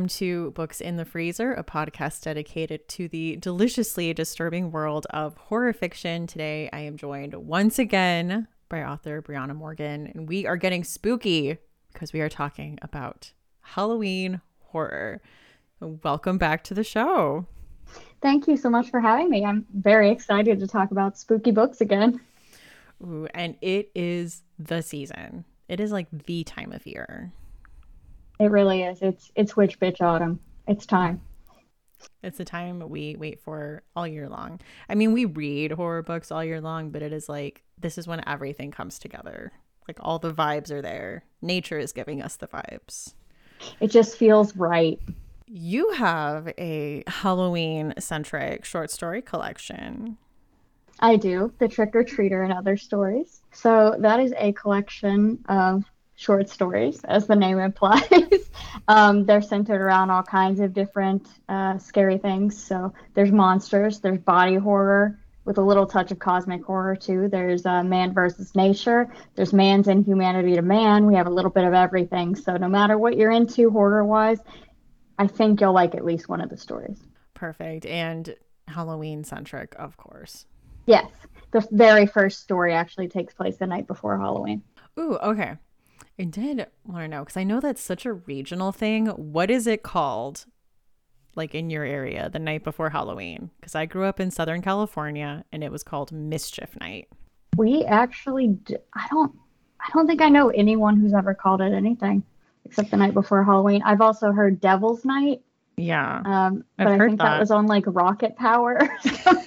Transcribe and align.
Welcome 0.00 0.16
to 0.16 0.50
Books 0.52 0.80
in 0.80 0.96
the 0.96 1.04
Freezer, 1.04 1.52
a 1.52 1.62
podcast 1.62 2.22
dedicated 2.22 2.88
to 2.88 3.06
the 3.06 3.36
deliciously 3.36 4.14
disturbing 4.14 4.70
world 4.70 5.06
of 5.10 5.36
horror 5.36 5.74
fiction. 5.74 6.26
Today, 6.26 6.70
I 6.72 6.78
am 6.78 6.96
joined 6.96 7.34
once 7.34 7.78
again 7.78 8.48
by 8.70 8.82
author 8.82 9.20
Brianna 9.20 9.54
Morgan, 9.54 10.06
and 10.06 10.26
we 10.26 10.46
are 10.46 10.56
getting 10.56 10.84
spooky 10.84 11.58
because 11.92 12.14
we 12.14 12.22
are 12.22 12.30
talking 12.30 12.78
about 12.80 13.32
Halloween 13.60 14.40
horror. 14.68 15.20
Welcome 15.80 16.38
back 16.38 16.64
to 16.64 16.72
the 16.72 16.82
show. 16.82 17.44
Thank 18.22 18.48
you 18.48 18.56
so 18.56 18.70
much 18.70 18.88
for 18.88 19.00
having 19.00 19.28
me. 19.28 19.44
I'm 19.44 19.66
very 19.74 20.10
excited 20.10 20.60
to 20.60 20.66
talk 20.66 20.92
about 20.92 21.18
spooky 21.18 21.50
books 21.50 21.82
again. 21.82 22.22
Ooh, 23.02 23.28
and 23.34 23.54
it 23.60 23.90
is 23.94 24.44
the 24.58 24.80
season. 24.80 25.44
It 25.68 25.78
is 25.78 25.92
like 25.92 26.06
the 26.24 26.42
time 26.44 26.72
of 26.72 26.86
year. 26.86 27.34
It 28.40 28.50
really 28.50 28.82
is. 28.82 29.02
It's 29.02 29.30
it's 29.34 29.54
witch 29.54 29.78
bitch 29.78 30.00
autumn. 30.00 30.40
It's 30.66 30.86
time. 30.86 31.20
It's 32.22 32.38
the 32.38 32.44
time 32.44 32.88
we 32.88 33.14
wait 33.16 33.40
for 33.40 33.82
all 33.94 34.08
year 34.08 34.30
long. 34.30 34.60
I 34.88 34.94
mean, 34.94 35.12
we 35.12 35.26
read 35.26 35.72
horror 35.72 36.02
books 36.02 36.32
all 36.32 36.42
year 36.42 36.60
long, 36.60 36.88
but 36.88 37.02
it 37.02 37.12
is 37.12 37.28
like 37.28 37.62
this 37.78 37.98
is 37.98 38.08
when 38.08 38.26
everything 38.26 38.70
comes 38.70 38.98
together. 38.98 39.52
Like 39.86 39.98
all 40.00 40.18
the 40.18 40.32
vibes 40.32 40.70
are 40.70 40.80
there. 40.80 41.24
Nature 41.42 41.78
is 41.78 41.92
giving 41.92 42.22
us 42.22 42.36
the 42.36 42.46
vibes. 42.46 43.12
It 43.78 43.88
just 43.88 44.16
feels 44.16 44.56
right. 44.56 44.98
You 45.46 45.90
have 45.92 46.50
a 46.56 47.02
Halloween 47.08 47.92
centric 47.98 48.64
short 48.64 48.90
story 48.90 49.20
collection. 49.20 50.16
I 51.00 51.16
do, 51.16 51.52
The 51.58 51.68
Trick 51.68 51.94
or 51.94 52.04
Treater 52.04 52.44
and 52.44 52.52
Other 52.52 52.76
Stories. 52.76 53.42
So 53.52 53.96
that 53.98 54.20
is 54.20 54.32
a 54.38 54.52
collection 54.52 55.44
of 55.48 55.84
short 56.20 56.50
stories, 56.50 57.02
as 57.04 57.26
the 57.26 57.34
name 57.34 57.58
implies. 57.70 58.50
um, 58.88 59.24
they're 59.24 59.40
centered 59.40 59.80
around 59.80 60.10
all 60.10 60.22
kinds 60.22 60.60
of 60.60 60.74
different 60.74 61.26
uh, 61.48 61.78
scary 61.78 62.18
things. 62.18 62.62
So 62.62 62.92
there's 63.14 63.32
monsters, 63.32 64.00
there's 64.00 64.18
body 64.18 64.56
horror 64.56 65.18
with 65.46 65.56
a 65.56 65.62
little 65.62 65.86
touch 65.86 66.10
of 66.12 66.18
cosmic 66.18 66.62
horror 66.62 66.94
too. 66.94 67.28
There's 67.28 67.64
uh, 67.64 67.82
man 67.82 68.12
versus 68.12 68.54
nature. 68.54 69.10
There's 69.34 69.54
man's 69.54 69.88
inhumanity 69.88 70.54
to 70.56 70.62
man. 70.62 71.06
We 71.06 71.14
have 71.14 71.26
a 71.26 71.30
little 71.30 71.50
bit 71.50 71.64
of 71.64 71.72
everything. 71.72 72.36
So 72.36 72.58
no 72.58 72.68
matter 72.68 72.98
what 72.98 73.16
you're 73.16 73.32
into 73.32 73.70
horror 73.70 74.04
wise, 74.04 74.40
I 75.18 75.26
think 75.26 75.62
you'll 75.62 75.72
like 75.72 75.94
at 75.94 76.04
least 76.04 76.28
one 76.28 76.42
of 76.42 76.50
the 76.50 76.56
stories. 76.58 76.98
Perfect. 77.32 77.86
And 77.86 78.36
Halloween 78.68 79.24
centric, 79.24 79.74
of 79.78 79.96
course. 79.96 80.44
Yes. 80.84 81.10
The 81.52 81.66
very 81.70 82.06
first 82.06 82.40
story 82.40 82.74
actually 82.74 83.08
takes 83.08 83.32
place 83.32 83.56
the 83.56 83.66
night 83.66 83.86
before 83.86 84.18
Halloween. 84.18 84.62
Ooh, 84.98 85.16
okay. 85.16 85.56
I 86.20 86.24
did 86.24 86.66
want 86.84 87.04
to 87.04 87.08
know 87.08 87.20
because 87.20 87.38
I 87.38 87.44
know 87.44 87.60
that's 87.60 87.80
such 87.80 88.04
a 88.04 88.12
regional 88.12 88.72
thing. 88.72 89.06
What 89.06 89.50
is 89.50 89.66
it 89.66 89.82
called, 89.82 90.44
like 91.34 91.54
in 91.54 91.70
your 91.70 91.82
area, 91.82 92.28
the 92.28 92.38
night 92.38 92.62
before 92.62 92.90
Halloween? 92.90 93.50
Because 93.58 93.74
I 93.74 93.86
grew 93.86 94.04
up 94.04 94.20
in 94.20 94.30
Southern 94.30 94.60
California 94.60 95.46
and 95.50 95.64
it 95.64 95.72
was 95.72 95.82
called 95.82 96.12
Mischief 96.12 96.76
Night. 96.78 97.08
We 97.56 97.84
actually, 97.84 98.48
d- 98.48 98.76
I 98.92 99.06
don't, 99.10 99.32
I 99.80 99.88
don't 99.94 100.06
think 100.06 100.20
I 100.20 100.28
know 100.28 100.50
anyone 100.50 101.00
who's 101.00 101.14
ever 101.14 101.32
called 101.32 101.62
it 101.62 101.72
anything 101.72 102.22
except 102.66 102.90
the 102.90 102.98
night 102.98 103.14
before 103.14 103.42
Halloween. 103.42 103.80
I've 103.82 104.02
also 104.02 104.30
heard 104.30 104.60
Devil's 104.60 105.06
Night. 105.06 105.40
Yeah, 105.78 106.20
um, 106.26 106.64
but 106.76 106.88
I've 106.88 107.00
I 107.00 107.06
think 107.06 107.18
that. 107.18 107.24
that 107.24 107.40
was 107.40 107.50
on 107.50 107.66
like 107.66 107.84
Rocket 107.86 108.36
Power. 108.36 108.78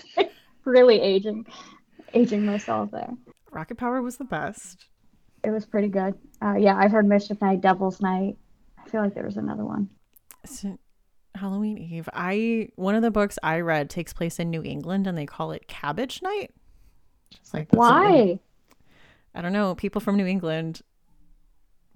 really 0.65 0.99
aging, 0.99 1.45
aging 2.15 2.47
myself 2.47 2.89
there. 2.89 3.13
Rocket 3.51 3.77
Power 3.77 4.01
was 4.01 4.17
the 4.17 4.23
best 4.23 4.87
it 5.43 5.51
was 5.51 5.65
pretty 5.65 5.89
good. 5.89 6.15
Uh, 6.41 6.55
yeah, 6.55 6.75
I've 6.77 6.91
heard 6.91 7.05
Mischief 7.05 7.41
Night, 7.41 7.61
Devil's 7.61 8.01
Night. 8.01 8.37
I 8.77 8.89
feel 8.89 9.01
like 9.01 9.13
there 9.13 9.25
was 9.25 9.37
another 9.37 9.65
one. 9.65 9.89
So, 10.45 10.77
Halloween 11.35 11.77
Eve. 11.77 12.09
I 12.13 12.69
one 12.75 12.95
of 12.95 13.01
the 13.01 13.11
books 13.11 13.39
I 13.43 13.59
read 13.59 13.89
takes 13.89 14.13
place 14.13 14.39
in 14.39 14.49
New 14.49 14.63
England, 14.63 15.07
and 15.07 15.17
they 15.17 15.25
call 15.25 15.51
it 15.51 15.67
Cabbage 15.67 16.21
Night. 16.21 16.51
Just 17.31 17.53
like 17.53 17.67
why? 17.71 18.39
I 19.35 19.41
don't 19.41 19.53
know. 19.53 19.75
People 19.75 20.01
from 20.01 20.17
New 20.17 20.25
England, 20.25 20.81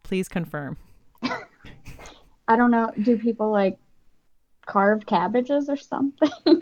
please 0.03 0.27
confirm. 0.27 0.77
I 2.47 2.55
don't 2.55 2.71
know. 2.71 2.91
Do 3.01 3.17
people 3.17 3.51
like 3.51 3.77
carve 4.65 5.05
cabbages 5.05 5.69
or 5.69 5.77
something? 5.77 6.29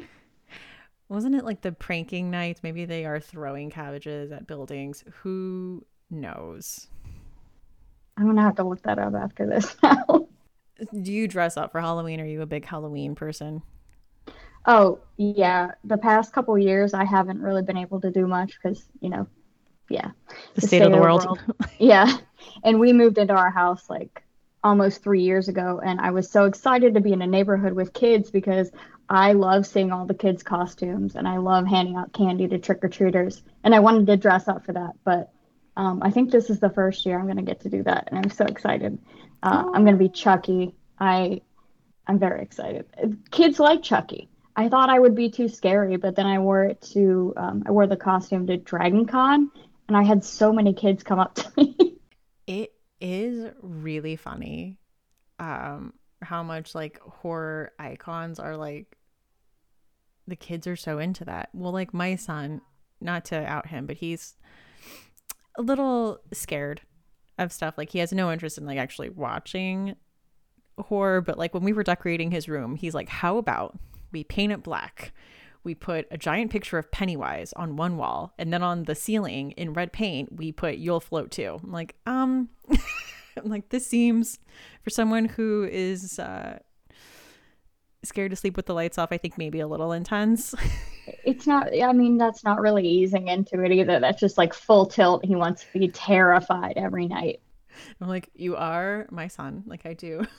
Wasn't 1.08 1.36
it 1.36 1.46
like 1.46 1.62
the 1.62 1.72
pranking 1.72 2.32
nights? 2.32 2.62
Maybe 2.64 2.86
they 2.86 3.06
are 3.06 3.20
throwing 3.20 3.70
cabbages 3.70 4.32
at 4.32 4.48
buildings. 4.48 5.04
Who 5.22 5.86
knows. 6.10 6.88
I'm 8.18 8.26
gonna 8.26 8.42
have 8.42 8.56
to 8.56 8.64
look 8.64 8.82
that 8.84 9.00
up 9.00 9.14
after 9.14 9.46
this 9.46 9.76
now. 9.84 10.28
Do 11.02 11.12
you 11.12 11.28
dress 11.28 11.58
up 11.58 11.72
for 11.72 11.82
Halloween? 11.82 12.20
Are 12.20 12.26
you 12.26 12.42
a 12.42 12.46
big 12.46 12.66
Halloween 12.66 13.16
person? 13.16 13.62
Oh 14.66 15.00
yeah, 15.18 15.72
the 15.84 15.98
past 15.98 16.34
couple 16.34 16.58
years 16.58 16.94
I 16.94 17.06
haven't 17.06 17.42
really 17.42 17.62
been 17.62 17.78
able 17.78 18.02
to 18.02 18.12
do 18.12 18.28
much 18.28 18.58
because 18.62 18.84
you 19.00 19.10
know, 19.10 19.28
yeah, 19.90 20.12
the, 20.56 20.62
the 20.62 20.62
state, 20.62 20.68
state, 20.68 20.82
of 20.82 20.92
the, 20.92 20.98
world. 20.98 21.26
world. 21.26 21.40
yeah, 21.78 22.18
and 22.64 22.80
we 22.80 22.94
moved 22.94 23.18
into 23.18 23.34
our 23.34 23.52
house 23.52 23.90
like 23.90 24.24
almost 24.64 25.04
three 25.04 25.22
years 25.22 25.48
ago, 25.48 25.80
and 25.84 26.02
I 26.02 26.12
was 26.12 26.30
so 26.30 26.46
excited 26.46 26.96
to 26.96 27.02
be 27.02 27.14
in 27.14 27.22
a 27.22 27.28
neighborhood 27.28 27.74
with 27.74 27.94
kids 27.94 28.32
because 28.32 28.72
I 29.08 29.34
love 29.34 29.68
seeing 29.68 29.92
all 29.92 30.06
the 30.06 30.16
kids' 30.16 30.42
costumes 30.42 31.16
and 31.16 31.28
I 31.28 31.38
love 31.38 31.68
handing 31.68 31.96
out 31.98 32.14
candy 32.14 32.48
to 32.48 32.58
trick 32.58 32.84
or 32.84 32.90
treaters, 32.90 33.44
and 33.64 33.76
I 33.76 33.80
wanted 33.80 34.08
to 34.08 34.18
dress 34.18 34.48
up 34.48 34.66
for 34.66 34.74
that, 34.74 34.94
but 35.04 35.32
um, 35.78 36.02
I 36.02 36.12
think 36.12 36.32
this 36.32 36.50
is 36.50 36.60
the 36.60 36.70
first 36.70 37.06
year 37.06 37.20
I'm 37.20 37.26
going 37.26 37.38
to 37.38 37.44
get 37.44 37.62
to 37.62 37.70
do 37.70 37.84
that, 37.84 38.08
and 38.08 38.20
I'm 38.20 38.30
so 38.30 38.46
excited. 38.46 38.98
Uh, 39.44 39.64
I'm 39.74 39.84
going 39.84 39.98
to 39.98 40.04
be 40.04 40.10
Chucky. 40.10 40.76
I 41.00 41.42
I'm 42.08 42.20
very 42.20 42.42
excited. 42.42 42.86
Kids 43.32 43.60
like 43.60 43.84
Chucky. 43.84 44.30
I 44.56 44.70
thought 44.70 44.90
I 44.90 45.00
would 45.00 45.16
be 45.16 45.30
too 45.30 45.50
scary, 45.50 45.98
but 45.98 46.16
then 46.16 46.26
I 46.26 46.40
wore 46.40 46.64
it 46.64 46.82
to 46.94 47.34
um, 47.36 47.64
I 47.66 47.72
wore 47.72 47.88
the 47.88 47.98
costume 47.98 48.48
to 48.48 48.58
Dragon 48.58 49.06
Con, 49.06 49.52
and 49.88 49.98
I 49.98 50.04
had 50.04 50.24
so 50.24 50.54
many 50.54 50.74
kids 50.74 51.04
come 51.04 51.20
up 51.20 51.36
to 51.36 51.52
me. 51.58 51.98
it 52.48 52.74
is 53.02 53.52
really 53.62 54.16
funny 54.16 54.78
um, 55.40 55.94
how 56.22 56.44
much 56.44 56.74
like 56.74 57.00
horror 57.02 57.72
icons 57.78 58.40
are 58.40 58.56
like 58.56 58.98
the 60.28 60.36
kids 60.36 60.68
are 60.68 60.76
so 60.76 61.00
into 61.00 61.26
that. 61.26 61.50
Well, 61.54 61.72
like 61.72 61.94
my 61.94 62.16
son, 62.16 62.62
not 63.02 63.26
to 63.26 63.46
out 63.46 63.68
him, 63.68 63.86
but 63.86 63.98
he's 63.98 64.36
a 65.58 65.62
little 65.62 66.20
scared 66.34 66.82
of 67.38 67.52
stuff. 67.52 67.76
Like 67.78 67.90
he 67.90 68.00
has 68.00 68.12
no 68.12 68.32
interest 68.32 68.58
in 68.58 68.66
like 68.66 68.78
actually 68.78 69.10
watching 69.10 69.96
horror, 70.78 71.22
but 71.22 71.38
like 71.38 71.54
when 71.54 71.64
we 71.64 71.74
were 71.74 71.84
decorating 71.84 72.32
his 72.32 72.48
room, 72.50 72.76
he's 72.76 72.94
like, 72.94 73.10
"How 73.10 73.38
about 73.38 73.78
we 74.12 74.24
paint 74.24 74.52
it 74.52 74.64
black?" 74.64 75.14
We 75.64 75.74
put 75.74 76.08
a 76.12 76.18
giant 76.18 76.52
picture 76.52 76.78
of 76.78 76.92
Pennywise 76.92 77.52
on 77.54 77.76
one 77.76 77.98
wall, 77.98 78.34
and 78.38 78.54
then 78.54 78.62
on 78.62 78.84
the 78.84 78.96
ceiling 78.96 79.52
in 79.52 79.74
red 79.74 79.92
paint, 79.92 80.36
we 80.36 80.52
put 80.52 80.78
"You'll 80.78 81.00
Float 81.00 81.32
Too." 81.32 81.60
I'm 81.64 81.72
like, 81.72 81.96
um, 82.06 82.50
I'm 82.70 82.80
like, 83.50 83.70
this 83.70 83.88
seems 83.88 84.40
for 84.84 84.90
someone 84.90 85.26
who 85.26 85.68
is 85.70 86.20
uh, 86.20 86.60
scared 88.06 88.32
to 88.32 88.36
sleep 88.36 88.56
with 88.56 88.66
the 88.66 88.74
lights 88.74 88.98
off, 88.98 89.12
I 89.12 89.18
think 89.18 89.38
maybe 89.38 89.60
a 89.60 89.68
little 89.68 89.92
intense. 89.92 90.56
it's 91.24 91.48
not, 91.48 91.70
I 91.74 91.94
mean, 91.94 92.18
that's 92.18 92.44
not 92.44 92.62
really 92.62 92.88
easing 92.88 93.28
into 93.28 93.64
it 93.64 93.72
either. 93.72 94.00
That's 94.00 94.20
just 94.20 94.38
like 94.38 94.54
full 94.54 94.86
tilt. 94.86 95.26
He 95.26 95.36
wants 95.36 95.64
to 95.64 95.80
be 95.80 95.88
terrified 95.90 96.74
every 96.78 97.08
night. 97.08 97.42
I'm 98.00 98.08
like, 98.08 98.30
you 98.34 98.56
are 98.56 99.08
my 99.12 99.28
son. 99.28 99.64
Like 99.66 99.86
I 99.86 99.94
do. 99.94 100.26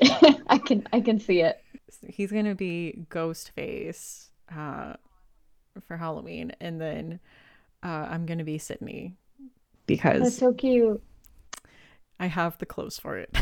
I 0.46 0.58
can, 0.58 0.86
I 0.92 1.00
can 1.00 1.18
see 1.18 1.40
it. 1.40 1.60
He's 2.06 2.30
going 2.30 2.44
to 2.44 2.54
be 2.54 3.06
ghost 3.08 3.50
face 3.50 4.30
uh, 4.54 4.94
for 5.86 5.96
Halloween. 5.96 6.52
And 6.60 6.80
then 6.80 7.20
uh, 7.82 8.06
I'm 8.10 8.26
going 8.26 8.38
to 8.38 8.44
be 8.44 8.58
Sidney 8.58 9.16
because 9.86 10.22
that's 10.22 10.38
so 10.38 10.52
cute. 10.52 11.02
I 12.20 12.26
have 12.26 12.58
the 12.58 12.66
clothes 12.66 12.98
for 12.98 13.16
it. 13.16 13.36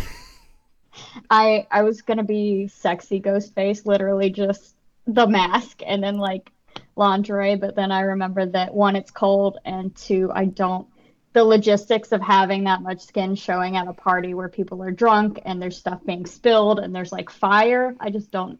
I 1.30 1.66
I 1.70 1.82
was 1.82 2.02
gonna 2.02 2.24
be 2.24 2.68
sexy 2.68 3.18
ghost 3.18 3.54
face, 3.54 3.86
literally 3.86 4.30
just 4.30 4.74
the 5.06 5.26
mask 5.26 5.82
and 5.86 6.02
then 6.02 6.16
like 6.16 6.50
lingerie, 6.96 7.56
but 7.56 7.76
then 7.76 7.92
I 7.92 8.00
remember 8.00 8.46
that 8.46 8.74
one, 8.74 8.96
it's 8.96 9.10
cold, 9.10 9.58
and 9.64 9.94
two, 9.94 10.30
I 10.32 10.46
don't 10.46 10.88
the 11.36 11.44
logistics 11.44 12.12
of 12.12 12.22
having 12.22 12.64
that 12.64 12.80
much 12.80 13.02
skin 13.02 13.34
showing 13.34 13.76
at 13.76 13.86
a 13.86 13.92
party 13.92 14.32
where 14.32 14.48
people 14.48 14.82
are 14.82 14.90
drunk 14.90 15.38
and 15.44 15.60
there's 15.60 15.76
stuff 15.76 16.02
being 16.06 16.24
spilled 16.24 16.78
and 16.78 16.96
there's 16.96 17.12
like 17.12 17.28
fire. 17.28 17.94
I 18.00 18.08
just 18.08 18.30
don't 18.30 18.58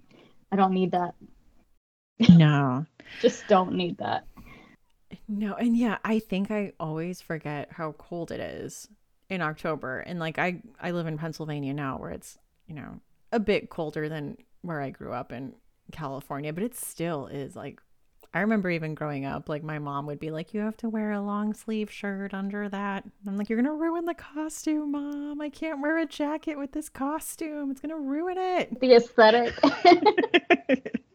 I 0.53 0.57
don't 0.57 0.75
need 0.75 0.91
that. 0.93 1.15
No. 2.29 2.85
just 3.23 3.47
don't 3.49 3.73
need 3.73 3.97
that. 3.99 4.27
No, 5.27 5.55
and 5.55 5.75
yeah, 5.75 5.97
I 6.05 6.19
think 6.19 6.51
I 6.51 6.75
always 6.79 7.23
forget 7.23 7.73
how 7.73 7.93
cold 7.93 8.31
it 8.31 8.41
is 8.41 8.89
in 9.29 9.43
October. 9.43 10.01
And 10.01 10.19
like 10.19 10.39
I 10.39 10.63
I 10.81 10.91
live 10.93 11.07
in 11.07 11.19
Pennsylvania 11.19 11.75
now 11.75 11.99
where 11.99 12.11
it's, 12.11 12.39
you 12.67 12.75
know, 12.75 13.01
a 13.33 13.41
bit 13.41 13.71
colder 13.71 14.09
than 14.09 14.37
where 14.63 14.81
I 14.81 14.91
grew 14.91 15.13
up 15.13 15.33
in 15.33 15.55
California, 15.93 16.53
but 16.53 16.63
it 16.63 16.75
still 16.75 17.27
is 17.27 17.57
like 17.57 17.81
I 18.35 18.41
remember 18.41 18.69
even 18.69 18.95
growing 18.95 19.25
up, 19.25 19.49
like 19.49 19.63
my 19.63 19.79
mom 19.79 20.05
would 20.07 20.21
be 20.21 20.31
like, 20.31 20.53
"You 20.53 20.61
have 20.61 20.77
to 20.79 20.91
wear 20.91 21.13
a 21.13 21.23
long 21.23 21.55
sleeve 21.55 21.91
shirt 21.91 22.35
under 22.35 22.69
that." 22.69 23.05
I'm 23.27 23.39
like, 23.39 23.49
"You're 23.49 23.57
gonna 23.57 23.73
ruin 23.75 24.05
the 24.05 24.15
costume, 24.15 24.93
mom. 24.93 25.41
I 25.41 25.49
can't 25.49 25.81
wear 25.81 25.97
a 25.97 26.05
jacket 26.05 26.59
with 26.59 26.73
this 26.73 26.91
costume. 26.91 27.71
It's 27.71 27.81
gonna 27.81 27.97
ruin 27.97 28.37
it." 28.37 28.79
The 28.79 28.95
aesthetic. 28.95 29.55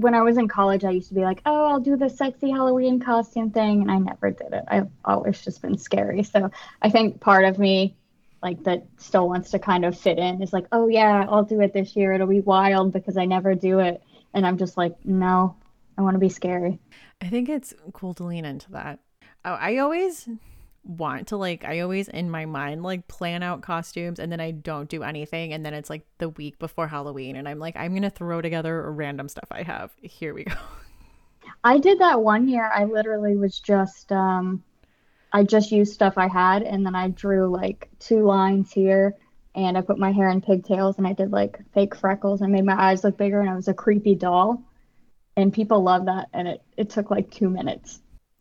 when 0.00 0.14
I 0.14 0.22
was 0.22 0.38
in 0.38 0.48
college, 0.48 0.84
I 0.84 0.90
used 0.90 1.08
to 1.08 1.14
be 1.14 1.22
like, 1.22 1.42
"Oh, 1.46 1.66
I'll 1.66 1.80
do 1.80 1.96
the 1.96 2.08
sexy 2.08 2.50
Halloween 2.50 3.00
costume 3.00 3.50
thing," 3.50 3.82
and 3.82 3.90
I 3.90 3.98
never 3.98 4.30
did 4.30 4.52
it. 4.52 4.64
I've 4.68 4.88
always 5.04 5.42
just 5.42 5.62
been 5.62 5.78
scary. 5.78 6.22
So 6.22 6.50
I 6.82 6.90
think 6.90 7.20
part 7.20 7.44
of 7.44 7.58
me, 7.58 7.96
like 8.42 8.62
that, 8.64 8.86
still 8.98 9.28
wants 9.28 9.50
to 9.50 9.58
kind 9.58 9.84
of 9.84 9.98
fit 9.98 10.18
in. 10.18 10.42
Is 10.42 10.52
like, 10.52 10.66
"Oh 10.72 10.88
yeah, 10.88 11.26
I'll 11.28 11.44
do 11.44 11.60
it 11.60 11.72
this 11.72 11.96
year. 11.96 12.12
It'll 12.12 12.26
be 12.26 12.40
wild 12.40 12.92
because 12.92 13.16
I 13.16 13.24
never 13.24 13.54
do 13.54 13.78
it." 13.78 14.02
And 14.34 14.46
I'm 14.46 14.58
just 14.58 14.76
like, 14.76 14.94
"No, 15.04 15.56
I 15.98 16.02
want 16.02 16.14
to 16.14 16.20
be 16.20 16.28
scary." 16.28 16.78
I 17.20 17.28
think 17.28 17.48
it's 17.48 17.74
cool 17.92 18.14
to 18.14 18.24
lean 18.24 18.44
into 18.44 18.70
that. 18.72 19.00
Oh, 19.44 19.52
I 19.52 19.78
always 19.78 20.28
want 20.82 21.28
to 21.28 21.36
like 21.36 21.64
I 21.64 21.80
always 21.80 22.08
in 22.08 22.30
my 22.30 22.46
mind 22.46 22.82
like 22.82 23.06
plan 23.06 23.42
out 23.42 23.60
costumes 23.60 24.18
and 24.18 24.32
then 24.32 24.40
I 24.40 24.50
don't 24.50 24.88
do 24.88 25.02
anything 25.02 25.52
and 25.52 25.64
then 25.64 25.74
it's 25.74 25.90
like 25.90 26.06
the 26.18 26.30
week 26.30 26.58
before 26.58 26.88
Halloween 26.88 27.36
and 27.36 27.48
I'm 27.48 27.58
like 27.58 27.76
I'm 27.76 27.92
going 27.92 28.02
to 28.02 28.10
throw 28.10 28.40
together 28.40 28.90
random 28.90 29.28
stuff 29.28 29.48
I 29.50 29.62
have. 29.62 29.92
Here 30.00 30.32
we 30.32 30.44
go. 30.44 30.54
I 31.64 31.78
did 31.78 31.98
that 31.98 32.22
one 32.22 32.48
year. 32.48 32.70
I 32.74 32.84
literally 32.84 33.36
was 33.36 33.60
just 33.60 34.10
um 34.10 34.62
I 35.32 35.44
just 35.44 35.70
used 35.70 35.92
stuff 35.92 36.14
I 36.16 36.28
had 36.28 36.62
and 36.62 36.84
then 36.84 36.94
I 36.94 37.08
drew 37.08 37.48
like 37.48 37.88
two 37.98 38.24
lines 38.24 38.72
here 38.72 39.14
and 39.54 39.76
I 39.76 39.82
put 39.82 39.98
my 39.98 40.12
hair 40.12 40.28
in 40.30 40.40
pigtails 40.40 40.96
and 40.98 41.06
I 41.06 41.12
did 41.12 41.30
like 41.30 41.60
fake 41.74 41.94
freckles 41.94 42.40
and 42.40 42.52
made 42.52 42.64
my 42.64 42.80
eyes 42.80 43.04
look 43.04 43.16
bigger 43.16 43.40
and 43.40 43.50
I 43.50 43.54
was 43.54 43.68
a 43.68 43.74
creepy 43.74 44.14
doll. 44.14 44.62
And 45.36 45.52
people 45.52 45.82
love 45.82 46.06
that 46.06 46.28
and 46.32 46.48
it 46.48 46.62
it 46.76 46.90
took 46.90 47.10
like 47.10 47.30
2 47.30 47.48
minutes. 47.50 48.00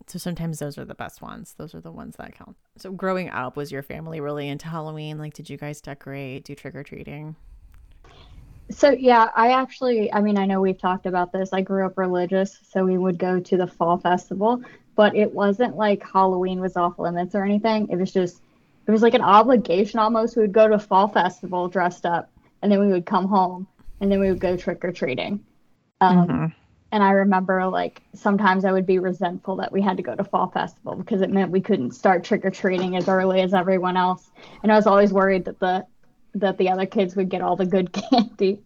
So 0.10 0.18
sometimes 0.18 0.58
those 0.58 0.80
are 0.80 0.86
the 0.86 0.96
best 0.96 1.22
ones. 1.22 1.54
Those 1.58 1.76
are 1.76 1.82
the 1.82 1.92
ones 1.92 2.16
that 2.18 2.34
count. 2.34 2.58
So 2.78 2.92
growing 2.92 3.30
up, 3.30 3.56
was 3.56 3.72
your 3.72 3.84
family 3.84 4.20
really 4.20 4.48
into 4.48 4.68
Halloween? 4.68 5.20
Like, 5.20 5.36
did 5.36 5.50
you 5.50 5.56
guys 5.56 5.82
decorate, 5.82 6.46
do 6.46 6.56
trick 6.56 6.74
or 6.74 6.84
treating? 6.84 7.36
So 8.72 8.90
yeah, 8.90 9.30
I 9.36 9.52
actually, 9.52 10.12
I 10.12 10.22
mean, 10.22 10.38
I 10.38 10.46
know 10.46 10.62
we've 10.62 10.80
talked 10.80 11.06
about 11.06 11.32
this. 11.32 11.54
I 11.54 11.62
grew 11.62 11.86
up 11.86 11.98
religious, 11.98 12.58
so 12.68 12.86
we 12.86 12.98
would 12.98 13.20
go 13.20 13.40
to 13.40 13.58
the 13.58 13.68
fall 13.68 13.98
festival, 13.98 14.64
but 14.96 15.16
it 15.16 15.32
wasn't 15.32 15.76
like 15.76 16.04
Halloween 16.04 16.60
was 16.60 16.76
off 16.76 16.98
limits 16.98 17.36
or 17.36 17.44
anything. 17.44 17.88
It 17.90 17.98
was 17.98 18.12
just, 18.12 18.42
it 18.88 18.92
was 18.92 19.04
like 19.04 19.14
an 19.14 19.22
obligation 19.22 20.00
almost. 20.00 20.36
We 20.36 20.42
would 20.42 20.54
go 20.54 20.68
to 20.68 20.76
a 20.76 20.80
fall 20.80 21.08
festival 21.08 21.68
dressed 21.68 22.08
up, 22.08 22.32
and 22.62 22.72
then 22.72 22.80
we 22.80 22.88
would 22.88 23.06
come 23.06 23.28
home, 23.28 23.68
and 24.02 24.12
then 24.12 24.20
we 24.20 24.30
would 24.30 24.40
go 24.40 24.58
trick 24.58 24.84
or 24.84 24.92
treating. 24.92 25.44
Um, 26.02 26.28
mm-hmm. 26.28 26.46
And 26.92 27.04
I 27.04 27.12
remember 27.12 27.68
like 27.68 28.02
sometimes 28.14 28.66
I 28.66 28.72
would 28.72 28.86
be 28.86 29.00
resentful 29.00 29.58
that 29.58 29.72
we 29.72 29.82
had 29.82 29.98
to 29.98 30.04
go 30.04 30.16
to 30.16 30.24
fall 30.24 30.50
festival 30.50 30.96
because 30.96 31.22
it 31.22 31.30
meant 31.30 31.52
we 31.52 31.62
couldn't 31.62 31.92
start 31.92 32.24
trick 32.24 32.44
or 32.46 32.50
treating 32.50 32.96
as 32.96 33.08
early 33.08 33.42
as 33.42 33.54
everyone 33.54 33.96
else. 33.96 34.32
And 34.64 34.72
I 34.72 34.76
was 34.76 34.88
always 34.88 35.14
worried 35.14 35.46
that 35.46 35.60
the 35.60 35.86
that 36.36 36.58
the 36.58 36.70
other 36.70 36.86
kids 36.86 37.16
would 37.16 37.30
get 37.30 37.42
all 37.42 37.56
the 37.56 37.66
good 37.66 37.92
candy. 38.12 38.62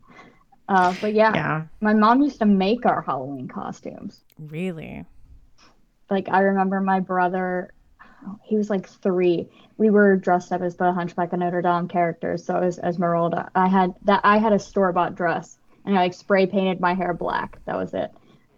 Uh, 0.70 0.96
but 1.02 1.14
yeah, 1.14 1.34
yeah, 1.34 1.64
my 1.82 1.94
mom 1.94 2.22
used 2.22 2.40
to 2.40 2.46
make 2.46 2.86
our 2.86 3.02
Halloween 3.02 3.48
costumes. 3.50 4.22
Really? 4.40 5.06
Like 6.10 6.30
I 6.30 6.42
remember 6.42 6.80
my 6.80 7.02
brother, 7.02 7.74
he 8.44 8.56
was 8.56 8.70
like 8.70 8.88
three. 8.88 9.50
We 9.78 9.90
were 9.90 10.16
dressed 10.16 10.54
up 10.54 10.62
as 10.62 10.78
the 10.78 10.94
Hunchback 10.94 11.34
of 11.34 11.40
Notre 11.40 11.62
Dame 11.62 11.90
characters. 11.90 12.46
So 12.46 12.58
as 12.58 12.80
Esmeralda, 12.80 13.50
I 13.54 13.68
had 13.68 13.94
that. 14.04 14.22
I 14.24 14.38
had 14.38 14.54
a 14.54 14.60
store 14.60 14.94
bought 14.94 15.16
dress 15.16 15.58
and 15.86 15.98
I 15.98 16.02
like 16.02 16.14
spray 16.14 16.46
painted 16.46 16.80
my 16.80 16.94
hair 16.94 17.14
black. 17.14 17.58
That 17.66 17.78
was 17.78 17.94
it. 17.94 18.12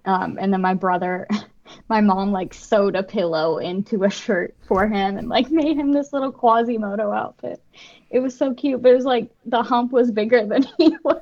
Um, 0.05 0.37
and 0.39 0.53
then 0.53 0.61
my 0.61 0.73
brother, 0.73 1.27
my 1.89 2.01
mom 2.01 2.31
like 2.31 2.53
sewed 2.53 2.95
a 2.95 3.03
pillow 3.03 3.57
into 3.57 4.03
a 4.03 4.09
shirt 4.09 4.55
for 4.67 4.87
him 4.87 5.17
and 5.17 5.29
like 5.29 5.49
made 5.49 5.77
him 5.77 5.91
this 5.91 6.13
little 6.13 6.31
Quasimodo 6.31 7.11
outfit. 7.11 7.61
It 8.09 8.19
was 8.19 8.37
so 8.37 8.53
cute, 8.53 8.81
but 8.81 8.91
it 8.91 8.95
was 8.95 9.05
like 9.05 9.29
the 9.45 9.63
hump 9.63 9.91
was 9.91 10.11
bigger 10.11 10.45
than 10.45 10.63
he 10.77 10.95
was. 11.03 11.21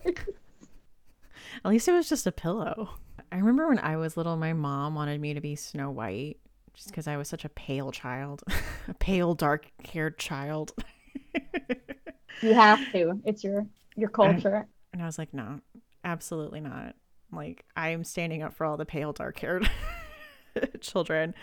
At 1.66 1.72
least 1.72 1.88
it 1.88 1.94
was 1.94 2.10
just 2.10 2.28
a 2.28 2.32
pillow. 2.32 2.90
I 3.32 3.38
remember 3.38 3.68
when 3.70 3.80
I 3.80 3.98
was 3.98 4.18
little, 4.18 4.36
my 4.36 4.54
mom 4.54 4.96
wanted 4.96 5.20
me 5.20 5.34
to 5.34 5.42
be 5.42 5.56
Snow 5.56 5.90
White 5.90 6.38
just 6.74 6.90
because 6.90 7.08
I 7.08 7.18
was 7.18 7.28
such 7.28 7.46
a 7.46 7.50
pale 7.50 7.92
child, 7.92 8.44
a 8.88 8.94
pale, 8.94 9.34
dark 9.34 9.72
haired 9.92 10.18
child. 10.18 10.74
you 12.42 12.54
have 12.54 12.80
to. 12.92 13.22
It's 13.26 13.44
your 13.44 13.66
your 13.96 14.10
culture. 14.10 14.56
And, 14.56 14.68
and 14.94 15.02
I 15.02 15.06
was 15.06 15.18
like, 15.18 15.34
no, 15.34 15.62
absolutely 16.04 16.62
not. 16.62 16.96
Like 17.32 17.66
I'm 17.76 18.04
standing 18.04 18.44
up 18.44 18.54
for 18.54 18.66
all 18.66 18.78
the 18.78 18.86
pale, 18.86 19.14
dark-haired 19.14 19.70
children. 20.82 21.34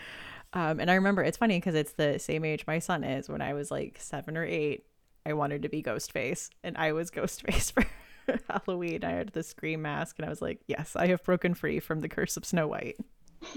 Um, 0.53 0.79
and 0.79 0.91
I 0.91 0.95
remember 0.95 1.23
it's 1.23 1.37
funny 1.37 1.57
because 1.57 1.75
it's 1.75 1.93
the 1.93 2.19
same 2.19 2.43
age 2.43 2.65
my 2.67 2.79
son 2.79 3.03
is. 3.03 3.29
When 3.29 3.41
I 3.41 3.53
was 3.53 3.71
like 3.71 3.97
seven 3.99 4.37
or 4.37 4.45
eight, 4.45 4.85
I 5.25 5.33
wanted 5.33 5.61
to 5.61 5.69
be 5.69 5.83
Ghostface, 5.83 6.49
and 6.63 6.77
I 6.77 6.91
was 6.91 7.11
Ghostface 7.11 7.71
for 7.71 7.85
Halloween. 8.49 9.03
I 9.03 9.11
had 9.11 9.29
the 9.29 9.43
scream 9.43 9.81
mask, 9.81 10.17
and 10.19 10.25
I 10.25 10.29
was 10.29 10.41
like, 10.41 10.61
"Yes, 10.67 10.95
I 10.95 11.07
have 11.07 11.23
broken 11.23 11.53
free 11.53 11.79
from 11.79 12.01
the 12.01 12.09
curse 12.09 12.37
of 12.37 12.45
Snow 12.45 12.67
White." 12.67 12.97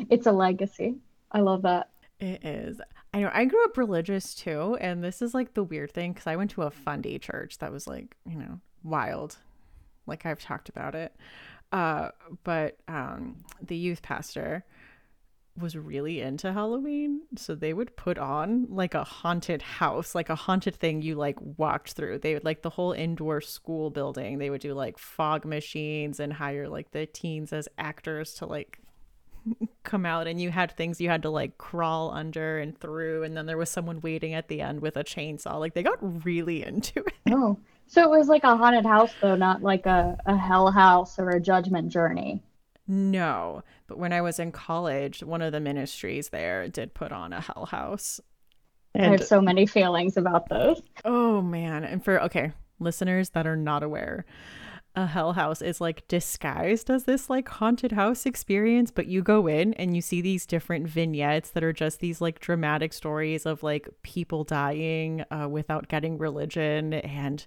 It's 0.08 0.26
a 0.26 0.32
legacy. 0.32 0.96
I 1.32 1.40
love 1.40 1.62
that. 1.62 1.90
It 2.20 2.44
is. 2.44 2.80
I 3.12 3.20
know. 3.20 3.30
I 3.32 3.44
grew 3.44 3.64
up 3.64 3.76
religious 3.76 4.34
too, 4.34 4.76
and 4.80 5.02
this 5.02 5.20
is 5.20 5.34
like 5.34 5.54
the 5.54 5.64
weird 5.64 5.92
thing 5.92 6.12
because 6.12 6.26
I 6.26 6.36
went 6.36 6.52
to 6.52 6.62
a 6.62 6.70
fundy 6.70 7.18
church 7.18 7.58
that 7.58 7.72
was 7.72 7.86
like, 7.86 8.16
you 8.24 8.38
know, 8.38 8.60
wild 8.82 9.36
like 10.06 10.26
I've 10.26 10.40
talked 10.40 10.68
about 10.68 10.94
it. 10.94 11.14
Uh, 11.72 12.10
but 12.44 12.76
um, 12.86 13.44
the 13.60 13.76
youth 13.76 14.02
pastor 14.02 14.64
was 15.58 15.76
really 15.76 16.20
into 16.20 16.52
Halloween. 16.52 17.22
So 17.36 17.54
they 17.54 17.72
would 17.72 17.96
put 17.96 18.18
on 18.18 18.66
like 18.68 18.94
a 18.94 19.04
haunted 19.04 19.62
house, 19.62 20.14
like 20.14 20.28
a 20.28 20.34
haunted 20.34 20.74
thing 20.76 21.02
you 21.02 21.14
like 21.14 21.38
walked 21.40 21.92
through. 21.92 22.18
They 22.18 22.34
would 22.34 22.44
like 22.44 22.62
the 22.62 22.70
whole 22.70 22.92
indoor 22.92 23.40
school 23.40 23.90
building. 23.90 24.38
They 24.38 24.50
would 24.50 24.60
do 24.60 24.74
like 24.74 24.98
fog 24.98 25.44
machines 25.44 26.18
and 26.18 26.32
hire 26.32 26.68
like 26.68 26.90
the 26.90 27.06
teens 27.06 27.52
as 27.52 27.68
actors 27.78 28.34
to 28.34 28.46
like 28.46 28.80
come 29.84 30.06
out 30.06 30.26
and 30.26 30.40
you 30.40 30.50
had 30.50 30.76
things 30.76 31.00
you 31.00 31.08
had 31.08 31.22
to 31.22 31.30
like 31.30 31.58
crawl 31.58 32.10
under 32.10 32.58
and 32.58 32.78
through 32.78 33.22
and 33.22 33.36
then 33.36 33.46
there 33.46 33.58
was 33.58 33.70
someone 33.70 34.00
waiting 34.00 34.34
at 34.34 34.48
the 34.48 34.60
end 34.60 34.80
with 34.80 34.96
a 34.96 35.04
chainsaw. 35.04 35.60
Like 35.60 35.74
they 35.74 35.84
got 35.84 36.24
really 36.24 36.64
into 36.64 37.00
it. 37.00 37.14
Oh. 37.30 37.58
So 37.86 38.02
it 38.02 38.10
was 38.10 38.28
like 38.28 38.44
a 38.44 38.56
haunted 38.56 38.86
house, 38.86 39.12
though, 39.20 39.36
not 39.36 39.62
like 39.62 39.86
a, 39.86 40.16
a 40.26 40.36
hell 40.36 40.70
house 40.70 41.18
or 41.18 41.30
a 41.30 41.40
judgment 41.40 41.90
journey. 41.90 42.42
No, 42.86 43.62
but 43.86 43.98
when 43.98 44.12
I 44.12 44.20
was 44.20 44.38
in 44.38 44.52
college, 44.52 45.22
one 45.22 45.42
of 45.42 45.52
the 45.52 45.60
ministries 45.60 46.28
there 46.28 46.68
did 46.68 46.94
put 46.94 47.12
on 47.12 47.32
a 47.32 47.40
hell 47.40 47.66
house. 47.70 48.20
And, 48.94 49.06
I 49.06 49.10
have 49.10 49.24
so 49.24 49.40
many 49.40 49.66
feelings 49.66 50.16
about 50.16 50.48
those. 50.48 50.80
Oh 51.04 51.40
man. 51.42 51.84
And 51.84 52.04
for 52.04 52.22
okay, 52.24 52.52
listeners 52.78 53.30
that 53.30 53.46
are 53.46 53.56
not 53.56 53.82
aware, 53.82 54.24
a 54.96 55.06
hell 55.06 55.32
house 55.32 55.60
is 55.60 55.80
like 55.80 56.06
disguised 56.08 56.88
as 56.88 57.04
this 57.04 57.28
like 57.28 57.48
haunted 57.48 57.92
house 57.92 58.26
experience 58.26 58.90
but 58.90 59.06
you 59.06 59.22
go 59.22 59.46
in 59.46 59.74
and 59.74 59.96
you 59.96 60.00
see 60.00 60.20
these 60.20 60.46
different 60.46 60.86
vignettes 60.86 61.50
that 61.50 61.64
are 61.64 61.72
just 61.72 61.98
these 62.00 62.20
like 62.20 62.38
dramatic 62.38 62.92
stories 62.92 63.44
of 63.44 63.62
like 63.62 63.88
people 64.02 64.44
dying 64.44 65.24
uh, 65.30 65.48
without 65.48 65.88
getting 65.88 66.16
religion 66.16 66.94
and 66.94 67.46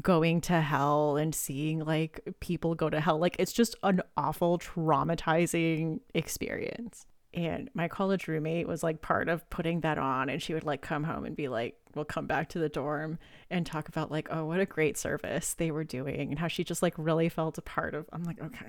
going 0.00 0.40
to 0.40 0.60
hell 0.60 1.16
and 1.16 1.34
seeing 1.34 1.80
like 1.80 2.20
people 2.40 2.74
go 2.74 2.88
to 2.88 3.00
hell. 3.00 3.18
Like 3.18 3.36
it's 3.38 3.52
just 3.52 3.76
an 3.82 4.00
awful 4.16 4.58
traumatizing 4.58 6.00
experience. 6.14 7.06
And 7.34 7.68
my 7.74 7.88
college 7.88 8.26
roommate 8.26 8.66
was 8.66 8.82
like 8.82 9.02
part 9.02 9.28
of 9.28 9.48
putting 9.50 9.80
that 9.80 9.98
on 9.98 10.28
and 10.28 10.42
she 10.42 10.54
would 10.54 10.64
like 10.64 10.80
come 10.80 11.04
home 11.04 11.24
and 11.24 11.36
be 11.36 11.48
like 11.48 11.76
we'll 11.98 12.04
come 12.04 12.26
back 12.26 12.48
to 12.48 12.58
the 12.58 12.68
dorm 12.68 13.18
and 13.50 13.66
talk 13.66 13.88
about 13.88 14.10
like 14.10 14.28
oh 14.30 14.44
what 14.44 14.60
a 14.60 14.66
great 14.66 14.96
service 14.96 15.54
they 15.54 15.70
were 15.70 15.84
doing 15.84 16.30
and 16.30 16.38
how 16.38 16.48
she 16.48 16.64
just 16.64 16.82
like 16.82 16.94
really 16.96 17.28
felt 17.28 17.58
a 17.58 17.62
part 17.62 17.94
of 17.94 18.06
i'm 18.12 18.22
like 18.24 18.40
okay 18.40 18.66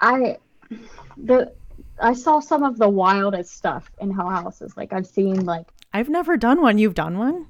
i 0.00 0.36
the 1.16 1.52
i 1.98 2.12
saw 2.12 2.40
some 2.40 2.62
of 2.62 2.78
the 2.78 2.88
wildest 2.88 3.56
stuff 3.56 3.90
in 4.00 4.10
hell 4.10 4.28
houses 4.28 4.76
like 4.76 4.92
i've 4.92 5.06
seen 5.06 5.44
like 5.44 5.66
i've 5.92 6.08
never 6.08 6.36
done 6.36 6.60
one 6.60 6.78
you've 6.78 6.94
done 6.94 7.18
one 7.18 7.46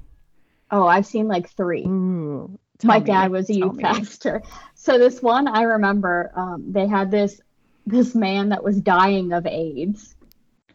oh 0.71 0.87
i've 0.87 1.05
seen 1.05 1.27
like 1.27 1.49
three 1.49 1.85
Ooh, 1.85 2.57
my 2.83 2.99
me. 2.99 3.05
dad 3.05 3.31
was 3.31 3.49
a 3.49 3.53
youth 3.53 3.77
pastor 3.79 4.41
so 4.73 4.97
this 4.97 5.21
one 5.21 5.47
i 5.47 5.63
remember 5.63 6.31
um, 6.35 6.71
they 6.71 6.87
had 6.87 7.11
this 7.11 7.41
this 7.85 8.15
man 8.15 8.49
that 8.49 8.63
was 8.63 8.81
dying 8.81 9.31
of 9.31 9.45
AIDS. 9.45 10.15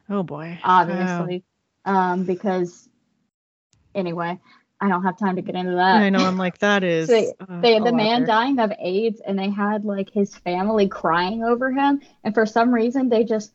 Oh 0.09 0.23
boy. 0.23 0.59
Obviously. 0.62 1.45
Oh. 1.85 1.92
Um, 1.92 2.25
because 2.25 2.88
anyway, 3.94 4.38
I 4.80 4.88
don't 4.88 5.02
have 5.02 5.18
time 5.18 5.37
to 5.37 5.42
get 5.42 5.54
into 5.54 5.73
that. 5.73 5.97
I 5.97 6.11
know. 6.11 6.25
I'm 6.25 6.38
like, 6.38 6.59
that 6.59 6.82
is. 6.85 7.09
so 7.09 7.32
they, 7.61 7.76
uh, 7.76 7.85
the 7.85 7.92
man 7.92 8.25
dying 8.25 8.59
of 8.59 8.73
AIDS, 8.78 9.20
and 9.26 9.38
they 9.38 9.50
had 9.50 9.85
like 9.85 10.11
his 10.11 10.35
family 10.35 10.88
crying 10.88 11.44
over 11.44 11.70
him, 11.70 12.00
and 12.25 12.35
for 12.35 12.47
some 12.47 12.73
reason 12.73 13.09
they 13.09 13.25
just 13.25 13.52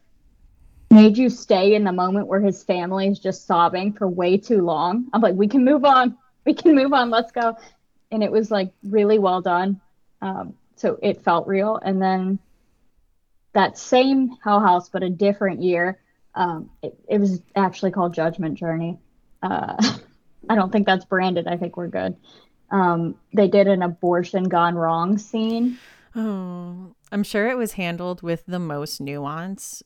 made 0.91 1.17
you 1.17 1.29
stay 1.29 1.75
in 1.75 1.83
the 1.83 1.91
moment 1.91 2.27
where 2.27 2.39
his 2.39 2.63
family 2.63 3.07
is 3.07 3.19
just 3.19 3.45
sobbing 3.45 3.93
for 3.93 4.07
way 4.07 4.37
too 4.37 4.61
long. 4.61 5.07
I'm 5.13 5.21
like, 5.21 5.35
we 5.35 5.47
can 5.47 5.65
move 5.65 5.83
on. 5.83 6.17
We 6.45 6.53
can 6.53 6.75
move 6.75 6.93
on. 6.93 7.09
Let's 7.09 7.31
go. 7.31 7.57
And 8.11 8.23
it 8.23 8.31
was 8.31 8.51
like 8.51 8.71
really 8.83 9.19
well 9.19 9.41
done. 9.41 9.81
Um, 10.21 10.53
so 10.75 10.97
it 11.01 11.23
felt 11.23 11.47
real. 11.47 11.77
And 11.77 12.01
then 12.01 12.39
that 13.53 13.77
same 13.77 14.37
Hell 14.43 14.59
House, 14.59 14.89
but 14.89 15.03
a 15.03 15.09
different 15.09 15.63
year. 15.63 15.99
Um, 16.35 16.69
it, 16.81 16.97
it 17.09 17.19
was 17.19 17.41
actually 17.55 17.91
called 17.91 18.13
Judgment 18.13 18.55
Journey. 18.55 18.99
Uh, 19.41 19.75
I 20.49 20.55
don't 20.55 20.71
think 20.71 20.85
that's 20.85 21.05
branded. 21.05 21.47
I 21.47 21.57
think 21.57 21.77
we're 21.77 21.87
good. 21.87 22.15
Um, 22.71 23.15
they 23.33 23.47
did 23.47 23.67
an 23.67 23.81
abortion 23.81 24.45
gone 24.45 24.75
wrong 24.75 25.17
scene. 25.17 25.77
Oh, 26.15 26.95
I'm 27.11 27.23
sure 27.23 27.47
it 27.49 27.57
was 27.57 27.73
handled 27.73 28.21
with 28.21 28.45
the 28.45 28.59
most 28.59 29.01
nuance. 29.01 29.83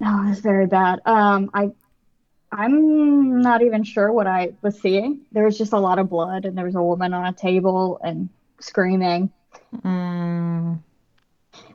No, 0.00 0.22
it 0.24 0.28
was 0.30 0.40
very 0.40 0.66
bad. 0.66 1.00
Um, 1.06 1.50
I, 1.54 1.70
I'm 2.52 3.40
not 3.40 3.62
even 3.62 3.82
sure 3.84 4.12
what 4.12 4.26
I 4.26 4.52
was 4.62 4.78
seeing. 4.80 5.20
There 5.32 5.44
was 5.44 5.58
just 5.58 5.72
a 5.72 5.78
lot 5.78 5.98
of 5.98 6.08
blood, 6.08 6.44
and 6.44 6.56
there 6.56 6.64
was 6.64 6.74
a 6.74 6.82
woman 6.82 7.14
on 7.14 7.26
a 7.26 7.32
table 7.32 8.00
and 8.02 8.28
screaming. 8.60 9.30
Mm, 9.84 10.80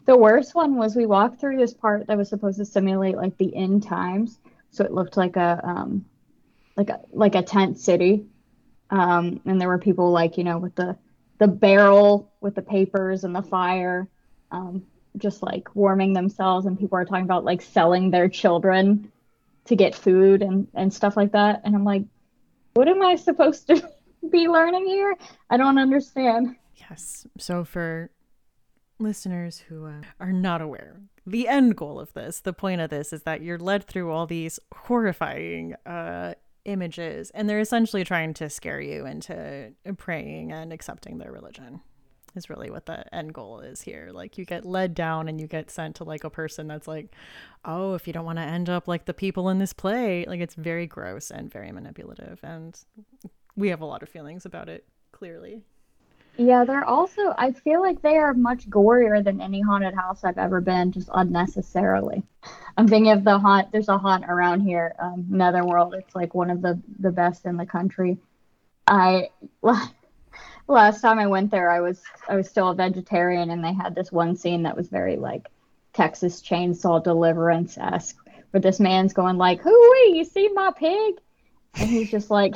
The 0.06 0.18
worst 0.18 0.56
one 0.56 0.75
was 0.75 0.96
we 0.96 1.06
walked 1.06 1.40
through 1.40 1.58
this 1.58 1.74
part 1.74 2.08
that 2.08 2.18
was 2.18 2.30
supposed 2.30 2.58
to 2.60 2.66
simulate 2.66 3.16
like 3.16 3.38
the 3.38 3.56
end 3.56 3.84
times, 3.84 4.40
so 4.72 4.84
it 4.84 4.92
looked 4.92 5.18
like 5.18 5.36
a 5.36 5.62
um, 5.63 6.06
like 6.75 6.89
a 6.89 7.00
like 7.12 7.36
a 7.36 7.42
tent 7.42 7.80
city, 7.80 8.25
um, 8.89 9.42
and 9.46 9.60
there 9.60 9.68
were 9.68 9.77
people 9.77 10.12
like 10.12 10.38
you 10.38 10.44
know 10.44 10.58
with 10.58 10.75
the 10.75 10.98
the 11.39 11.48
barrel 11.48 12.32
with 12.42 12.56
the 12.56 12.62
papers 12.62 13.24
and 13.24 13.36
the 13.36 13.42
fire, 13.42 14.08
um, 14.51 14.86
just 15.18 15.44
like 15.44 15.75
warming 15.75 16.13
themselves, 16.13 16.65
and 16.65 16.80
people 16.80 16.98
are 16.98 17.06
talking 17.06 17.25
about 17.25 17.44
like 17.44 17.62
selling 17.62 18.12
their 18.12 18.30
children 18.30 19.12
to 19.65 19.75
get 19.75 19.96
food 19.96 20.42
and 20.42 20.68
and 20.74 20.94
stuff 20.94 21.15
like 21.15 21.32
that, 21.34 21.62
and 21.63 21.75
I'm 21.75 21.86
like, 21.86 22.03
what 22.74 22.88
am 22.88 23.01
I 23.01 23.15
supposed 23.15 23.68
to 23.68 23.89
be 24.30 24.48
learning 24.48 24.86
here? 24.86 25.15
I 25.50 25.58
don't 25.58 25.77
understand. 25.77 26.56
yes. 26.75 27.27
So 27.38 27.63
for 27.63 28.10
listeners 29.00 29.63
who 29.68 29.86
uh, 29.86 30.01
are 30.20 30.32
not 30.32 30.62
aware, 30.62 31.01
the 31.25 31.48
end 31.48 31.75
goal 31.75 32.00
of 32.00 32.13
this, 32.13 32.39
the 32.39 32.53
point 32.53 32.82
of 32.82 32.89
this, 32.89 33.13
is 33.13 33.24
that 33.24 33.42
you're 33.42 33.58
led 33.58 33.86
through 33.86 34.12
all 34.12 34.25
these 34.25 34.60
horrifying 34.74 35.75
uh, 35.86 36.34
images, 36.65 37.32
and 37.32 37.50
they're 37.50 37.60
essentially 37.60 38.03
trying 38.03 38.34
to 38.36 38.50
scare 38.50 38.82
you 38.82 39.05
into 39.05 39.74
praying 39.98 40.51
and 40.51 40.72
accepting 40.74 41.17
their 41.17 41.32
religion. 41.32 41.82
Is 42.36 42.50
really 42.50 42.72
what 42.72 42.88
the 42.88 43.13
end 43.13 43.36
goal 43.36 43.60
is 43.60 43.84
here. 43.84 44.10
Like 44.12 44.39
you 44.39 44.46
get 44.46 44.65
led 44.65 44.96
down 44.96 45.27
and 45.27 45.39
you 45.39 45.46
get 45.46 45.70
sent 45.70 45.98
to 45.98 46.03
like 46.03 46.24
a 46.24 46.32
person 46.32 46.67
that's 46.67 46.88
like, 46.88 47.13
oh, 47.63 47.93
if 47.93 48.08
you 48.08 48.13
don't 48.13 48.25
want 48.25 48.39
to 48.39 48.43
end 48.43 48.72
up 48.72 48.88
like 48.88 49.05
the 49.05 49.13
people 49.13 49.50
in 49.50 49.60
this 49.60 49.72
play, 49.72 50.25
like 50.27 50.39
it's 50.39 50.55
very 50.55 50.88
gross 50.88 51.29
and 51.29 51.51
very 51.53 51.72
manipulative, 51.72 52.39
and 52.41 52.79
we 53.55 53.70
have 53.70 53.82
a 53.82 53.86
lot 53.86 54.01
of 54.01 54.10
feelings 54.10 54.48
about 54.48 54.67
it. 54.67 54.88
Clearly, 55.12 55.62
Yeah, 56.38 56.66
they're 56.66 56.86
also, 56.86 57.34
I 57.38 57.52
feel 57.52 57.82
like 57.82 58.02
they 58.02 58.18
are 58.18 58.34
much 58.34 58.68
gorier 58.68 59.24
than 59.24 59.40
any 59.40 59.62
haunted 59.62 59.94
house 59.94 60.24
I've 60.24 60.40
ever 60.40 60.62
been, 60.62 60.92
just 60.92 61.10
unnecessarily. 61.13 62.24
I'm 62.75 62.88
thinking 62.88 63.12
of 63.12 63.24
the 63.24 63.38
haunt, 63.38 63.72
there's 63.72 63.90
a 63.90 64.00
haunt 64.00 64.25
around 64.28 64.62
here, 64.62 64.96
um, 64.98 65.25
Netherworld. 65.30 65.94
It's 65.94 66.16
like 66.16 66.34
one 66.34 66.50
of 66.50 66.62
the, 66.63 66.82
the 67.00 67.12
best 67.12 67.46
in 67.46 67.56
the 67.56 67.68
country. 67.68 68.18
I, 68.88 69.30
last 70.68 71.02
time 71.02 71.20
I 71.20 71.28
went 71.28 71.52
there, 71.52 71.70
I 71.70 71.82
was, 71.82 72.02
I 72.28 72.36
was 72.36 72.50
still 72.50 72.70
a 72.70 72.75
vegetarian 72.75 73.52
and 73.52 73.63
they 73.63 73.74
had 73.74 73.94
this 73.94 74.12
one 74.12 74.36
scene 74.36 74.63
that 74.63 74.75
was 74.75 74.88
very 74.88 75.18
like 75.18 75.48
Texas 75.94 76.42
Chainsaw 76.42 77.04
Deliverance-esque, 77.04 78.18
where 78.50 78.62
this 78.62 78.80
man's 78.80 79.13
going 79.13 79.38
like, 79.38 79.62
hooey, 79.62 80.18
you 80.18 80.25
see 80.25 80.50
my 80.50 80.72
pig? 80.75 81.16
And 81.75 81.90
he's 81.90 82.10
just 82.10 82.32
like, 82.32 82.56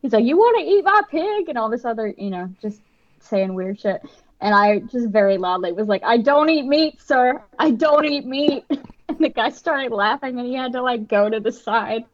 he's 0.00 0.12
like, 0.12 0.24
"You 0.24 0.36
want 0.36 0.58
to 0.58 0.64
eat 0.64 0.84
my 0.84 1.02
pig?" 1.10 1.48
and 1.48 1.58
all 1.58 1.68
this 1.70 1.84
other, 1.84 2.14
you 2.16 2.30
know, 2.30 2.48
just 2.60 2.80
saying 3.20 3.54
weird 3.54 3.80
shit. 3.80 4.02
And 4.40 4.54
I 4.54 4.80
just 4.80 5.08
very 5.08 5.38
loudly 5.38 5.72
was 5.72 5.86
like, 5.88 6.02
"I 6.04 6.16
don't 6.18 6.48
eat 6.50 6.66
meat, 6.66 7.00
sir. 7.00 7.42
I 7.58 7.70
don't 7.70 8.04
eat 8.04 8.26
meat." 8.26 8.64
And 9.08 9.18
the 9.18 9.28
guy 9.28 9.50
started 9.50 9.92
laughing, 9.92 10.38
and 10.38 10.46
he 10.46 10.54
had 10.54 10.72
to 10.72 10.80
like 10.80 11.06
go 11.06 11.28
to 11.28 11.38
the 11.38 11.52
side. 11.52 12.04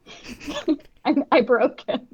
and 1.05 1.23
I 1.31 1.43
broke 1.43 1.83
him. 1.89 2.09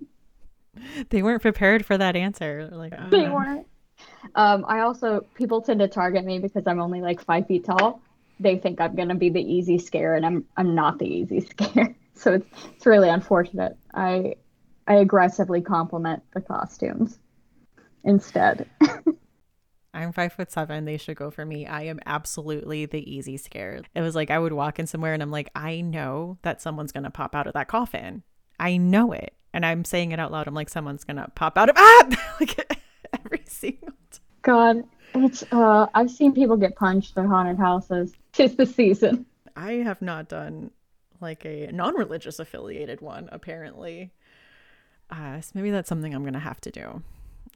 they 1.09 1.23
weren't 1.23 1.41
prepared 1.41 1.87
for 1.87 1.97
that 1.97 2.17
answer. 2.17 2.69
Like 2.71 2.93
They 3.11 3.25
"Ah." 3.27 3.33
weren't. 3.33 3.67
Um, 4.35 4.65
I 4.69 4.81
also 4.81 5.25
people 5.35 5.63
tend 5.63 5.81
to 5.81 5.89
target 5.89 6.25
me 6.25 6.39
because 6.39 6.67
I'm 6.67 6.81
only 6.81 7.01
like 7.01 7.23
five 7.25 7.47
feet 7.47 7.65
tall. 7.65 8.03
They 8.41 8.59
think 8.59 8.81
I'm 8.81 8.95
gonna 8.95 9.15
be 9.15 9.31
the 9.31 9.41
easy 9.41 9.79
scare, 9.79 10.17
and 10.17 10.27
I'm 10.27 10.45
I'm 10.57 10.75
not 10.75 10.99
the 10.99 11.07
easy 11.07 11.41
scare. 11.51 11.95
So 12.15 12.35
it's 12.35 12.47
it's 12.77 12.85
really 12.85 13.09
unfortunate. 13.09 13.77
I 13.95 14.35
I 14.87 14.95
aggressively 14.97 15.61
compliment 15.61 16.23
the 16.35 16.41
costumes 16.41 17.19
instead. 18.05 18.69
I'm 19.95 20.13
five 20.13 20.33
foot 20.33 20.51
seven. 20.51 20.85
They 20.85 20.97
should 20.97 21.17
go 21.17 21.31
for 21.31 21.45
me. 21.45 21.67
I 21.67 21.83
am 21.83 22.01
absolutely 22.05 22.85
the 22.87 23.11
easy 23.11 23.37
scare. 23.37 23.83
It 23.95 24.01
was 24.01 24.17
like 24.17 24.31
I 24.31 24.39
would 24.39 24.53
walk 24.53 24.79
in 24.79 24.87
somewhere 24.87 25.15
and 25.15 25.23
I'm 25.23 25.31
like, 25.31 25.51
I 25.55 25.81
know 25.81 26.39
that 26.43 26.61
someone's 26.61 26.93
gonna 26.93 27.11
pop 27.11 27.35
out 27.35 27.47
of 27.47 27.53
that 27.55 27.69
coffin. 27.69 28.25
I 28.59 28.77
know 28.77 29.13
it, 29.13 29.35
and 29.53 29.65
I'm 29.65 29.85
saying 29.85 30.13
it 30.13 30.19
out 30.19 30.33
loud. 30.33 30.49
I'm 30.49 30.55
like, 30.55 30.69
someone's 30.69 31.05
gonna 31.05 31.31
pop 31.35 31.57
out 31.57 31.71
of 31.71 31.77
ah, 31.79 32.35
like 32.41 32.77
every 33.25 33.45
single. 33.47 33.89
Time. 34.11 34.21
God, 34.43 34.85
it's 35.15 35.45
uh 35.53 35.87
I've 35.95 36.11
seen 36.11 36.35
people 36.35 36.57
get 36.57 36.75
punched 36.75 37.17
at 37.17 37.27
haunted 37.27 37.59
houses. 37.59 38.13
Tis 38.33 38.57
the 38.57 38.67
season. 38.67 39.27
I 39.57 39.75
have 39.75 40.03
not 40.03 40.29
done 40.29 40.73
like 41.21 41.45
a 41.45 41.71
non-religious 41.73 42.41
affiliated 42.41 43.01
one. 43.01 43.29
Apparently, 43.31 44.13
uh, 45.15 45.41
so 45.41 45.53
maybe 45.55 45.71
that's 45.71 45.89
something 45.89 46.15
I'm 46.15 46.25
gonna 46.25 46.39
have 46.39 46.61
to 46.63 46.71
do 46.71 47.03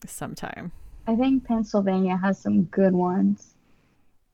sometime. 0.06 0.72
I 1.06 1.16
think 1.16 1.44
Pennsylvania 1.44 2.16
has 2.16 2.38
some 2.38 2.64
good 2.64 2.92
ones. 2.92 3.54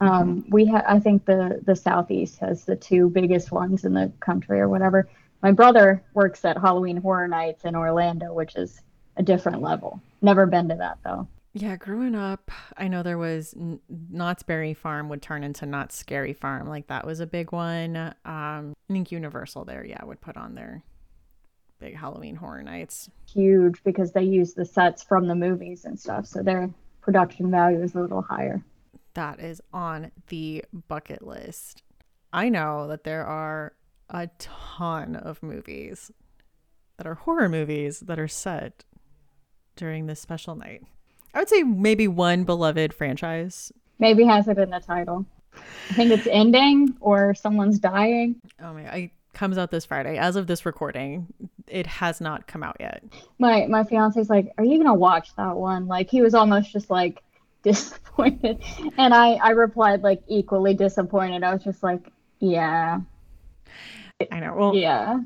Um, 0.01 0.45
we 0.49 0.67
ha- 0.67 0.85
I 0.87 0.99
think 0.99 1.25
the 1.25 1.61
the 1.65 1.77
southeast 1.77 2.39
has 2.41 2.65
the 2.65 2.77
two 2.77 3.09
biggest 3.09 3.53
ones 3.53 3.85
in 3.85 3.95
the 3.95 4.13
country 4.21 4.61
or 4.61 4.69
whatever. 4.69 5.09
My 5.43 5.53
brother 5.53 6.03
works 6.15 6.45
at 6.45 6.59
Halloween 6.59 6.97
Horror 6.97 7.29
Nights 7.29 7.65
in 7.65 7.77
Orlando, 7.77 8.33
which 8.33 8.57
is 8.57 8.81
a 9.17 9.23
different 9.23 9.63
level. 9.63 10.01
Never 10.21 10.47
been 10.47 10.69
to 10.69 10.75
that 10.77 10.99
though. 11.05 11.29
Yeah, 11.57 11.77
growing 11.77 12.17
up, 12.17 12.51
I 12.77 12.89
know 12.89 13.05
there 13.05 13.17
was 13.17 13.55
Knott's 13.89 14.43
Berry 14.43 14.75
Farm 14.75 15.09
would 15.09 15.23
turn 15.23 15.45
into 15.45 15.67
Knott's 15.67 15.97
Scary 15.97 16.33
Farm. 16.33 16.67
Like 16.67 16.89
that 16.89 17.07
was 17.07 17.21
a 17.21 17.27
big 17.27 17.53
one. 17.53 17.97
Um, 17.97 18.15
I 18.25 18.93
think 18.93 19.13
Universal 19.13 19.67
there, 19.67 19.85
yeah, 19.87 20.05
would 20.05 20.21
put 20.21 20.37
on 20.37 20.57
their 20.57 20.83
big 21.85 21.97
Halloween 21.97 22.35
Horror 22.35 22.63
Nights. 22.63 23.11
Huge 23.31 23.83
because 23.85 24.13
they 24.13 24.23
use 24.23 24.55
the 24.55 24.65
sets 24.65 25.03
from 25.03 25.27
the 25.27 25.35
movies 25.35 25.85
and 25.85 26.01
stuff, 26.01 26.27
so 26.27 26.43
their 26.43 26.71
production 27.03 27.51
value 27.51 27.83
is 27.83 27.95
a 27.95 28.01
little 28.01 28.23
higher. 28.23 28.63
That 29.13 29.39
is 29.39 29.61
on 29.73 30.11
the 30.29 30.65
bucket 30.89 31.27
list. 31.27 31.83
I 32.33 32.49
know 32.49 32.89
that 32.89 33.05
there 33.05 33.27
are 33.27 33.75
a 34.09 34.31
ton 34.39 35.15
of 35.15 35.43
movies 35.43 36.11
that 36.97 37.07
are 37.07 37.15
horror 37.15 37.51
movies 37.51 38.01
that 38.01 38.19
are 38.19 38.29
set 38.29 38.85
during 39.77 40.07
this 40.07 40.21
special 40.21 40.55
night. 40.55 40.83
I 41.35 41.41
would 41.41 41.51
say 41.51 41.65
maybe 41.65 42.09
one 42.09 42.45
beloved 42.45 42.95
franchise. 42.95 43.73
Maybe 43.99 44.25
has 44.25 44.49
it 44.49 44.59
in 44.59 44.71
the 44.71 44.81
title. 44.81 45.27
I 45.91 45.95
think 45.95 46.11
it's 46.13 46.27
ending 46.29 46.97
or 47.01 47.35
someone's 47.35 47.79
dying. 47.79 48.37
Oh 48.63 48.73
my, 48.73 48.83
it 48.83 49.11
comes 49.35 49.59
out 49.59 49.71
this 49.71 49.85
Friday. 49.85 50.17
As 50.17 50.37
of 50.37 50.47
this 50.47 50.65
recording, 50.65 51.27
it 51.67 51.87
has 51.87 52.21
not 52.21 52.47
come 52.47 52.63
out 52.63 52.77
yet. 52.81 53.03
My 53.39 53.67
my 53.67 53.85
fiance's 53.85 54.31
like, 54.31 54.53
"Are 54.59 54.65
you 54.65 54.79
gonna 54.79 54.95
watch 54.95 55.35
that 55.37 55.57
one?" 55.57 55.87
Like 55.87 56.11
he 56.11 56.23
was 56.23 56.35
almost 56.35 56.73
just 56.73 56.91
like 56.91 57.23
disappointed, 57.63 58.63
and 58.99 59.15
I 59.15 59.35
I 59.35 59.51
replied 59.51 60.03
like 60.03 60.23
equally 60.29 60.75
disappointed. 60.75 61.43
I 61.43 61.53
was 61.53 61.65
just 61.65 61.83
like, 61.83 62.11
"Yeah, 62.41 63.01
I 64.31 64.41
know. 64.41 64.55
Well, 64.55 64.75
yeah." 64.75 65.21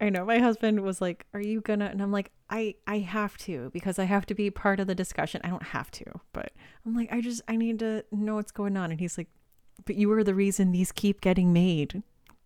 I 0.00 0.10
know. 0.10 0.24
My 0.24 0.38
husband 0.38 0.80
was 0.80 1.00
like, 1.00 1.24
"Are 1.32 1.40
you 1.40 1.60
gonna?" 1.60 1.86
And 1.86 2.02
I'm 2.02 2.12
like, 2.12 2.30
"I 2.50 2.74
I 2.86 2.98
have 2.98 3.38
to 3.38 3.70
because 3.72 3.98
I 3.98 4.04
have 4.04 4.26
to 4.26 4.34
be 4.34 4.50
part 4.50 4.80
of 4.80 4.86
the 4.86 4.94
discussion. 4.94 5.40
I 5.44 5.48
don't 5.48 5.62
have 5.62 5.90
to, 5.92 6.04
but 6.32 6.52
I'm 6.84 6.94
like, 6.94 7.12
I 7.12 7.20
just 7.20 7.42
I 7.48 7.56
need 7.56 7.78
to 7.78 8.04
know 8.10 8.36
what's 8.36 8.52
going 8.52 8.76
on." 8.76 8.90
And 8.90 9.00
he's 9.00 9.16
like, 9.16 9.28
"But 9.84 9.96
you 9.96 10.10
are 10.12 10.24
the 10.24 10.34
reason 10.34 10.72
these 10.72 10.92
keep 10.92 11.20
getting 11.20 11.52
made 11.52 12.02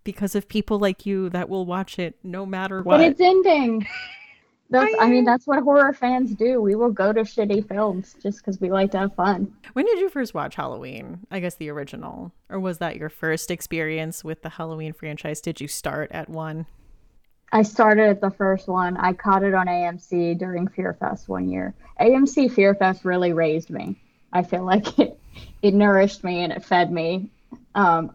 because 0.09 0.35
of 0.35 0.49
people 0.49 0.79
like 0.79 1.05
you 1.05 1.29
that 1.29 1.51
will 1.51 1.67
watch 1.67 1.99
it 1.99 2.17
no 2.23 2.47
matter 2.47 2.83
what." 2.83 2.97
But 2.97 3.03
it's 3.03 3.21
ending. 3.21 3.87
That's 4.71 4.95
I 5.01 5.09
mean 5.09 5.25
that's 5.25 5.47
what 5.47 5.63
horror 5.63 5.95
fans 5.95 6.35
do. 6.35 6.61
We 6.61 6.75
will 6.75 6.91
go 6.91 7.11
to 7.11 7.21
shitty 7.21 7.67
films 7.69 8.15
just 8.23 8.39
because 8.39 8.61
we 8.61 8.71
like 8.71 8.91
to 8.91 8.99
have 8.99 9.15
fun. 9.15 9.51
when 9.73 9.87
did 9.87 9.99
you 9.99 10.11
first 10.11 10.35
watch 10.35 10.57
Halloween? 10.57 11.21
I 11.31 11.41
guess 11.41 11.55
the 11.55 11.71
original, 11.71 12.33
or 12.51 12.61
was 12.61 12.77
that 12.77 12.97
your 12.97 13.09
first 13.09 13.51
experience 13.51 14.23
with 14.23 14.43
the 14.43 14.51
Halloween 14.51 14.93
franchise? 14.93 15.41
Did 15.41 15.63
you 15.63 15.69
start 15.69 16.11
at 16.13 16.29
one? 16.29 16.67
I 17.51 17.63
started 17.63 18.11
at 18.11 18.21
the 18.21 18.31
first 18.31 18.69
one. 18.69 18.99
I 18.99 19.15
caught 19.15 19.43
it 19.43 19.55
on 19.55 19.69
AMC 19.69 20.39
during 20.39 20.69
Fear 20.69 20.99
Fest 21.01 21.31
one 21.31 21.49
year. 21.49 21.75
AMC 21.99 22.53
Fear 22.53 22.75
Fest 22.75 23.07
really 23.07 23.33
raised 23.33 23.71
me. 23.71 23.97
I 24.35 24.43
feel 24.43 24.65
like 24.65 24.99
it, 24.99 25.19
it 25.63 25.73
nourished 25.73 26.23
me 26.25 26.45
and 26.45 26.53
it 26.53 26.63
fed 26.63 26.93
me. 26.93 27.31
Um, 27.75 28.15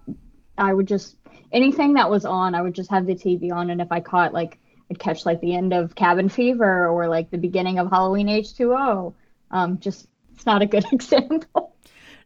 I 0.55 0.71
would 0.71 0.87
just 0.87 1.15
anything 1.53 1.93
that 1.93 2.09
was 2.09 2.25
on, 2.25 2.55
I 2.55 2.61
would 2.61 2.73
just 2.73 2.89
have 2.89 3.05
the 3.05 3.15
TV 3.15 3.51
on, 3.51 3.69
and 3.69 3.79
if 3.79 3.91
I 3.91 3.99
caught 3.99 4.33
like 4.33 4.59
I'd 4.89 4.99
catch 4.99 5.25
like 5.25 5.41
the 5.41 5.55
end 5.55 5.73
of 5.73 5.95
Cabin 5.95 6.29
Fever 6.29 6.87
or 6.87 7.07
like 7.07 7.31
the 7.31 7.37
beginning 7.37 7.79
of 7.79 7.89
Halloween 7.89 8.27
H2O. 8.27 9.13
Um, 9.51 9.79
just 9.79 10.07
it's 10.35 10.45
not 10.45 10.61
a 10.61 10.65
good 10.65 10.85
example. 10.91 11.73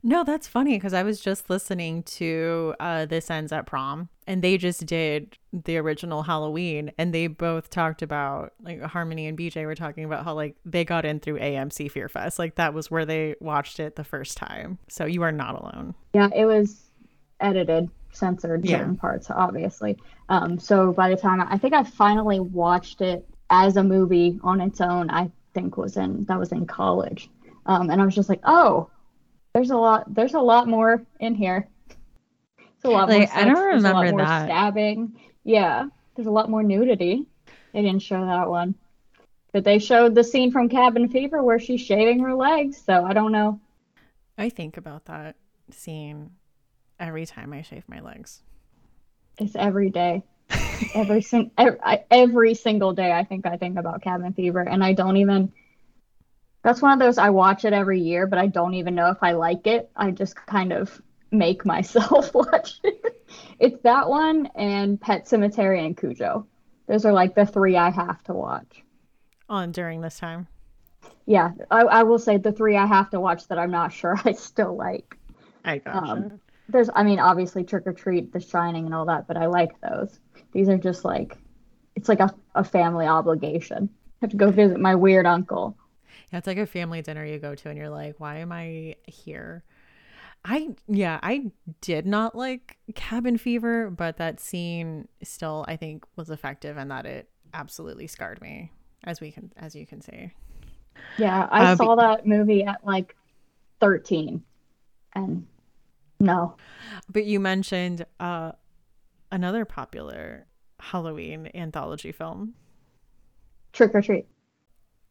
No, 0.03 0.24
that's 0.24 0.48
funny 0.48 0.75
because 0.75 0.93
I 0.93 1.03
was 1.03 1.19
just 1.19 1.50
listening 1.50 2.03
to 2.03 2.75
uh, 2.79 3.05
This 3.07 3.29
Ends 3.29 3.51
at 3.51 3.65
Prom, 3.65 4.10
and 4.25 4.41
they 4.43 4.57
just 4.57 4.86
did 4.86 5.38
the 5.51 5.77
original 5.77 6.24
Halloween, 6.24 6.91
and 6.98 7.13
they 7.13 7.27
both 7.27 7.69
talked 7.69 8.01
about 8.01 8.53
like 8.62 8.81
Harmony 8.81 9.27
and 9.27 9.38
BJ 9.38 9.65
were 9.65 9.75
talking 9.75 10.05
about 10.05 10.24
how 10.24 10.34
like 10.34 10.55
they 10.65 10.86
got 10.86 11.03
in 11.03 11.19
through 11.19 11.39
AMC 11.39 11.91
Fear 11.91 12.10
Fest, 12.10 12.39
like 12.39 12.55
that 12.55 12.74
was 12.74 12.91
where 12.91 13.05
they 13.05 13.36
watched 13.41 13.79
it 13.79 13.96
the 13.96 14.03
first 14.03 14.38
time. 14.38 14.77
So 14.88 15.05
you 15.05 15.24
are 15.24 15.31
not 15.31 15.60
alone. 15.60 15.96
Yeah, 16.13 16.29
it 16.34 16.46
was 16.46 16.87
edited, 17.39 17.89
censored 18.12 18.65
Yeah. 18.65 18.79
certain 18.79 18.96
parts, 18.98 19.29
obviously. 19.29 19.98
Um, 20.29 20.60
so 20.60 20.91
by 20.94 21.10
the 21.10 21.17
time 21.17 21.41
I 21.41 21.58
think 21.58 21.74
I 21.74 21.84
finally 21.84 22.39
watched 22.39 23.01
it 23.01 23.27
as 23.50 23.77
a 23.77 23.84
movie 23.84 24.39
on 24.44 24.60
its 24.62 24.82
own, 24.82 25.10
I 25.10 25.32
think 25.53 25.77
was 25.77 25.98
in 25.98 26.25
that 26.25 26.39
was 26.39 26.51
in 26.51 26.65
college, 26.65 27.29
um, 27.65 27.89
and 27.89 28.01
I 28.01 28.06
was 28.06 28.15
just 28.15 28.29
like, 28.29 28.41
oh, 28.44 28.89
there's 29.53 29.72
a 29.72 29.77
lot, 29.77 30.13
there's 30.13 30.34
a 30.36 30.39
lot 30.39 30.67
more 30.67 31.03
in 31.20 31.34
here. 31.36 31.67
It's 32.60 32.86
a 32.86 32.89
lot 32.89 33.10
more. 33.10 33.20
Like, 33.20 33.32
I 33.34 33.46
don't 33.46 33.56
sex, 33.56 33.60
there's 33.60 33.84
a 33.84 33.88
lot 33.94 34.00
remember 34.01 34.12
more 34.17 34.25
that. 34.27 34.46
stabbing. 34.46 35.20
Yeah, 35.44 35.88
there's 36.15 36.27
a 36.27 36.32
lot 36.32 36.50
more 36.50 36.62
nudity. 36.63 37.25
They 37.74 37.82
didn't 37.82 38.01
show 38.03 38.25
that 38.25 38.50
one, 38.50 38.75
but 39.53 39.63
they 39.63 39.79
showed 39.79 40.13
the 40.13 40.24
scene 40.24 40.51
from 40.51 40.70
Cabin 40.70 41.10
Fever 41.10 41.41
where 41.44 41.60
she's 41.60 41.82
shaving 41.82 42.20
her 42.20 42.34
legs. 42.36 42.77
So 42.86 43.03
I 43.06 43.13
don't 43.13 43.32
know. 43.32 43.60
I 44.38 44.50
think 44.50 44.77
about 44.77 45.06
that 45.06 45.36
scene 45.72 46.32
every 46.99 47.25
time 47.25 47.53
I 47.53 47.61
shave 47.61 47.83
my 47.87 47.99
legs. 47.99 48.41
It's 49.39 49.55
every 49.55 49.89
day. 49.89 50.23
every 50.95 51.21
sing 51.21 51.51
every, 51.57 51.79
every 52.09 52.53
single 52.53 52.93
day 52.93 53.11
I 53.11 53.23
think 53.23 53.45
I 53.45 53.57
think 53.57 53.77
about 53.77 54.01
Cabin 54.01 54.33
Fever 54.33 54.61
and 54.61 54.83
I 54.83 54.93
don't 54.93 55.17
even 55.17 55.51
that's 56.63 56.81
one 56.81 56.93
of 56.93 56.99
those 56.99 57.17
I 57.17 57.31
watch 57.31 57.65
it 57.65 57.73
every 57.73 57.99
year 57.99 58.27
but 58.27 58.39
I 58.39 58.47
don't 58.47 58.73
even 58.75 58.95
know 58.95 59.09
if 59.09 59.17
I 59.21 59.33
like 59.33 59.67
it. 59.67 59.89
I 59.95 60.11
just 60.11 60.35
kind 60.35 60.71
of 60.71 61.01
make 61.31 61.65
myself 61.65 62.33
watch 62.33 62.79
it. 62.83 63.23
It's 63.59 63.81
that 63.83 64.07
one 64.07 64.47
and 64.55 64.99
Pet 64.99 65.25
Sematary 65.25 65.85
and 65.85 65.97
Cujo. 65.97 66.47
Those 66.87 67.05
are 67.05 67.13
like 67.13 67.35
the 67.35 67.45
three 67.45 67.75
I 67.75 67.89
have 67.89 68.23
to 68.25 68.33
watch. 68.33 68.83
On 69.49 69.71
during 69.71 70.01
this 70.01 70.19
time. 70.19 70.47
Yeah, 71.25 71.51
I, 71.69 71.81
I 71.81 72.03
will 72.03 72.19
say 72.19 72.37
the 72.37 72.53
three 72.53 72.77
I 72.77 72.85
have 72.85 73.09
to 73.09 73.19
watch 73.19 73.47
that 73.49 73.59
I'm 73.59 73.71
not 73.71 73.91
sure 73.91 74.15
I 74.25 74.31
still 74.31 74.75
like. 74.75 75.17
I 75.65 75.79
gotcha. 75.79 76.11
Um, 76.11 76.39
There's, 76.69 76.89
I 76.93 77.03
mean, 77.03 77.19
obviously 77.19 77.63
Trick 77.63 77.88
or 77.88 77.93
Treat, 77.93 78.33
The 78.33 78.39
Shining, 78.39 78.86
and 78.86 78.93
all 78.93 79.05
that, 79.05 79.27
but 79.27 79.38
I 79.38 79.45
like 79.47 79.79
those. 79.81 80.19
These 80.51 80.69
are 80.69 80.77
just 80.77 81.05
like, 81.05 81.38
it's 81.95 82.09
like 82.09 82.19
a, 82.19 82.33
a 82.55 82.63
family 82.63 83.05
obligation. 83.07 83.89
I 84.21 84.25
have 84.25 84.31
to 84.31 84.38
go 84.38 84.51
visit 84.51 84.79
my 84.79 84.95
weird 84.95 85.25
uncle. 85.25 85.77
Yeah, 86.31 86.39
it's 86.39 86.47
like 86.47 86.57
a 86.57 86.65
family 86.65 87.01
dinner 87.01 87.25
you 87.25 87.39
go 87.39 87.55
to 87.55 87.69
and 87.69 87.77
you're 87.77 87.89
like, 87.89 88.15
why 88.19 88.38
am 88.38 88.51
I 88.51 88.95
here? 89.06 89.63
I 90.45 90.69
yeah, 90.88 91.19
I 91.23 91.51
did 91.82 92.06
not 92.08 92.36
like 92.36 92.77
Cabin 92.95 93.38
Fever, 93.38 93.89
but 93.91 94.17
that 94.17 94.39
scene 94.39 95.08
still 95.23 95.65
I 95.67 95.75
think 95.77 96.06
was 96.15 96.30
effective 96.30 96.77
and 96.77 96.91
that 96.91 97.06
it 97.06 97.30
absolutely 97.53 98.08
scarred 98.08 98.41
me, 98.41 98.71
as 99.06 99.21
we 99.21 99.32
can 99.32 99.51
as 99.58 99.75
you 99.75 99.86
can 99.88 100.01
see. 100.01 100.34
Yeah, 101.17 101.47
I 101.51 101.65
Uh, 101.65 101.75
saw 101.75 101.95
that 101.95 102.25
movie 102.25 102.63
at 102.63 102.86
like 102.86 103.15
13, 103.82 104.43
and 105.15 105.47
no, 106.19 106.56
But 107.10 107.25
you 107.25 107.39
mentioned 107.39 108.06
uh 108.19 108.53
another 109.32 109.65
popular 109.65 110.45
Halloween 110.80 111.49
anthology 111.53 112.12
film. 112.12 112.53
Trick 113.73 113.93
or 113.93 114.01
Treat, 114.01 114.25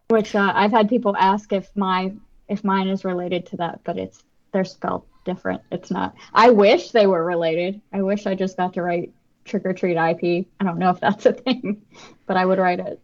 which 0.09 0.35
uh, 0.35 0.53
I've 0.55 0.71
had 0.71 0.88
people 0.88 1.16
ask 1.16 1.53
if 1.53 1.69
my 1.77 2.12
if 2.49 2.64
mine 2.64 2.88
is 2.88 3.05
related 3.05 3.47
to 3.47 3.57
that, 3.59 3.81
but 3.85 3.99
it's 3.99 4.25
they're 4.53 4.64
spelled 4.64 5.05
different. 5.25 5.62
It's 5.71 5.90
not. 5.90 6.14
I 6.33 6.51
wish 6.51 6.90
they 6.90 7.07
were 7.07 7.25
related. 7.25 7.81
I 7.92 8.03
wish 8.03 8.27
I 8.27 8.35
just 8.35 8.57
got 8.57 8.73
to 8.75 8.83
write 8.83 9.12
Trick 9.45 9.66
or 9.66 9.73
Treat 9.73 9.97
IP. 9.97 10.47
I 10.61 10.64
don't 10.64 10.79
know 10.79 10.90
if 10.90 11.01
that's 11.01 11.27
a 11.27 11.33
thing, 11.33 11.83
but 12.27 12.37
I 12.37 12.45
would 12.45 12.59
write 12.59 12.81
it. 12.81 13.01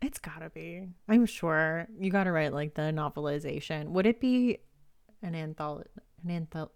It's 0.00 0.18
gotta 0.18 0.50
be. 0.50 0.88
I'm 1.08 1.26
sure 1.26 1.86
you 1.98 2.10
gotta 2.10 2.32
write 2.32 2.52
like 2.52 2.74
the 2.74 2.82
novelization. 2.82 3.88
Would 3.88 4.06
it 4.06 4.20
be 4.20 4.58
an 5.22 5.34
anthology? 5.34 5.88
An 6.24 6.30
anthol. 6.30 6.70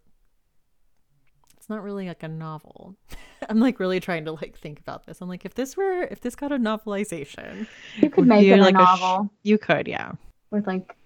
It's 1.62 1.68
not 1.68 1.84
really 1.84 2.08
like 2.08 2.24
a 2.24 2.28
novel. 2.28 2.96
I'm 3.48 3.60
like 3.60 3.78
really 3.78 4.00
trying 4.00 4.24
to 4.24 4.32
like 4.32 4.58
think 4.58 4.80
about 4.80 5.06
this. 5.06 5.20
I'm 5.20 5.28
like, 5.28 5.44
if 5.44 5.54
this 5.54 5.76
were, 5.76 6.02
if 6.10 6.20
this 6.20 6.34
got 6.34 6.50
a 6.50 6.56
novelization, 6.56 7.68
You 8.00 8.10
could 8.10 8.26
make 8.26 8.48
it 8.48 8.58
a 8.58 8.62
like 8.62 8.74
sh- 8.74 8.78
novel 8.78 9.30
you 9.44 9.58
could, 9.58 9.86
yeah. 9.86 10.10
with 10.50 10.66
like 10.66 10.96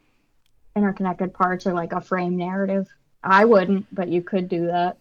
interconnected 0.74 1.34
parts 1.34 1.66
or 1.66 1.74
like 1.74 1.92
a 1.92 2.00
frame 2.00 2.38
narrative. 2.38 2.88
I 3.22 3.44
wouldn't, 3.44 3.94
but 3.94 4.08
you 4.08 4.22
could 4.22 4.48
do 4.48 4.68
that. 4.68 4.96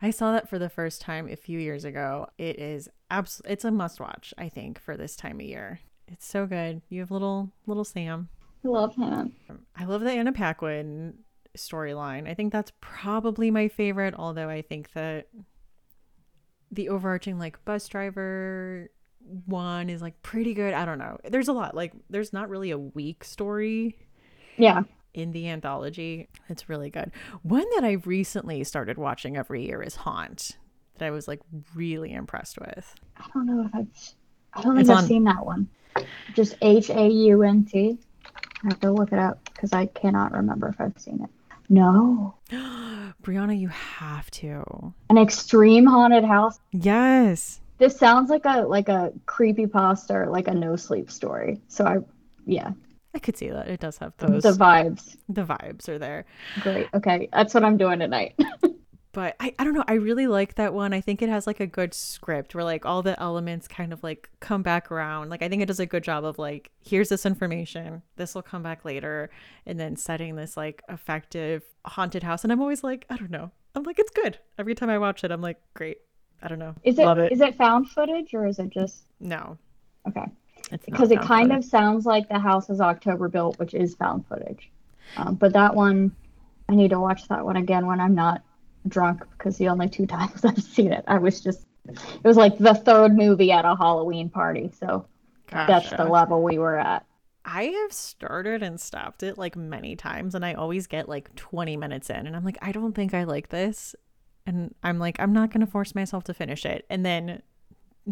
I 0.00 0.10
saw 0.12 0.30
that 0.30 0.48
for 0.48 0.60
the 0.60 0.68
first 0.68 1.00
time 1.00 1.28
a 1.28 1.34
few 1.34 1.58
years 1.58 1.84
ago. 1.84 2.28
It 2.38 2.60
is 2.60 2.88
abs. 3.10 3.42
It's 3.44 3.64
a 3.64 3.72
must 3.72 3.98
watch. 3.98 4.32
I 4.38 4.48
think 4.48 4.78
for 4.78 4.96
this 4.96 5.16
time 5.16 5.40
of 5.40 5.46
year. 5.46 5.80
It's 6.06 6.24
so 6.24 6.46
good. 6.46 6.82
You 6.88 7.00
have 7.00 7.10
little 7.10 7.50
little 7.66 7.84
Sam. 7.84 8.28
I 8.64 8.68
love 8.68 8.94
him. 8.94 9.32
I 9.74 9.86
love 9.86 10.02
the 10.02 10.12
Anna 10.12 10.30
Paquin 10.30 11.14
storyline. 11.56 12.28
I 12.28 12.34
think 12.34 12.52
that's 12.52 12.72
probably 12.80 13.50
my 13.50 13.68
favorite, 13.68 14.14
although 14.16 14.48
I 14.48 14.62
think 14.62 14.92
that 14.92 15.26
the 16.70 16.88
overarching 16.88 17.38
like 17.38 17.62
bus 17.64 17.86
driver 17.88 18.88
one 19.46 19.88
is 19.90 20.02
like 20.02 20.20
pretty 20.22 20.54
good. 20.54 20.74
I 20.74 20.84
don't 20.84 20.98
know. 20.98 21.18
There's 21.24 21.48
a 21.48 21.52
lot. 21.52 21.74
Like 21.74 21.92
there's 22.10 22.32
not 22.32 22.48
really 22.48 22.70
a 22.70 22.78
weak 22.78 23.24
story 23.24 23.96
Yeah. 24.56 24.82
in 25.14 25.32
the 25.32 25.48
anthology. 25.48 26.28
It's 26.48 26.68
really 26.68 26.90
good. 26.90 27.12
One 27.42 27.66
that 27.76 27.84
I 27.84 27.92
recently 28.04 28.64
started 28.64 28.98
watching 28.98 29.36
every 29.36 29.64
year 29.66 29.82
is 29.82 29.96
Haunt 29.96 30.56
that 30.98 31.06
I 31.06 31.10
was 31.10 31.28
like 31.28 31.40
really 31.74 32.12
impressed 32.12 32.58
with. 32.58 32.94
I 33.16 33.24
don't 33.34 33.46
know 33.46 33.64
if 33.66 33.74
I've. 33.74 34.14
I 34.54 34.62
don't 34.62 34.74
think 34.74 34.80
It's 34.82 34.90
I've 34.90 34.98
on- 34.98 35.06
seen 35.06 35.24
that 35.24 35.44
one. 35.44 35.68
Just 36.34 36.56
H 36.62 36.90
A 36.90 37.06
U 37.08 37.42
N 37.42 37.64
T. 37.64 37.98
I 38.64 38.68
have 38.68 38.80
to 38.80 38.90
look 38.92 39.12
it 39.12 39.18
up 39.18 39.42
because 39.52 39.72
I 39.72 39.86
cannot 39.86 40.32
remember 40.32 40.68
if 40.68 40.80
I've 40.80 40.98
seen 40.98 41.22
it. 41.22 41.30
No. 41.72 42.34
Brianna, 43.22 43.58
you 43.58 43.68
have 43.68 44.30
to. 44.32 44.92
An 45.08 45.16
extreme 45.16 45.86
haunted 45.86 46.22
house. 46.22 46.58
Yes. 46.70 47.60
This 47.78 47.96
sounds 47.96 48.28
like 48.28 48.44
a 48.44 48.60
like 48.60 48.90
a 48.90 49.10
creepy 49.24 49.66
pasta 49.66 50.26
like 50.28 50.48
a 50.48 50.54
no 50.54 50.76
sleep 50.76 51.10
story. 51.10 51.62
So 51.68 51.86
I, 51.86 51.96
yeah, 52.44 52.72
I 53.14 53.18
could 53.18 53.38
see 53.38 53.48
that. 53.48 53.68
It 53.68 53.80
does 53.80 53.96
have 53.98 54.12
those 54.18 54.42
the 54.42 54.52
vibes. 54.52 55.16
the 55.30 55.44
vibes 55.44 55.88
are 55.88 55.98
there. 55.98 56.26
Great. 56.60 56.88
Okay, 56.92 57.30
that's 57.32 57.54
what 57.54 57.64
I'm 57.64 57.78
doing 57.78 58.00
tonight. 58.00 58.38
but 59.12 59.36
I, 59.38 59.54
I 59.58 59.64
don't 59.64 59.74
know 59.74 59.84
i 59.86 59.94
really 59.94 60.26
like 60.26 60.54
that 60.56 60.74
one. 60.74 60.92
I 60.92 61.00
think 61.00 61.22
it 61.22 61.28
has 61.28 61.46
like 61.46 61.60
a 61.60 61.66
good 61.66 61.94
script 61.94 62.54
where 62.54 62.64
like 62.64 62.84
all 62.86 63.02
the 63.02 63.20
elements 63.20 63.68
kind 63.68 63.92
of 63.92 64.02
like 64.02 64.30
come 64.40 64.62
back 64.62 64.90
around. 64.90 65.28
Like 65.30 65.42
i 65.42 65.48
think 65.48 65.62
it 65.62 65.66
does 65.66 65.80
a 65.80 65.86
good 65.86 66.02
job 66.02 66.24
of 66.24 66.38
like 66.38 66.70
here's 66.80 67.08
this 67.08 67.26
information 67.26 68.02
this 68.16 68.34
will 68.34 68.42
come 68.42 68.62
back 68.62 68.84
later 68.84 69.30
and 69.66 69.78
then 69.78 69.96
setting 69.96 70.36
this 70.36 70.56
like 70.56 70.82
effective 70.88 71.62
haunted 71.84 72.22
house. 72.22 72.44
And 72.44 72.52
i'm 72.52 72.60
always 72.60 72.82
like 72.82 73.04
i 73.10 73.16
don't 73.16 73.30
know. 73.30 73.50
I'm 73.74 73.84
like 73.84 73.98
it's 73.98 74.10
good. 74.10 74.38
Every 74.58 74.74
time 74.74 74.90
i 74.90 74.98
watch 74.98 75.24
it 75.24 75.30
i'm 75.30 75.42
like 75.42 75.60
great. 75.74 75.98
I 76.42 76.48
don't 76.48 76.58
know. 76.58 76.74
Is 76.82 76.98
it 76.98 77.04
love 77.04 77.18
it. 77.18 77.32
is 77.32 77.40
it 77.40 77.56
found 77.56 77.90
footage 77.90 78.34
or 78.34 78.46
is 78.46 78.58
it 78.58 78.70
just 78.70 79.04
no. 79.20 79.58
Okay? 80.08 80.26
because 80.86 81.10
it 81.10 81.20
kind 81.20 81.52
of 81.52 81.64
sounds 81.64 82.06
like 82.06 82.28
the 82.28 82.38
Houses 82.38 82.80
October 82.80 83.28
Built, 83.28 83.58
which 83.58 83.74
is 83.74 83.94
found 83.94 84.26
footage. 84.26 84.70
Um, 85.16 85.34
but 85.34 85.52
that 85.52 85.74
one, 85.74 86.14
I 86.68 86.74
need 86.74 86.90
to 86.90 87.00
watch 87.00 87.28
that 87.28 87.44
one 87.44 87.56
again 87.56 87.86
when 87.86 88.00
I'm 88.00 88.14
not 88.14 88.42
drunk 88.88 89.24
because 89.32 89.58
the 89.58 89.68
only 89.68 89.88
two 89.88 90.06
times 90.18 90.44
I've 90.44 90.62
seen 90.62 90.92
it, 90.92 91.04
I 91.06 91.18
was 91.18 91.40
just, 91.40 91.66
it 91.88 92.24
was 92.24 92.36
like 92.36 92.58
the 92.58 92.74
third 92.74 93.16
movie 93.16 93.52
at 93.52 93.64
a 93.64 93.76
Halloween 93.76 94.28
party. 94.28 94.70
So 94.78 95.06
that's 95.50 95.90
the 95.90 96.04
level 96.04 96.42
we 96.42 96.58
were 96.58 96.78
at. 96.78 97.04
I 97.44 97.64
have 97.64 97.92
started 97.92 98.62
and 98.62 98.80
stopped 98.80 99.22
it 99.22 99.36
like 99.36 99.56
many 99.56 99.96
times, 99.96 100.34
and 100.34 100.44
I 100.44 100.54
always 100.54 100.86
get 100.86 101.08
like 101.08 101.34
20 101.34 101.76
minutes 101.76 102.08
in, 102.08 102.26
and 102.26 102.36
I'm 102.36 102.44
like, 102.44 102.58
I 102.62 102.72
don't 102.72 102.94
think 102.94 103.14
I 103.14 103.24
like 103.24 103.48
this. 103.48 103.94
And 104.46 104.74
I'm 104.82 104.98
like, 104.98 105.16
I'm 105.20 105.32
not 105.32 105.52
going 105.52 105.64
to 105.64 105.70
force 105.70 105.94
myself 105.94 106.24
to 106.24 106.34
finish 106.34 106.64
it. 106.64 106.84
And 106.90 107.06
then 107.06 107.42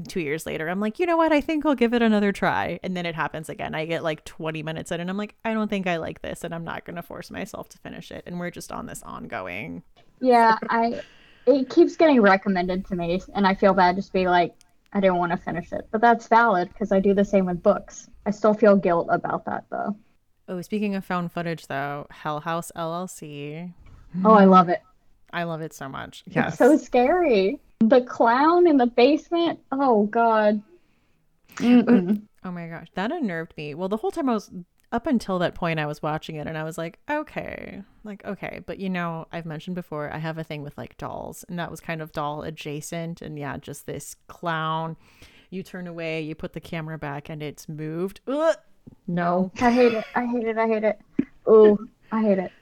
two 0.06 0.20
years 0.20 0.46
later, 0.46 0.68
I'm 0.68 0.78
like, 0.78 1.00
you 1.00 1.06
know 1.06 1.16
what? 1.16 1.32
I 1.32 1.40
think 1.40 1.66
I'll 1.66 1.74
give 1.74 1.92
it 1.92 2.02
another 2.02 2.30
try. 2.30 2.78
And 2.84 2.96
then 2.96 3.04
it 3.04 3.16
happens 3.16 3.48
again. 3.48 3.74
I 3.74 3.84
get 3.84 4.04
like 4.04 4.24
20 4.24 4.62
minutes 4.62 4.90
in, 4.92 5.00
and 5.00 5.10
I'm 5.10 5.16
like, 5.16 5.36
I 5.44 5.54
don't 5.54 5.68
think 5.68 5.86
I 5.86 5.96
like 5.98 6.22
this, 6.22 6.42
and 6.44 6.54
I'm 6.54 6.64
not 6.64 6.84
going 6.84 6.96
to 6.96 7.02
force 7.02 7.30
myself 7.30 7.68
to 7.70 7.78
finish 7.78 8.10
it. 8.10 8.24
And 8.26 8.40
we're 8.40 8.50
just 8.50 8.72
on 8.72 8.86
this 8.86 9.02
ongoing. 9.04 9.82
Yeah, 10.20 10.56
I, 10.68 11.00
it 11.46 11.70
keeps 11.70 11.96
getting 11.96 12.20
recommended 12.20 12.86
to 12.86 12.96
me, 12.96 13.20
and 13.34 13.46
I 13.46 13.54
feel 13.54 13.74
bad 13.74 13.96
just 13.96 14.12
being 14.12 14.26
like, 14.26 14.54
I 14.92 15.00
didn't 15.00 15.16
want 15.16 15.32
to 15.32 15.38
finish 15.38 15.72
it. 15.72 15.86
But 15.90 16.00
that's 16.00 16.26
valid 16.28 16.68
because 16.68 16.92
I 16.92 17.00
do 17.00 17.14
the 17.14 17.24
same 17.24 17.46
with 17.46 17.62
books. 17.62 18.08
I 18.26 18.30
still 18.32 18.54
feel 18.54 18.76
guilt 18.76 19.08
about 19.10 19.44
that 19.46 19.64
though. 19.70 19.96
Oh, 20.48 20.60
speaking 20.62 20.94
of 20.96 21.04
found 21.04 21.30
footage, 21.32 21.66
though, 21.68 22.06
Hell 22.10 22.40
House 22.40 22.72
LLC. 22.76 23.72
Oh, 24.24 24.32
I 24.32 24.44
love 24.46 24.68
it. 24.68 24.82
I 25.32 25.44
love 25.44 25.60
it 25.60 25.72
so 25.72 25.88
much. 25.88 26.24
It's 26.26 26.34
Yes. 26.34 26.58
so 26.58 26.76
scary. 26.76 27.60
The 27.78 28.02
clown 28.02 28.66
in 28.66 28.76
the 28.76 28.86
basement. 28.86 29.60
Oh 29.70 30.06
God. 30.06 30.60
Mm-mm. 31.56 32.22
Oh 32.44 32.50
my 32.50 32.66
gosh, 32.66 32.88
that 32.94 33.12
unnerved 33.12 33.54
me. 33.56 33.74
Well, 33.74 33.88
the 33.88 33.96
whole 33.98 34.10
time 34.10 34.28
I 34.28 34.34
was 34.34 34.50
up 34.92 35.06
until 35.06 35.38
that 35.38 35.54
point, 35.54 35.78
I 35.78 35.86
was 35.86 36.02
watching 36.02 36.36
it 36.36 36.46
and 36.46 36.58
I 36.58 36.64
was 36.64 36.76
like, 36.76 36.98
okay, 37.08 37.82
like, 38.02 38.24
okay. 38.24 38.60
But 38.66 38.78
you 38.78 38.90
know, 38.90 39.26
I've 39.32 39.46
mentioned 39.46 39.76
before, 39.76 40.12
I 40.12 40.18
have 40.18 40.38
a 40.38 40.44
thing 40.44 40.62
with 40.62 40.76
like 40.76 40.96
dolls, 40.96 41.44
and 41.48 41.58
that 41.58 41.70
was 41.70 41.80
kind 41.80 42.02
of 42.02 42.12
doll 42.12 42.42
adjacent. 42.42 43.22
And 43.22 43.38
yeah, 43.38 43.56
just 43.56 43.86
this 43.86 44.16
clown. 44.26 44.96
You 45.50 45.62
turn 45.62 45.86
away, 45.86 46.20
you 46.20 46.34
put 46.34 46.52
the 46.52 46.60
camera 46.60 46.96
back, 46.98 47.28
and 47.28 47.42
it's 47.42 47.68
moved. 47.68 48.20
Ugh, 48.28 48.56
no. 49.06 49.50
I 49.60 49.70
hate 49.70 49.94
it. 49.94 50.04
I 50.14 50.26
hate 50.26 50.46
it. 50.46 50.58
I 50.58 50.66
hate 50.66 50.84
it. 50.84 51.00
Oh, 51.46 51.78
I 52.12 52.22
hate 52.22 52.38
it. 52.38 52.52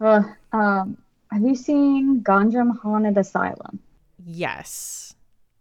Uh, 0.00 0.22
um, 0.52 0.96
have 1.30 1.42
you 1.42 1.54
seen 1.54 2.22
Gonjiam 2.22 2.78
Haunted 2.80 3.16
Asylum? 3.16 3.78
Yes. 4.24 5.14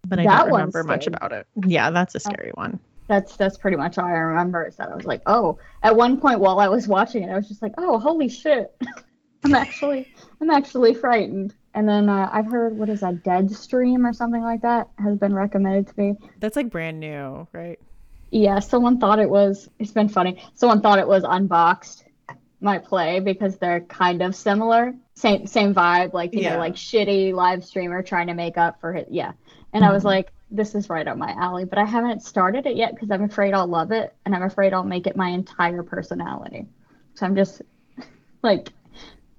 But 0.08 0.20
I 0.20 0.24
That 0.24 0.40
don't 0.44 0.52
one's 0.52 0.74
remember 0.74 0.84
much 0.84 1.08
about 1.08 1.32
it. 1.32 1.48
Yeah, 1.66 1.92
that's 1.92 2.16
a 2.16 2.20
scary 2.20 2.52
one. 2.56 2.80
That's 3.12 3.36
that's 3.36 3.58
pretty 3.58 3.76
much 3.76 3.98
all 3.98 4.06
I 4.06 4.12
remember. 4.12 4.66
Is 4.66 4.78
that 4.78 4.90
I 4.90 4.96
was 4.96 5.04
like, 5.04 5.22
oh, 5.26 5.60
at 5.84 5.94
one 5.94 6.22
point 6.22 6.40
while 6.40 6.62
I 6.62 6.70
was 6.70 6.88
watching 6.88 7.24
it, 7.24 7.30
I 7.30 7.36
was 7.36 7.50
just 7.50 7.62
like, 7.62 7.74
oh, 7.78 8.00
holy 8.00 8.30
shit, 8.30 8.74
I'm 9.44 9.54
actually 9.54 10.08
I'm 10.40 10.50
actually 10.50 10.94
frightened. 10.94 11.54
And 11.74 11.90
then 11.90 12.08
uh, 12.08 12.30
I've 12.32 12.46
heard 12.46 12.78
what 12.78 12.88
is 12.88 13.02
that 13.02 13.22
Dead 13.22 13.52
Stream 13.52 14.06
or 14.06 14.14
something 14.14 14.42
like 14.42 14.62
that 14.62 14.88
has 14.98 15.18
been 15.18 15.34
recommended 15.34 15.88
to 15.88 15.94
me. 16.00 16.16
That's 16.40 16.56
like 16.56 16.70
brand 16.70 17.02
new, 17.02 17.46
right? 17.52 17.78
Yeah, 18.30 18.60
someone 18.60 18.98
thought 18.98 19.20
it 19.20 19.30
was. 19.30 19.70
It's 19.78 19.92
been 19.92 20.08
funny. 20.08 20.42
Someone 20.54 20.80
thought 20.82 20.98
it 20.98 21.08
was 21.08 21.26
unboxed. 21.28 22.06
My 22.62 22.78
play 22.78 23.20
because 23.20 23.58
they're 23.58 23.82
kind 23.82 24.22
of 24.22 24.38
similar. 24.38 24.94
Same 25.16 25.48
same 25.48 25.74
vibe, 25.76 26.14
like 26.14 26.34
you 26.34 26.44
Yeah. 26.44 26.54
know, 26.54 26.60
like 26.60 26.76
shitty 26.76 27.34
live 27.34 27.66
streamer 27.66 28.04
trying 28.04 28.28
to 28.28 28.36
make 28.36 28.58
up 28.58 28.80
for 28.80 28.94
it. 28.94 29.08
Yeah, 29.12 29.34
and 29.74 29.84
I 29.84 29.92
was 29.92 30.06
like, 30.06 30.32
this 30.52 30.76
is 30.76 30.90
right 30.90 31.08
up 31.08 31.18
my 31.18 31.32
alley. 31.34 31.66
But 31.66 31.80
I 31.80 31.86
haven't 31.86 32.22
started 32.24 32.66
it 32.66 32.76
yet 32.78 32.94
because 32.96 33.12
I'm 33.12 33.24
afraid 33.24 33.54
I'll 33.54 33.68
love 33.68 33.92
it, 33.92 34.16
and 34.26 34.36
I'm 34.36 34.44
afraid 34.44 34.74
I'll 34.74 34.84
make 34.84 35.08
it 35.08 35.16
my 35.16 35.30
entire 35.30 35.84
personality. 35.84 36.68
So 37.16 37.26
I'm 37.26 37.36
just 37.36 37.62
like 38.44 38.74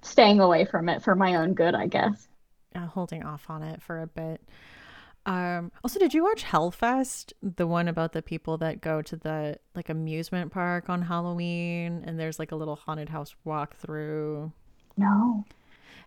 staying 0.01 0.39
away 0.39 0.65
from 0.65 0.89
it 0.89 1.03
for 1.03 1.15
my 1.15 1.35
own 1.35 1.53
good, 1.53 1.75
I 1.75 1.87
guess. 1.87 2.27
uh, 2.75 2.87
holding 2.87 3.23
off 3.23 3.49
on 3.49 3.63
it 3.63 3.81
for 3.81 4.01
a 4.01 4.07
bit. 4.07 4.41
Um, 5.25 5.71
also, 5.83 5.99
did 5.99 6.13
you 6.13 6.23
watch 6.23 6.43
Hellfest, 6.43 7.33
the 7.41 7.67
one 7.67 7.87
about 7.87 8.11
the 8.13 8.21
people 8.21 8.57
that 8.57 8.81
go 8.81 9.01
to 9.03 9.15
the 9.15 9.57
like 9.75 9.89
amusement 9.89 10.51
park 10.51 10.89
on 10.89 11.03
Halloween, 11.03 12.03
and 12.05 12.19
there's 12.19 12.39
like 12.39 12.51
a 12.51 12.55
little 12.57 12.75
haunted 12.75 13.09
house 13.09 13.35
walkthrough? 13.45 14.51
No, 14.97 15.45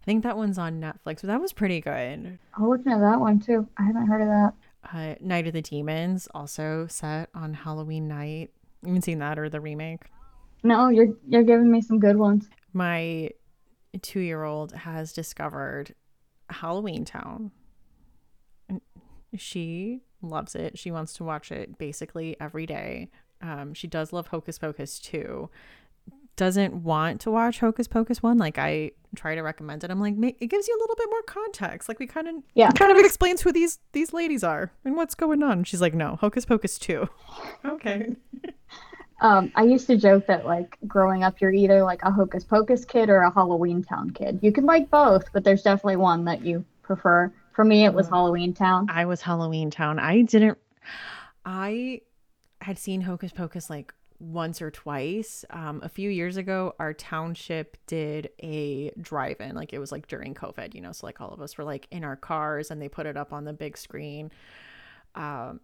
I 0.03 0.05
think 0.05 0.23
that 0.23 0.37
one's 0.37 0.59
on 0.59 0.81
Netflix. 0.81 1.21
But 1.23 1.27
that 1.29 1.41
was 1.41 1.53
pretty 1.53 1.81
good. 1.81 2.39
I'll 2.55 2.69
looking 2.71 2.93
at 2.93 3.01
that 3.01 3.21
one 3.21 3.39
too. 3.41 3.69
I 3.79 3.85
haven't 3.85 4.07
heard 4.07 4.23
of 4.23 4.29
that. 4.29 4.55
Uh, 4.93 5.15
Night 5.21 5.47
of 5.47 5.53
the 5.53 5.63
Demons, 5.63 6.29
also 6.35 6.87
set 6.89 7.29
on 7.35 7.55
Halloween 7.55 8.09
night. 8.09 8.51
You 8.83 8.89
haven't 8.89 9.03
seen 9.03 9.19
that 9.19 9.39
or 9.39 9.49
the 9.49 9.61
remake? 9.61 10.05
No, 10.63 10.89
you're 10.89 11.15
you're 11.27 11.43
giving 11.43 11.71
me 11.71 11.81
some 11.81 11.99
good 11.99 12.17
ones. 12.17 12.49
My 12.73 13.31
two 14.03 14.21
year 14.21 14.45
old 14.45 14.73
has 14.73 15.13
discovered 15.13 15.95
Halloween 16.51 17.05
Town. 17.05 17.51
And 18.69 18.81
she 19.37 20.03
loves 20.23 20.55
it. 20.55 20.79
She 20.79 20.91
wants 20.91 21.15
to 21.15 21.25
watch 21.25 21.51
it 21.53 21.79
basically 21.79 22.37
every 22.41 22.67
day. 22.67 23.11
Um, 23.43 23.75
she 23.75 23.87
does 23.87 24.13
love 24.13 24.29
Hocus 24.29 24.59
Pocus 24.59 24.99
too. 24.99 25.51
Doesn't 26.37 26.75
want 26.83 27.21
to 27.23 27.31
watch 27.31 27.61
Hocus 27.61 27.89
Pocus 27.89 28.23
one. 28.23 28.37
Like 28.39 28.59
I 28.59 28.93
try 29.15 29.35
to 29.35 29.41
recommend 29.43 29.83
it. 29.85 29.91
I'm 29.91 30.01
like, 30.01 30.15
it 30.39 30.47
gives 30.49 30.69
you 30.69 30.77
a 30.77 30.81
little 30.81 30.95
bit 30.97 31.09
more 31.11 31.23
context. 31.23 31.89
Like 31.89 31.99
we 31.99 32.07
kind 32.07 32.29
of, 32.29 32.35
Yeah. 32.55 32.71
kind 32.73 32.93
of 32.93 32.99
explains 32.99 33.41
who 33.41 33.53
these 33.53 33.79
these 33.93 34.13
ladies 34.13 34.45
are 34.45 34.71
and 34.85 34.97
what's 34.97 35.15
going 35.15 35.43
on. 35.43 35.65
She's 35.65 35.81
like, 35.81 35.95
no, 35.95 36.17
Hocus 36.17 36.45
Pocus 36.45 36.79
two. 36.79 37.09
okay. 37.65 38.15
Um, 39.23 39.51
I 39.55 39.63
used 39.63 39.87
to 39.87 39.97
joke 39.97 40.27
that 40.27 40.45
like 40.45 40.77
growing 40.87 41.25
up, 41.25 41.41
you're 41.41 41.51
either 41.51 41.83
like 41.83 42.03
a 42.03 42.11
Hocus 42.11 42.45
Pocus 42.45 42.85
kid 42.85 43.09
or 43.09 43.23
a 43.23 43.31
Halloween 43.33 43.83
Town 43.83 44.11
kid. 44.11 44.39
You 44.43 44.53
can 44.53 44.67
like 44.67 44.91
both, 44.91 45.33
but 45.33 45.43
there's 45.43 45.63
definitely 45.63 45.97
one 45.97 46.27
that 46.27 46.45
you 46.45 46.67
prefer. 46.83 47.33
For 47.55 47.65
me, 47.65 47.87
it 47.87 47.95
was 47.95 48.09
Halloween 48.11 48.53
Town. 48.53 48.89
I 48.91 49.07
was 49.07 49.23
Halloween 49.23 49.71
Town. 49.71 49.99
I 49.99 50.21
didn't. 50.21 50.59
I 51.47 52.03
had 52.61 52.79
seen 52.79 53.01
Hocus 53.01 53.33
Pocus 53.33 53.71
like 53.71 53.95
once 54.19 54.63
or 54.63 54.71
twice. 54.71 55.45
Um, 55.51 55.81
a 55.83 55.89
few 55.89 56.11
years 56.11 56.37
ago, 56.37 56.75
our 56.79 56.93
township 56.93 57.77
did 57.87 58.31
a 58.43 58.91
drive-in. 59.01 59.55
Like 59.55 59.73
it 59.73 59.79
was 59.79 59.93
like 59.93 60.07
during 60.09 60.35
COVID, 60.35 60.75
you 60.75 60.81
know. 60.81 60.93
So 60.93 61.07
like 61.07 61.21
all 61.21 61.31
of 61.31 61.41
us 61.41 61.59
were 61.59 61.65
like 61.65 61.87
in 61.91 62.05
our 62.05 62.17
cars, 62.17 62.71
and 62.71 62.81
they 62.81 62.89
put 62.89 63.07
it 63.07 63.17
up 63.17 63.33
on 63.33 63.45
the 63.45 63.53
big 63.53 63.77
screen. 63.77 64.31
Um, 65.15 65.61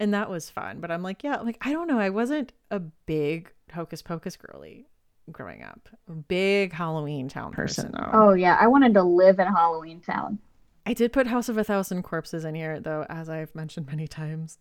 and 0.00 0.14
that 0.14 0.28
was 0.30 0.50
fun. 0.50 0.80
But 0.80 0.90
I'm 0.90 1.02
like, 1.02 1.22
yeah, 1.22 1.36
like 1.40 1.58
I 1.60 1.72
don't 1.72 1.86
know. 1.86 1.98
I 1.98 2.10
wasn't 2.10 2.52
a 2.70 2.80
big 2.80 3.52
Hocus 3.72 4.02
Pocus 4.02 4.36
girly 4.36 4.86
growing 5.30 5.62
up. 5.62 5.88
Big 6.28 6.72
Halloween 6.72 7.28
Town 7.28 7.52
person 7.52 7.92
though. 7.92 8.10
Oh 8.12 8.32
yeah, 8.32 8.56
I 8.60 8.66
wanted 8.66 8.94
to 8.94 9.02
live 9.02 9.38
in 9.38 9.46
Halloween 9.46 10.00
Town. 10.00 10.38
I 10.84 10.94
did 10.94 11.12
put 11.12 11.28
House 11.28 11.48
of 11.48 11.56
a 11.58 11.64
Thousand 11.64 12.02
Corpses 12.02 12.44
in 12.44 12.56
here, 12.56 12.80
though, 12.80 13.06
as 13.08 13.28
I've 13.28 13.54
mentioned 13.54 13.86
many 13.86 14.08
times. 14.08 14.58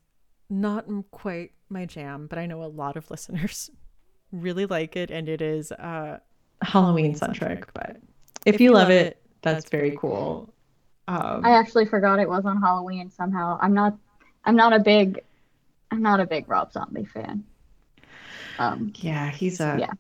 Not 0.52 0.86
quite 1.12 1.54
my 1.70 1.86
jam, 1.86 2.28
but 2.28 2.38
I 2.38 2.46
know 2.46 2.62
a 2.62 2.66
lot 2.68 2.98
of 2.98 3.10
listeners 3.12 3.72
really 4.34 4.66
like 4.66 4.98
it, 4.98 5.10
and 5.10 5.30
it 5.30 5.42
is 5.42 5.72
uh, 5.72 6.20
Halloween 6.62 7.16
centric. 7.16 7.74
But 7.74 7.98
if, 8.46 8.60
you 8.60 8.74
love 8.74 8.90
it, 8.90 9.22
that's, 9.42 9.70
very 9.70 9.96
cool. 9.98 10.54
Um, 11.08 11.46
I 11.46 11.52
actually 11.52 11.86
forgot 11.86 12.20
it 12.20 12.28
was 12.28 12.46
on 12.46 12.62
Halloween 12.62 13.10
somehow. 13.10 13.58
I'm 13.62 13.74
not. 13.74 13.98
I'm 14.44 14.58
not 14.58 14.74
a 14.74 14.80
big. 14.80 15.22
I'm 15.90 16.02
not 16.02 16.20
a 16.20 16.26
big 16.26 16.50
Rob 16.50 16.74
Zombie 16.74 17.06
fan. 17.06 17.46
Um, 18.60 18.92
yeah, 18.98 19.32
he's 19.32 19.62
a 19.62 19.78
Yeah. 19.80 19.92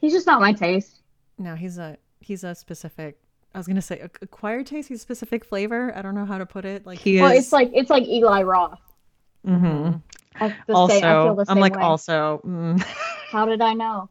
he's 0.00 0.12
just 0.14 0.26
not 0.26 0.40
my 0.40 0.52
taste. 0.54 1.02
no, 1.38 1.54
he's 1.54 1.76
a 1.76 1.98
he's 2.20 2.44
a 2.44 2.54
specific. 2.54 3.18
I 3.54 3.58
was 3.58 3.66
gonna 3.66 3.82
say 3.82 4.00
acquired 4.00 4.66
taste. 4.66 4.88
He's 4.88 5.00
a 5.00 5.02
specific 5.02 5.44
flavor. 5.44 5.92
I 5.94 6.00
don't 6.00 6.14
know 6.14 6.24
how 6.24 6.38
to 6.38 6.46
put 6.46 6.64
it. 6.64 6.86
Like 6.86 6.98
he 6.98 7.20
Well, 7.20 7.32
is. 7.32 7.44
it's 7.44 7.52
like 7.52 7.70
it's 7.74 7.90
like 7.90 8.04
Eli 8.04 8.42
Roth. 8.42 8.80
Mhm. 9.46 10.02
I, 10.40 10.54
also, 10.68 10.94
same, 10.94 11.04
I 11.04 11.52
am 11.52 11.60
like 11.60 11.76
way. 11.76 11.82
also. 11.82 12.40
mm. 12.44 12.80
How 13.30 13.46
did 13.46 13.60
I 13.62 13.72
know? 13.74 14.08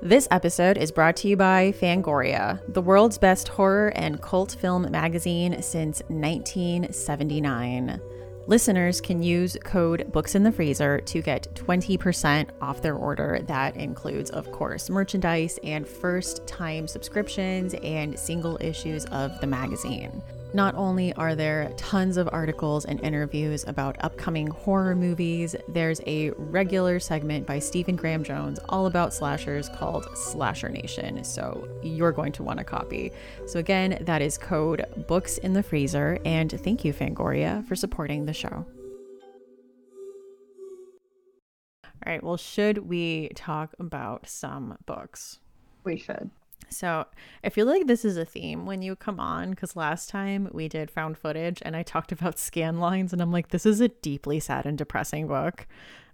This 0.00 0.26
episode 0.30 0.78
is 0.78 0.90
brought 0.90 1.14
to 1.16 1.28
you 1.28 1.36
by 1.36 1.72
Fangoria, 1.80 2.60
the 2.72 2.82
world's 2.82 3.18
best 3.18 3.46
horror 3.46 3.92
and 3.94 4.20
cult 4.20 4.56
film 4.60 4.90
magazine 4.90 5.62
since 5.62 6.02
1979. 6.08 8.00
Listeners 8.48 9.00
can 9.00 9.22
use 9.22 9.56
code 9.62 10.10
Books 10.10 10.34
in 10.34 10.42
the 10.42 10.50
Freezer 10.50 10.98
to 11.02 11.22
get 11.22 11.54
20% 11.54 12.48
off 12.60 12.82
their 12.82 12.96
order. 12.96 13.38
That 13.46 13.76
includes, 13.76 14.30
of 14.30 14.50
course, 14.50 14.90
merchandise 14.90 15.60
and 15.62 15.86
first 15.86 16.44
time 16.48 16.88
subscriptions 16.88 17.74
and 17.84 18.18
single 18.18 18.58
issues 18.60 19.04
of 19.06 19.40
the 19.40 19.46
magazine. 19.46 20.20
Not 20.54 20.74
only 20.74 21.14
are 21.14 21.34
there 21.34 21.72
tons 21.78 22.18
of 22.18 22.28
articles 22.30 22.84
and 22.84 23.00
interviews 23.00 23.64
about 23.66 23.96
upcoming 24.00 24.48
horror 24.48 24.94
movies, 24.94 25.56
there's 25.66 26.02
a 26.06 26.30
regular 26.32 27.00
segment 27.00 27.46
by 27.46 27.58
Stephen 27.58 27.96
Graham 27.96 28.22
Jones 28.22 28.58
all 28.68 28.84
about 28.84 29.14
slashers 29.14 29.70
called 29.70 30.06
Slasher 30.14 30.68
Nation. 30.68 31.24
So 31.24 31.66
you're 31.82 32.12
going 32.12 32.32
to 32.32 32.42
want 32.42 32.60
a 32.60 32.64
copy. 32.64 33.12
So 33.46 33.60
again, 33.60 33.96
that 34.02 34.20
is 34.20 34.36
code 34.36 34.84
Books 35.08 35.38
in 35.38 35.54
the 35.54 35.62
Freezer. 35.62 36.18
And 36.26 36.50
thank 36.62 36.84
you, 36.84 36.92
Fangoria, 36.92 37.66
for 37.66 37.74
supporting 37.74 38.26
the 38.26 38.34
show. 38.34 38.66
All 42.04 42.12
right, 42.12 42.22
well, 42.22 42.36
should 42.36 42.78
we 42.88 43.30
talk 43.34 43.74
about 43.78 44.28
some 44.28 44.76
books? 44.84 45.38
We 45.84 45.96
should. 45.96 46.30
So 46.72 47.06
I 47.44 47.48
feel 47.50 47.66
like 47.66 47.86
this 47.86 48.04
is 48.04 48.16
a 48.16 48.24
theme 48.24 48.66
when 48.66 48.82
you 48.82 48.96
come 48.96 49.20
on 49.20 49.50
because 49.50 49.76
last 49.76 50.08
time 50.08 50.48
we 50.52 50.68
did 50.68 50.90
found 50.90 51.18
footage 51.18 51.62
and 51.64 51.76
I 51.76 51.82
talked 51.82 52.12
about 52.12 52.38
scan 52.38 52.78
lines 52.80 53.12
and 53.12 53.22
I'm 53.22 53.32
like, 53.32 53.48
this 53.48 53.66
is 53.66 53.80
a 53.80 53.88
deeply 53.88 54.40
sad 54.40 54.66
and 54.66 54.76
depressing 54.78 55.26
book. 55.28 55.66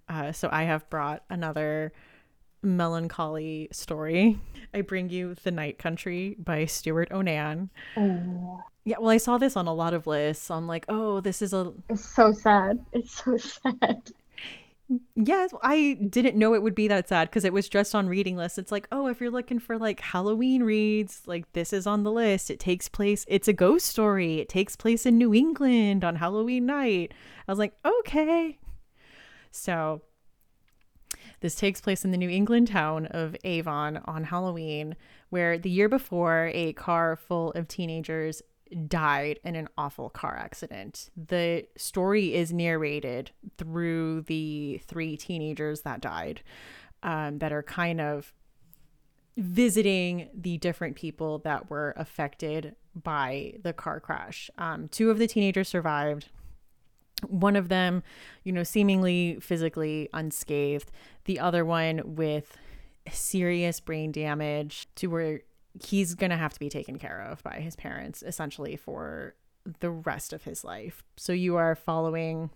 Uh, 0.07 0.31
so 0.31 0.49
I 0.51 0.63
have 0.63 0.89
brought 0.89 1.23
another 1.29 1.93
melancholy 2.61 3.69
story. 3.71 4.39
I 4.73 4.81
bring 4.81 5.09
you 5.09 5.35
The 5.35 5.51
Night 5.51 5.77
Country 5.77 6.35
by 6.39 6.65
Stewart 6.65 7.11
O'Nan. 7.11 7.69
Oh, 7.95 8.63
Yeah, 8.85 8.97
well, 8.99 9.09
I 9.09 9.17
saw 9.17 9.37
this 9.37 9.55
on 9.55 9.67
a 9.67 9.73
lot 9.73 9.93
of 9.93 10.07
lists. 10.07 10.49
I'm 10.51 10.67
like, 10.67 10.85
oh, 10.89 11.21
this 11.21 11.41
is 11.41 11.53
a 11.53 11.73
it's 11.89 12.05
so 12.05 12.31
sad. 12.33 12.85
It's 12.93 13.23
so 13.23 13.37
sad. 13.37 14.11
Yes, 15.15 15.53
I 15.61 15.99
didn't 16.09 16.35
know 16.35 16.55
it 16.55 16.63
would 16.63 16.73
be 16.73 16.87
that 16.87 17.07
sad 17.07 17.29
because 17.29 17.45
it 17.45 17.53
was 17.53 17.69
just 17.69 17.93
on 17.93 18.09
reading 18.09 18.35
lists. 18.35 18.57
It's 18.57 18.71
like, 18.71 18.87
oh, 18.91 19.05
if 19.05 19.21
you're 19.21 19.29
looking 19.29 19.59
for 19.59 19.77
like 19.77 19.99
Halloween 19.99 20.63
reads, 20.63 21.21
like 21.27 21.51
this 21.53 21.73
is 21.73 21.85
on 21.85 22.01
the 22.01 22.11
list. 22.11 22.49
It 22.49 22.59
takes 22.59 22.89
place, 22.89 23.23
it's 23.27 23.47
a 23.47 23.53
ghost 23.53 23.85
story. 23.85 24.39
It 24.39 24.49
takes 24.49 24.75
place 24.75 25.05
in 25.05 25.19
New 25.19 25.31
England 25.31 26.03
on 26.03 26.15
Halloween 26.15 26.65
night. 26.65 27.13
I 27.47 27.51
was 27.51 27.59
like, 27.59 27.73
okay. 27.85 28.57
So 29.51 30.01
this 31.41 31.53
takes 31.53 31.81
place 31.81 32.03
in 32.03 32.09
the 32.09 32.17
New 32.17 32.29
England 32.29 32.69
town 32.69 33.05
of 33.07 33.35
Avon 33.43 33.97
on 34.05 34.23
Halloween, 34.23 34.95
where 35.29 35.59
the 35.59 35.69
year 35.69 35.87
before, 35.87 36.49
a 36.53 36.73
car 36.73 37.15
full 37.15 37.51
of 37.51 37.67
teenagers 37.67 38.41
died 38.87 39.39
in 39.43 39.55
an 39.55 39.67
awful 39.77 40.09
car 40.09 40.35
accident. 40.35 41.09
The 41.15 41.65
story 41.77 42.33
is 42.33 42.53
narrated 42.53 43.31
through 43.57 44.21
the 44.23 44.81
three 44.85 45.17
teenagers 45.17 45.81
that 45.81 46.01
died. 46.01 46.41
um, 47.03 47.39
that 47.39 47.51
are 47.51 47.63
kind 47.63 48.01
of 48.01 48.33
visiting 49.37 50.29
the 50.33 50.57
different 50.57 50.95
people 50.95 51.39
that 51.39 51.69
were 51.69 51.93
affected 51.95 52.75
by 52.93 53.53
the 53.63 53.73
car 53.73 53.99
crash. 53.99 54.49
Um, 54.57 54.89
two 54.89 55.09
of 55.09 55.17
the 55.17 55.27
teenagers 55.27 55.69
survived. 55.69 56.29
One 57.27 57.55
of 57.55 57.69
them, 57.69 58.03
you 58.43 58.51
know, 58.51 58.63
seemingly 58.63 59.37
physically 59.41 60.09
unscathed. 60.13 60.91
The 61.25 61.39
other 61.39 61.63
one 61.63 62.15
with 62.15 62.57
serious 63.11 63.79
brain 63.79 64.11
damage 64.11 64.87
to 64.95 65.07
where 65.07 65.41
he's 65.83 66.15
going 66.15 66.31
to 66.31 66.37
have 66.37 66.53
to 66.53 66.59
be 66.59 66.69
taken 66.69 66.97
care 66.97 67.21
of 67.21 67.43
by 67.43 67.59
his 67.59 67.75
parents 67.75 68.23
essentially 68.23 68.75
for 68.75 69.35
the 69.79 69.91
rest 69.91 70.33
of 70.33 70.43
his 70.43 70.63
life. 70.63 71.03
So 71.17 71.33
you 71.33 71.55
are 71.55 71.75
following 71.75 72.49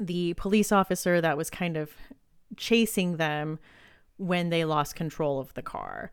the 0.00 0.34
police 0.34 0.72
officer 0.72 1.20
that 1.20 1.36
was 1.36 1.50
kind 1.50 1.76
of 1.76 1.92
chasing 2.56 3.16
them 3.16 3.58
when 4.16 4.50
they 4.50 4.64
lost 4.64 4.94
control 4.94 5.40
of 5.40 5.52
the 5.54 5.62
car. 5.62 6.10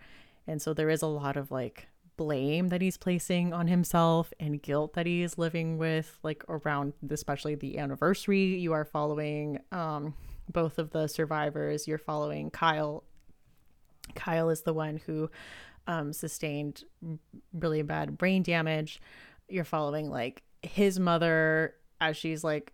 And 0.48 0.62
so 0.62 0.74
there 0.74 0.90
is 0.90 1.02
a 1.02 1.08
lot 1.08 1.38
of 1.38 1.52
like 1.52 1.88
blame 2.18 2.70
that 2.70 2.82
he's 2.82 2.98
placing 2.98 3.54
on 3.54 3.68
himself 3.68 4.34
and 4.40 4.62
guilt 4.62 4.94
that 4.94 5.06
he 5.06 5.24
is 5.24 5.38
living 5.38 5.80
with 5.80 6.20
like 6.22 6.44
around 6.48 6.94
especially 7.10 7.56
the 7.56 7.80
anniversary 7.80 8.56
you 8.56 8.72
are 8.72 8.86
following 8.86 9.60
um 9.72 10.14
both 10.48 10.78
of 10.78 10.92
the 10.92 11.08
survivors 11.08 11.88
you're 11.88 11.98
following 11.98 12.52
Kyle 12.52 13.04
Kyle 14.16 14.50
is 14.50 14.62
the 14.62 14.74
one 14.74 14.98
who 15.06 15.30
um 15.88 16.14
sustained 16.14 16.84
really 17.54 17.82
bad 17.82 18.18
brain 18.18 18.44
damage. 18.44 19.02
You're 19.50 19.64
following 19.64 20.10
like 20.10 20.44
his 20.62 21.00
mother 21.00 21.76
as 22.00 22.18
she's 22.18 22.44
like 22.44 22.74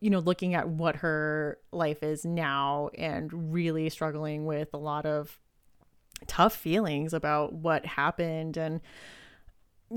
you 0.00 0.10
know, 0.10 0.20
looking 0.20 0.54
at 0.54 0.68
what 0.68 0.96
her 0.96 1.58
life 1.72 2.02
is 2.02 2.24
now 2.24 2.88
and 2.96 3.52
really 3.52 3.88
struggling 3.88 4.46
with 4.46 4.68
a 4.72 4.78
lot 4.78 5.04
of 5.04 5.40
tough 6.26 6.54
feelings 6.54 7.12
about 7.12 7.52
what 7.52 7.84
happened 7.84 8.56
and 8.56 8.80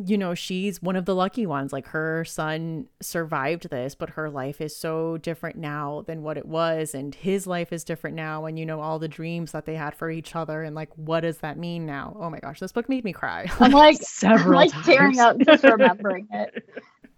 you 0.06 0.18
know 0.18 0.34
she's 0.34 0.82
one 0.82 0.96
of 0.96 1.06
the 1.06 1.14
lucky 1.14 1.46
ones 1.46 1.74
like 1.74 1.86
her 1.88 2.24
son 2.24 2.86
survived 3.02 3.70
this 3.70 3.94
but 3.94 4.12
her 4.12 4.30
life 4.30 4.62
is 4.62 4.74
so 4.76 5.18
different 5.18 5.58
now 5.58 6.02
than 6.08 6.24
what 6.24 6.38
it 6.38 6.46
was 6.46 6.96
and 6.96 7.14
his 7.16 7.46
life 7.46 7.74
is 7.74 7.84
different 7.84 8.16
now 8.16 8.46
and 8.46 8.58
you 8.58 8.66
know 8.66 8.80
all 8.80 9.00
the 9.00 9.08
dreams 9.08 9.52
that 9.52 9.66
they 9.66 9.76
had 9.76 9.94
for 9.94 10.10
each 10.10 10.34
other 10.34 10.64
and 10.64 10.76
like 10.76 10.90
what 10.96 11.22
does 11.22 11.40
that 11.40 11.58
mean 11.58 11.86
now 11.86 12.16
oh 12.22 12.30
my 12.30 12.40
gosh 12.40 12.60
this 12.60 12.72
book 12.72 12.88
made 12.88 13.04
me 13.04 13.12
cry 13.12 13.46
i'm 13.60 13.72
like 13.72 14.02
several 14.02 14.50
I'm 14.50 14.56
like 14.56 14.72
times. 14.72 14.86
tearing 14.86 15.20
up 15.20 15.38
just 15.40 15.64
remembering 15.64 16.28
it 16.32 16.70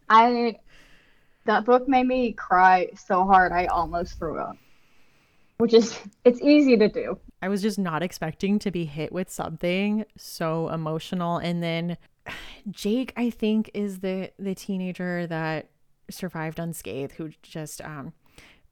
i 0.10 0.56
that 1.46 1.66
book 1.66 1.88
made 1.88 2.08
me 2.08 2.34
cry 2.34 2.90
so 2.96 3.26
hard 3.26 3.52
I 3.52 3.66
almost 3.66 4.18
threw 4.18 4.40
up. 4.40 4.58
Which 5.58 5.74
is 5.74 5.98
it's 6.26 6.42
easy 6.42 6.78
to 6.78 6.90
do. 6.90 7.18
I 7.42 7.50
was 7.50 7.62
just 7.62 7.78
not 7.78 8.02
expecting 8.02 8.60
to 8.60 8.72
be 8.72 8.86
hit 8.86 9.12
with 9.12 9.30
something 9.30 10.06
so 10.18 10.70
emotional 10.70 11.38
and 11.38 11.62
then 11.62 11.98
Jake 12.70 13.14
I 13.16 13.30
think 13.30 13.70
is 13.74 14.00
the 14.00 14.32
the 14.38 14.56
teenager 14.56 15.28
that 15.28 15.70
survived 16.10 16.60
unscathed 16.60 17.14
who 17.14 17.32
just 17.42 17.82
um 17.82 18.14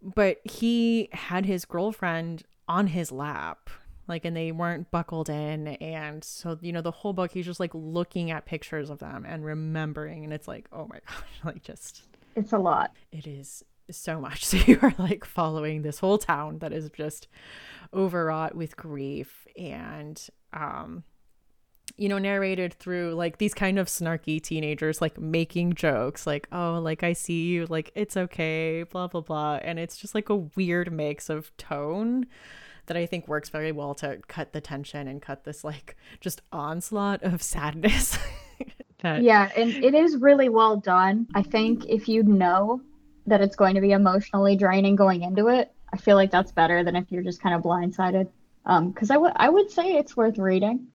but 0.02 0.40
he 0.44 1.10
had 1.14 1.46
his 1.46 1.66
girlfriend 1.66 2.44
on 2.68 2.88
his 2.88 3.12
lap 3.12 3.70
like 4.08 4.26
and 4.26 4.36
they 4.36 4.52
weren't 4.52 4.92
buckled 4.92 5.30
in 5.30 5.68
and 5.68 6.24
so 6.24 6.58
you 6.62 6.72
know 6.72 6.82
the 6.82 6.92
whole 6.92 7.14
book 7.14 7.32
he's 7.32 7.46
just 7.46 7.60
like 7.60 7.72
looking 7.74 8.32
at 8.32 8.46
pictures 8.46 8.90
of 8.90 9.00
them 9.00 9.26
and 9.28 9.46
remembering 9.46 10.24
and 10.24 10.34
it's 10.34 10.48
like 10.48 10.68
oh 10.72 10.88
my 10.88 11.00
gosh 11.08 11.42
like 11.44 11.64
just 11.64 12.04
it's 12.36 12.54
a 12.54 12.58
lot. 12.58 12.96
It 13.12 13.28
is 13.28 13.64
so 13.90 14.20
much. 14.20 14.46
So 14.52 14.58
you 14.58 14.80
are 14.82 14.94
like 14.98 15.26
following 15.26 15.82
this 15.82 16.00
whole 16.00 16.18
town 16.18 16.60
that 16.60 16.74
is 16.74 16.90
just 16.90 17.28
overwrought 17.94 18.56
with 18.56 18.78
grief 18.78 19.48
and 19.58 20.22
um 20.54 21.04
you 22.02 22.10
know 22.10 22.18
narrated 22.18 22.74
through 22.74 23.14
like 23.14 23.38
these 23.38 23.54
kind 23.54 23.78
of 23.78 23.86
snarky 23.86 24.42
teenagers 24.42 25.02
like 25.02 25.20
making 25.20 25.72
jokes 25.76 26.26
like 26.26 26.48
oh 26.52 26.80
like 26.82 27.04
I 27.04 27.14
see 27.14 27.44
you 27.44 27.68
like 27.68 27.92
it's 27.94 28.18
okay 28.18 28.82
blah 28.82 29.06
blah 29.06 29.22
blah. 29.22 29.60
And 29.62 29.78
it's 29.78 29.98
just 29.98 30.16
like 30.16 30.30
a 30.30 30.36
weird 30.36 30.92
mix 30.92 31.30
of 31.30 31.56
tone 31.58 32.26
that 32.88 32.98
I 32.98 33.06
think 33.06 33.28
works 33.28 33.50
very 33.50 33.72
well 33.72 33.94
to 33.96 34.20
cut 34.28 34.52
the 34.52 34.62
tension 34.62 35.08
and 35.08 35.22
cut 35.22 35.44
this 35.44 35.64
like 35.64 35.96
just 36.20 36.42
onslaught 36.52 37.22
of 37.22 37.44
sadness. 37.54 38.18
That 39.04 39.22
yeah 39.22 39.52
and 39.56 39.70
it 39.72 39.94
is 39.94 40.18
really 40.18 40.50
well 40.50 40.78
done. 40.78 41.28
I 41.36 41.44
think 41.44 41.86
if 41.86 42.10
you 42.10 42.24
know 42.24 42.82
that 43.28 43.42
it's 43.42 43.56
going 43.56 43.76
to 43.76 43.82
be 43.82 43.92
emotionally 43.92 44.56
draining 44.56 44.96
going 44.96 45.22
into 45.22 45.48
it 45.50 45.72
i 45.94 45.98
feel 45.98 46.16
like 46.16 46.32
that's 46.32 46.52
better 46.52 46.84
than 46.84 46.96
if 46.96 47.12
you're 47.12 47.22
just 47.22 47.40
kind 47.40 47.54
of 47.54 47.62
blindsided. 47.62 48.28
Um 48.66 48.90
because 48.90 49.12
i 49.12 49.18
would 49.18 49.34
i 49.36 49.48
would 49.48 49.70
say 49.70 49.98
it's 49.98 50.18
worth 50.18 50.40
reading 50.40 50.88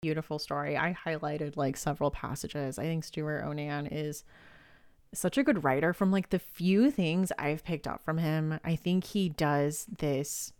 beautiful 0.00 0.38
story 0.38 0.76
i 0.76 0.96
highlighted 1.04 1.56
like 1.56 1.76
several 1.76 2.10
passages 2.10 2.78
i 2.78 2.84
think 2.84 3.04
Stewart 3.04 3.44
O'Nan 3.44 3.86
is 3.86 4.24
such 5.12 5.36
a 5.36 5.42
good 5.42 5.64
writer 5.64 5.92
from 5.92 6.10
like 6.10 6.30
the 6.30 6.38
few 6.38 6.90
things 6.90 7.32
i've 7.38 7.64
picked 7.64 7.86
up 7.86 8.02
from 8.02 8.18
him 8.18 8.58
i 8.64 8.76
think 8.76 9.04
he 9.04 9.28
does 9.28 9.86
this 9.98 10.52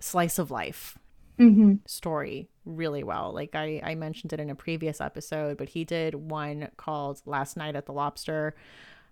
slice 0.00 0.38
of 0.38 0.50
life 0.50 0.98
mm-hmm. 1.38 1.74
story 1.86 2.48
really 2.64 3.02
well. 3.02 3.32
Like 3.32 3.54
I, 3.54 3.80
I 3.84 3.94
mentioned 3.94 4.32
it 4.32 4.40
in 4.40 4.50
a 4.50 4.54
previous 4.54 5.00
episode, 5.00 5.56
but 5.56 5.70
he 5.70 5.84
did 5.84 6.14
one 6.14 6.68
called 6.76 7.22
Last 7.26 7.56
Night 7.56 7.76
at 7.76 7.86
the 7.86 7.92
Lobster. 7.92 8.54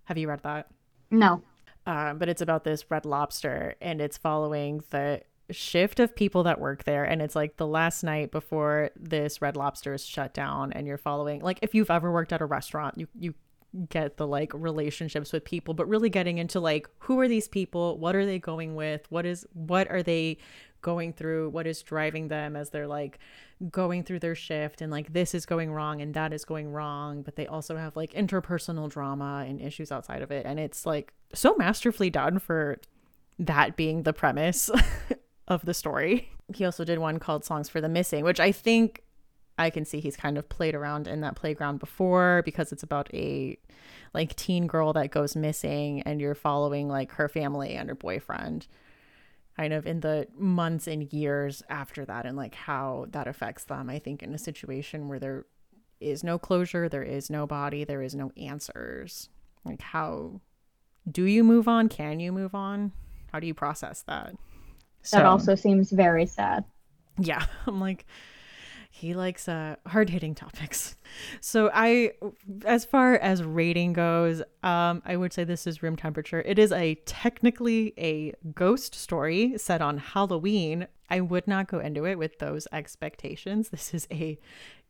Have 0.05 0.19
you 0.19 0.29
read 0.29 0.43
that? 0.43 0.69
No. 1.11 1.43
Um, 1.87 2.19
but 2.19 2.29
it's 2.29 2.43
about 2.43 2.65
this 2.65 2.91
red 2.91 3.07
lobster 3.07 3.75
and 3.81 4.01
it's 4.01 4.19
following 4.19 4.83
the 4.91 5.23
shift 5.53 6.01
of 6.01 6.15
people 6.15 6.43
that 6.43 6.61
work 6.61 6.85
there 6.85 7.05
and 7.05 7.23
it's 7.23 7.37
like 7.37 7.57
the 7.57 7.67
last 7.67 8.03
night 8.03 8.31
before 8.31 8.91
this 8.97 9.41
red 9.43 9.57
lobster 9.57 9.95
is 9.95 10.05
shut 10.05 10.35
down 10.35 10.73
and 10.73 10.87
you're 10.87 10.99
following 10.99 11.41
like 11.41 11.59
if 11.63 11.75
you've 11.75 11.91
ever 11.91 12.11
worked 12.13 12.33
at 12.33 12.41
a 12.41 12.47
restaurant 12.47 12.97
you 12.99 13.07
you 13.19 13.35
get 13.89 14.17
the 14.17 14.27
like 14.27 14.53
relationships 14.55 15.33
with 15.33 15.45
people 15.45 15.75
but 15.75 15.89
really 15.89 16.09
getting 16.09 16.39
into 16.39 16.59
like 16.59 16.89
who 16.99 17.21
are 17.21 17.29
these 17.29 17.49
people? 17.49 17.99
What 17.99 18.17
are 18.17 18.27
they 18.27 18.39
going 18.39 18.75
with? 18.75 19.07
What 19.11 19.27
is 19.27 19.47
what 19.53 19.91
are 19.91 20.03
they 20.03 20.39
going 20.83 21.13
through? 21.13 21.51
What 21.51 21.67
is 21.67 21.83
driving 21.83 22.29
them 22.29 22.57
as 22.57 22.71
they're 22.71 22.87
like 22.87 23.19
going 23.71 24.03
through 24.03 24.21
their 24.21 24.35
shift 24.35 24.81
and 24.81 24.91
like 24.91 25.13
this 25.13 25.35
is 25.35 25.47
going 25.47 25.71
wrong 25.73 26.01
and 26.01 26.15
that 26.15 26.33
is 26.33 26.45
going 26.45 26.73
wrong 26.73 27.23
but 27.23 27.37
they 27.37 27.47
also 27.47 27.77
have 27.77 27.95
like 27.95 28.13
interpersonal 28.15 28.89
drama 28.89 29.45
and 29.47 29.61
issues 29.61 29.93
outside 29.93 30.23
of 30.23 30.31
it. 30.31 30.47
And 30.47 30.59
it's 30.59 30.85
like 30.85 31.13
so 31.33 31.55
masterfully 31.57 32.11
done 32.11 32.39
for 32.39 32.79
that 33.39 33.77
being 33.77 34.03
the 34.03 34.13
premise 34.13 34.71
of 35.51 35.65
the 35.65 35.75
story 35.75 36.31
he 36.55 36.65
also 36.65 36.85
did 36.85 36.99
one 36.99 37.19
called 37.19 37.45
songs 37.45 37.69
for 37.69 37.81
the 37.81 37.89
missing 37.89 38.25
which 38.25 38.41
i 38.41 38.51
think 38.53 39.03
i 39.59 39.69
can 39.69 39.85
see 39.85 40.01
he's 40.01 40.17
kind 40.17 40.39
of 40.39 40.49
played 40.49 40.75
around 40.75 41.07
in 41.07 41.21
that 41.21 41.37
playground 41.37 41.79
before 41.79 42.43
because 42.45 42.73
it's 42.73 42.83
about 42.83 43.13
a 43.13 43.59
like 44.15 44.35
teen 44.37 44.67
girl 44.67 44.93
that 44.93 45.11
goes 45.11 45.37
missing 45.37 46.03
and 46.03 46.21
you're 46.21 46.35
following 46.35 46.89
like 46.89 47.13
her 47.13 47.29
family 47.29 47.75
and 47.75 47.89
her 47.89 47.95
boyfriend 47.95 48.67
kind 49.61 49.75
of 49.75 49.87
in 49.87 50.01
the 50.01 50.27
months 50.39 50.87
and 50.87 51.13
years 51.13 51.63
after 51.69 52.05
that 52.07 52.25
and 52.25 52.35
like 52.35 52.55
how 52.55 53.05
that 53.11 53.29
affects 53.29 53.65
them. 53.65 53.91
I 53.91 53.99
think 53.99 54.23
in 54.23 54.33
a 54.33 54.39
situation 54.39 55.07
where 55.07 55.19
there 55.19 55.45
is 56.01 56.25
no 56.25 56.39
closure, 56.39 56.89
there 56.89 57.03
is 57.03 57.29
no 57.29 57.47
body, 57.47 57.85
there 57.85 58.01
is 58.01 58.15
no 58.15 58.33
answers. 58.39 59.29
Like 59.63 59.83
how 59.83 60.41
do 61.11 61.25
you 61.25 61.45
move 61.45 61.69
on? 61.69 61.91
Can 61.91 62.21
you 62.21 62.33
move 62.33 62.55
on? 62.55 62.93
How 63.33 63.39
do 63.39 63.47
you 63.47 63.53
process 63.53 64.03
that? 64.07 64.35
That 65.13 65.25
also 65.25 65.55
seems 65.55 65.91
very 65.91 66.27
sad. 66.27 66.65
Yeah. 67.19 67.45
I'm 67.67 67.81
like 67.81 68.07
he 69.01 69.15
likes 69.15 69.49
uh, 69.49 69.77
hard 69.87 70.11
hitting 70.11 70.35
topics. 70.35 70.97
So 71.41 71.73
I, 71.75 72.13
as 72.65 72.85
far 72.85 73.15
as 73.15 73.43
rating 73.43 73.95
goes, 73.95 74.43
um, 74.63 75.03
I 75.05 75.17
would 75.17 75.33
say 75.33 75.43
this 75.43 75.67
is 75.67 75.83
room 75.83 75.97
temperature. 75.97 76.41
It 76.47 76.57
is 76.57 76.71
a 76.71 76.95
technically 77.05 77.95
a 77.99 78.33
ghost 78.55 78.95
story 78.95 79.59
set 79.59 79.83
on 79.83 79.99
Halloween. 79.99 80.87
I 81.09 81.21
would 81.21 81.49
not 81.49 81.67
go 81.67 81.81
into 81.81 82.05
it 82.05 82.17
with 82.17 82.39
those 82.39 82.69
expectations. 82.71 83.71
This 83.71 83.93
is 83.93 84.07
a 84.13 84.39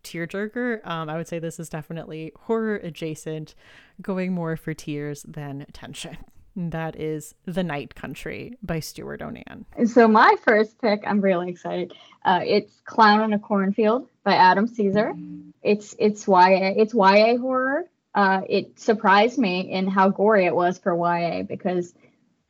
tearjerker. 0.05 0.87
Um, 0.87 1.09
I 1.09 1.16
would 1.16 1.27
say 1.27 1.38
this 1.38 1.59
is 1.59 1.70
definitely 1.70 2.33
horror 2.40 2.77
adjacent, 2.77 3.55
going 4.03 4.35
more 4.35 4.59
for 4.59 4.75
tears 4.75 5.23
than 5.23 5.64
tension. 5.73 6.18
That 6.56 6.96
is 6.96 7.34
The 7.44 7.62
Night 7.62 7.94
Country 7.94 8.56
by 8.62 8.80
Stewart 8.80 9.22
O'Nan. 9.22 9.66
So 9.86 10.08
my 10.08 10.36
first 10.44 10.80
pick, 10.80 11.02
I'm 11.06 11.20
really 11.20 11.48
excited. 11.48 11.94
Uh, 12.24 12.40
it's 12.44 12.80
Clown 12.84 13.22
in 13.22 13.32
a 13.32 13.38
Cornfield 13.38 14.08
by 14.24 14.34
Adam 14.34 14.66
Cesare. 14.66 15.14
It's 15.62 15.94
it's 15.98 16.26
YA 16.26 16.74
it's 16.76 16.94
YA 16.94 17.36
horror. 17.38 17.84
Uh, 18.14 18.40
it 18.48 18.78
surprised 18.80 19.38
me 19.38 19.70
in 19.70 19.86
how 19.86 20.08
gory 20.08 20.46
it 20.46 20.54
was 20.54 20.78
for 20.78 20.94
YA 20.94 21.42
because 21.42 21.94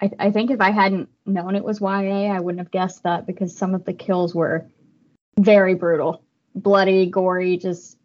I, 0.00 0.10
I 0.18 0.30
think 0.30 0.50
if 0.50 0.60
I 0.60 0.70
hadn't 0.70 1.10
known 1.26 1.54
it 1.54 1.64
was 1.64 1.80
YA, 1.80 2.32
I 2.32 2.40
wouldn't 2.40 2.60
have 2.60 2.70
guessed 2.70 3.02
that 3.02 3.26
because 3.26 3.56
some 3.56 3.74
of 3.74 3.84
the 3.84 3.92
kills 3.92 4.34
were 4.34 4.66
very 5.38 5.74
brutal, 5.74 6.22
bloody, 6.54 7.06
gory, 7.06 7.58
just 7.58 7.98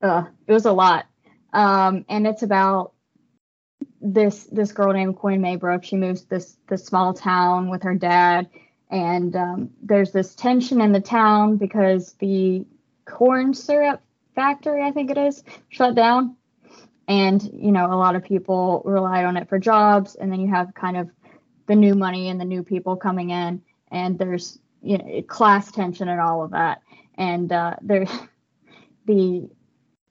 uh, 0.00 0.24
it 0.46 0.52
was 0.52 0.66
a 0.66 0.72
lot. 0.72 1.06
Um, 1.52 2.04
and 2.08 2.26
it's 2.26 2.42
about 2.42 2.92
this 4.00 4.44
this 4.44 4.72
girl 4.72 4.92
named 4.92 5.16
Quinn 5.16 5.40
Maybrook. 5.40 5.84
She 5.84 5.96
moves 5.96 6.24
this 6.24 6.56
this 6.68 6.84
small 6.84 7.14
town 7.14 7.70
with 7.70 7.82
her 7.82 7.94
dad, 7.94 8.48
And 8.90 9.34
um, 9.36 9.70
there's 9.82 10.12
this 10.12 10.34
tension 10.34 10.80
in 10.80 10.92
the 10.92 11.00
town 11.00 11.56
because 11.56 12.14
the 12.14 12.66
corn 13.04 13.54
syrup 13.54 14.00
factory, 14.34 14.82
I 14.82 14.92
think 14.92 15.10
it 15.10 15.18
is, 15.18 15.42
shut 15.68 15.94
down. 15.94 16.36
And, 17.08 17.42
you 17.52 17.72
know, 17.72 17.86
a 17.86 17.96
lot 17.96 18.16
of 18.16 18.24
people 18.24 18.82
rely 18.84 19.24
on 19.24 19.36
it 19.36 19.48
for 19.48 19.58
jobs. 19.58 20.14
And 20.14 20.30
then 20.30 20.40
you 20.40 20.48
have 20.48 20.74
kind 20.74 20.96
of 20.96 21.10
the 21.66 21.74
new 21.74 21.94
money 21.94 22.28
and 22.28 22.40
the 22.40 22.44
new 22.44 22.62
people 22.62 22.96
coming 22.96 23.30
in. 23.30 23.62
And 23.90 24.18
there's, 24.18 24.58
you 24.82 24.98
know, 24.98 25.22
class 25.22 25.70
tension 25.70 26.08
and 26.08 26.20
all 26.20 26.42
of 26.42 26.52
that. 26.52 26.80
And 27.16 27.52
uh, 27.52 27.76
there's 27.82 28.10
the 29.06 29.48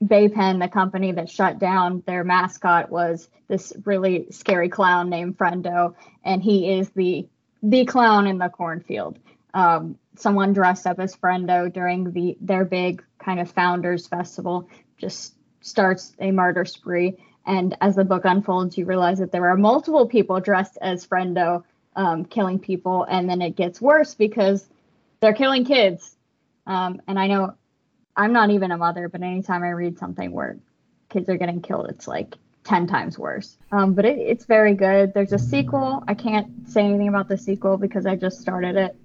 Baypen, 0.04 0.60
the 0.60 0.68
company 0.68 1.12
that 1.12 1.30
shut 1.30 1.60
down, 1.60 2.04
their 2.08 2.24
mascot 2.24 2.90
was 2.90 3.30
this 3.48 3.74
really 3.86 4.28
scary 4.32 4.70
clown 4.70 5.10
named 5.10 5.38
Frendo, 5.38 5.96
and 6.24 6.42
he 6.42 6.72
is 6.74 6.90
the 6.92 7.28
the 7.64 7.86
clown 7.86 8.26
in 8.26 8.40
the 8.40 8.50
cornfield. 8.50 9.20
Um, 9.54 9.98
someone 10.16 10.54
dressed 10.54 10.88
up 10.88 11.00
as 11.00 11.16
Frendo 11.16 11.72
during 11.72 12.12
the 12.12 12.38
their 12.42 12.66
big 12.66 13.04
kind 13.20 13.40
of 13.40 13.52
founders 13.52 14.08
festival 14.08 14.68
just 14.98 15.36
starts 15.62 16.16
a 16.20 16.32
murder 16.32 16.66
spree. 16.66 17.18
And 17.46 17.76
as 17.82 17.96
the 17.96 18.06
book 18.06 18.26
unfolds, 18.26 18.78
you 18.78 18.86
realize 18.86 19.20
that 19.20 19.32
there 19.32 19.50
are 19.50 19.58
multiple 19.58 20.08
people 20.08 20.40
dressed 20.40 20.78
as 20.82 21.06
Frendo 21.06 21.64
um, 21.96 22.26
killing 22.26 22.60
people, 22.60 23.04
and 23.04 23.30
then 23.30 23.42
it 23.42 23.56
gets 23.56 23.82
worse 23.82 24.16
because 24.16 24.68
they're 25.20 25.34
killing 25.34 25.66
kids. 25.66 26.16
Um, 26.66 27.02
and 27.08 27.20
I 27.20 27.28
know 27.28 27.56
I'm 28.16 28.34
not 28.34 28.50
even 28.50 28.72
a 28.72 28.78
mother, 28.78 29.10
but 29.10 29.22
anytime 29.22 29.64
I 29.64 29.70
read 29.70 29.98
something 29.98 30.32
where 30.32 30.58
kids 31.10 31.30
are 31.30 31.38
getting 31.38 31.62
killed, 31.62 31.90
it's 31.90 32.08
like 32.08 32.36
10 32.64 32.88
times 32.88 33.18
worse. 33.18 33.58
Um, 33.72 33.94
but 33.94 34.06
it, 34.06 34.20
it's 34.20 34.46
very 34.46 34.76
good. 34.76 35.14
There's 35.14 35.34
a 35.34 35.40
sequel. 35.40 36.04
I 36.08 36.14
can't 36.14 36.70
say 36.70 36.84
anything 36.84 37.08
about 37.08 37.28
the 37.28 37.38
sequel 37.38 37.78
because 37.78 38.06
I 38.06 38.16
just 38.16 38.42
started 38.42 38.76
it, 38.76 38.96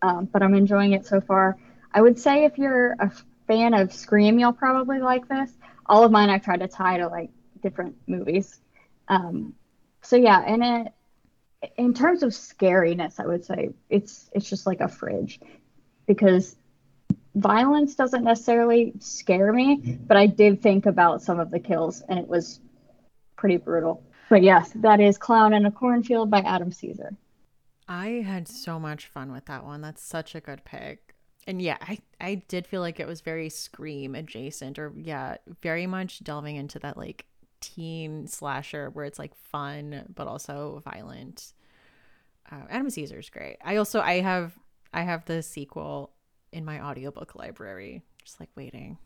um, 0.00 0.26
but 0.26 0.42
I'm 0.42 0.54
enjoying 0.54 0.92
it 0.92 1.06
so 1.06 1.20
far. 1.20 1.56
I 1.92 2.00
would 2.00 2.18
say 2.18 2.44
if 2.44 2.58
you're 2.58 2.92
a 2.98 3.12
fan 3.46 3.74
of 3.74 3.92
Scream, 3.92 4.38
you'll 4.38 4.52
probably 4.52 5.00
like 5.00 5.28
this. 5.28 5.50
All 5.86 6.04
of 6.04 6.12
mine 6.12 6.30
I've 6.30 6.44
tried 6.44 6.60
to 6.60 6.68
tie 6.68 6.98
to 6.98 7.08
like 7.08 7.30
different 7.62 7.96
movies. 8.06 8.60
Um, 9.08 9.54
so 10.00 10.16
yeah, 10.16 10.40
and 10.40 10.64
it, 10.64 10.92
in 11.76 11.94
terms 11.94 12.22
of 12.22 12.30
scariness, 12.30 13.20
I 13.20 13.26
would 13.26 13.44
say 13.44 13.70
it's 13.90 14.30
it's 14.32 14.48
just 14.48 14.66
like 14.66 14.80
a 14.80 14.88
fridge 14.88 15.38
because 16.06 16.56
violence 17.34 17.94
doesn't 17.94 18.24
necessarily 18.24 18.92
scare 18.98 19.52
me, 19.52 19.98
but 20.06 20.16
I 20.16 20.26
did 20.26 20.62
think 20.62 20.86
about 20.86 21.22
some 21.22 21.40
of 21.40 21.50
the 21.50 21.60
kills 21.60 22.02
and 22.08 22.18
it 22.18 22.28
was 22.28 22.60
pretty 23.36 23.56
brutal. 23.56 24.02
But 24.28 24.42
yes, 24.42 24.72
that 24.76 25.00
is 25.00 25.18
Clown 25.18 25.52
in 25.52 25.66
a 25.66 25.70
Cornfield 25.70 26.30
by 26.30 26.40
Adam 26.40 26.72
Cesare. 26.72 27.16
I 27.88 28.22
had 28.24 28.48
so 28.48 28.78
much 28.78 29.06
fun 29.06 29.32
with 29.32 29.46
that 29.46 29.64
one. 29.64 29.80
That's 29.80 30.02
such 30.02 30.34
a 30.34 30.40
good 30.40 30.64
pick. 30.64 31.14
And 31.46 31.60
yeah, 31.60 31.76
I, 31.80 31.98
I 32.20 32.34
did 32.36 32.66
feel 32.66 32.80
like 32.80 33.00
it 33.00 33.06
was 33.06 33.20
very 33.20 33.48
scream 33.48 34.14
adjacent 34.14 34.78
or 34.78 34.92
yeah, 34.96 35.36
very 35.60 35.86
much 35.86 36.22
delving 36.22 36.56
into 36.56 36.78
that 36.80 36.96
like 36.96 37.26
teen 37.60 38.26
slasher 38.26 38.90
where 38.90 39.04
it's 39.04 39.18
like 39.18 39.34
fun 39.34 40.04
but 40.14 40.26
also 40.26 40.80
violent. 40.84 41.52
Uh, 42.50 42.62
Adam 42.68 42.88
Cesare's 42.88 43.30
great. 43.30 43.56
I 43.64 43.76
also 43.76 44.00
I 44.00 44.20
have 44.20 44.56
I 44.92 45.02
have 45.02 45.24
the 45.24 45.42
sequel 45.42 46.12
in 46.52 46.64
my 46.64 46.80
audiobook 46.84 47.34
library, 47.34 48.02
just 48.24 48.40
like 48.40 48.50
waiting. 48.56 48.98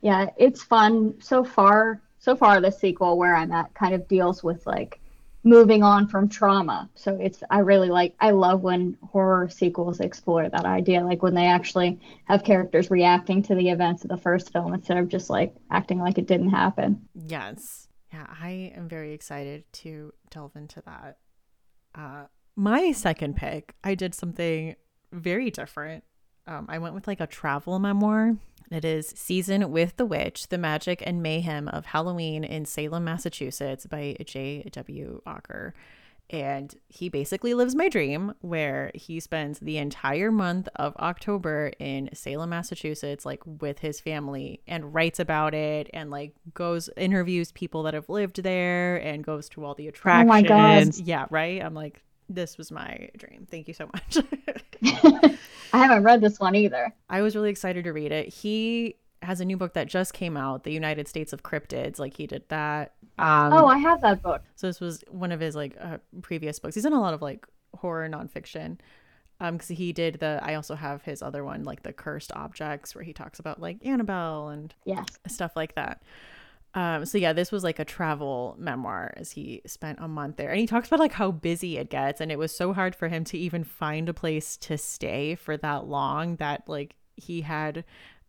Yeah, 0.00 0.30
it's 0.36 0.62
fun 0.62 1.14
so 1.20 1.44
far. 1.44 2.02
So 2.20 2.34
far, 2.34 2.60
the 2.60 2.70
sequel 2.70 3.16
where 3.16 3.34
I'm 3.36 3.52
at 3.52 3.72
kind 3.74 3.94
of 3.94 4.08
deals 4.08 4.42
with 4.42 4.66
like 4.66 5.00
moving 5.44 5.82
on 5.82 6.08
from 6.08 6.28
trauma. 6.28 6.90
So 6.94 7.14
it's 7.20 7.42
I 7.50 7.60
really 7.60 7.88
like 7.88 8.14
I 8.20 8.30
love 8.32 8.62
when 8.62 8.96
horror 9.06 9.48
sequels 9.48 10.00
explore 10.00 10.48
that 10.48 10.64
idea, 10.64 11.04
like 11.04 11.22
when 11.22 11.34
they 11.34 11.46
actually 11.46 11.98
have 12.24 12.44
characters 12.44 12.90
reacting 12.90 13.42
to 13.44 13.54
the 13.54 13.70
events 13.70 14.04
of 14.04 14.10
the 14.10 14.16
first 14.16 14.52
film 14.52 14.74
instead 14.74 14.98
of 14.98 15.08
just 15.08 15.30
like 15.30 15.54
acting 15.70 16.00
like 16.00 16.18
it 16.18 16.26
didn't 16.26 16.50
happen. 16.50 17.08
Yes. 17.14 17.88
Yeah, 18.12 18.26
I 18.40 18.72
am 18.74 18.88
very 18.88 19.12
excited 19.12 19.64
to 19.74 20.12
delve 20.30 20.56
into 20.56 20.82
that. 20.82 21.18
Uh 21.94 22.24
my 22.56 22.90
second 22.90 23.36
pick, 23.36 23.74
I 23.84 23.94
did 23.94 24.14
something 24.14 24.74
very 25.12 25.50
different 25.50 26.02
um, 26.48 26.66
I 26.68 26.78
went 26.78 26.94
with 26.94 27.06
like 27.06 27.20
a 27.20 27.26
travel 27.26 27.78
memoir. 27.78 28.36
It 28.70 28.84
is 28.84 29.08
Season 29.08 29.70
with 29.70 29.96
the 29.96 30.04
Witch, 30.04 30.48
The 30.48 30.58
Magic 30.58 31.02
and 31.06 31.22
Mayhem 31.22 31.68
of 31.68 31.86
Halloween 31.86 32.44
in 32.44 32.64
Salem, 32.64 33.04
Massachusetts 33.04 33.86
by 33.86 34.16
J.W. 34.24 35.22
Ocker. 35.26 35.72
And 36.30 36.74
he 36.88 37.08
basically 37.08 37.54
lives 37.54 37.74
my 37.74 37.88
dream 37.88 38.34
where 38.42 38.90
he 38.94 39.18
spends 39.20 39.58
the 39.60 39.78
entire 39.78 40.30
month 40.30 40.68
of 40.76 40.94
October 40.96 41.72
in 41.78 42.10
Salem, 42.12 42.50
Massachusetts, 42.50 43.24
like 43.24 43.40
with 43.46 43.78
his 43.78 44.00
family 44.00 44.60
and 44.66 44.92
writes 44.92 45.18
about 45.18 45.54
it 45.54 45.88
and 45.94 46.10
like 46.10 46.34
goes, 46.52 46.90
interviews 46.98 47.52
people 47.52 47.84
that 47.84 47.94
have 47.94 48.10
lived 48.10 48.42
there 48.42 48.96
and 48.96 49.24
goes 49.24 49.48
to 49.50 49.64
all 49.64 49.74
the 49.74 49.88
attractions. 49.88 50.28
Oh 50.28 50.28
my 50.28 50.42
God. 50.42 50.94
Yeah, 50.98 51.24
right? 51.30 51.62
I'm 51.62 51.74
like, 51.74 52.02
this 52.28 52.58
was 52.58 52.70
my 52.70 53.08
dream. 53.16 53.46
Thank 53.50 53.68
you 53.68 53.74
so 53.74 53.88
much. 53.92 54.18
I 55.72 55.78
haven't 55.78 56.02
read 56.02 56.20
this 56.20 56.38
one 56.38 56.54
either. 56.54 56.92
I 57.10 57.22
was 57.22 57.34
really 57.34 57.50
excited 57.50 57.84
to 57.84 57.92
read 57.92 58.12
it. 58.12 58.28
He 58.28 58.96
has 59.22 59.40
a 59.40 59.44
new 59.44 59.56
book 59.56 59.74
that 59.74 59.88
just 59.88 60.14
came 60.14 60.36
out, 60.36 60.64
The 60.64 60.72
United 60.72 61.08
States 61.08 61.32
of 61.32 61.42
Cryptids. 61.42 61.98
Like 61.98 62.14
he 62.14 62.26
did 62.26 62.48
that. 62.48 62.94
Um, 63.18 63.52
oh, 63.52 63.66
I 63.66 63.78
have 63.78 64.00
that 64.02 64.22
book. 64.22 64.42
So 64.56 64.66
this 64.66 64.80
was 64.80 65.02
one 65.08 65.32
of 65.32 65.40
his 65.40 65.56
like 65.56 65.76
uh, 65.80 65.98
previous 66.22 66.58
books. 66.58 66.74
He's 66.74 66.84
done 66.84 66.92
a 66.92 67.00
lot 67.00 67.14
of 67.14 67.22
like 67.22 67.46
horror 67.74 68.08
nonfiction. 68.08 68.78
Um, 69.40 69.54
because 69.54 69.68
he 69.68 69.92
did 69.92 70.18
the. 70.18 70.40
I 70.42 70.54
also 70.54 70.74
have 70.74 71.02
his 71.02 71.22
other 71.22 71.44
one, 71.44 71.62
like 71.62 71.84
the 71.84 71.92
Cursed 71.92 72.32
Objects, 72.32 72.96
where 72.96 73.04
he 73.04 73.12
talks 73.12 73.38
about 73.38 73.60
like 73.60 73.78
Annabelle 73.86 74.48
and 74.48 74.74
yes. 74.84 75.06
stuff 75.28 75.52
like 75.54 75.76
that. 75.76 76.02
Um, 76.74 77.06
so 77.06 77.18
yeah, 77.18 77.32
this 77.32 77.50
was 77.50 77.64
like 77.64 77.78
a 77.78 77.84
travel 77.84 78.54
memoir 78.58 79.12
as 79.16 79.32
he 79.32 79.62
spent 79.66 79.98
a 80.00 80.08
month 80.08 80.36
there. 80.36 80.50
And 80.50 80.60
he 80.60 80.66
talks 80.66 80.88
about 80.88 81.00
like 81.00 81.12
how 81.12 81.30
busy 81.30 81.78
it 81.78 81.90
gets 81.90 82.20
and 82.20 82.30
it 82.30 82.38
was 82.38 82.54
so 82.54 82.72
hard 82.72 82.94
for 82.94 83.08
him 83.08 83.24
to 83.24 83.38
even 83.38 83.64
find 83.64 84.08
a 84.08 84.14
place 84.14 84.56
to 84.58 84.76
stay 84.78 85.34
for 85.34 85.56
that 85.56 85.86
long 85.86 86.36
that 86.36 86.68
like 86.68 86.94
he 87.16 87.40
had 87.40 87.84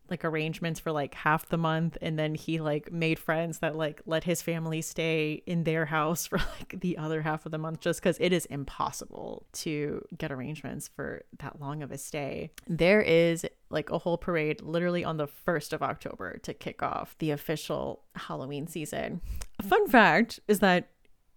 like 0.10 0.26
arrangements 0.26 0.80
for 0.80 0.92
like 0.92 1.14
half 1.14 1.48
the 1.50 1.58
month 1.58 1.98
and 2.02 2.18
then 2.18 2.36
he 2.36 2.60
like 2.60 2.92
made 2.92 3.20
friends 3.20 3.60
that 3.60 3.76
like 3.76 4.02
let 4.06 4.24
his 4.24 4.42
family 4.42 4.82
stay 4.82 5.44
in 5.46 5.64
their 5.64 5.86
house 5.86 6.26
for 6.28 6.38
like 6.38 6.80
the 6.80 6.98
other 6.98 7.22
half 7.22 7.46
of 7.46 7.52
the 7.52 7.58
month 7.58 7.80
just 7.80 8.02
cuz 8.02 8.18
it 8.20 8.34
is 8.34 8.46
impossible 8.48 9.46
to 9.52 10.04
get 10.18 10.32
arrangements 10.32 10.88
for 10.88 11.24
that 11.40 11.60
long 11.60 11.84
of 11.84 11.92
a 11.92 11.98
stay. 11.98 12.50
There 12.68 13.02
is 13.02 13.46
like 13.70 13.90
a 13.90 14.00
whole 14.00 14.18
parade 14.18 14.62
literally 14.62 15.04
on 15.04 15.18
the 15.18 15.28
1st 15.28 15.74
of 15.74 15.84
October 15.84 16.38
to 16.40 16.54
kick 16.54 16.82
off 16.82 17.16
the 17.20 17.32
official 17.32 18.04
Halloween 18.16 18.68
season. 18.68 19.22
A 19.60 19.64
fun 19.64 19.88
fact 19.88 20.40
is 20.48 20.60
that 20.60 20.90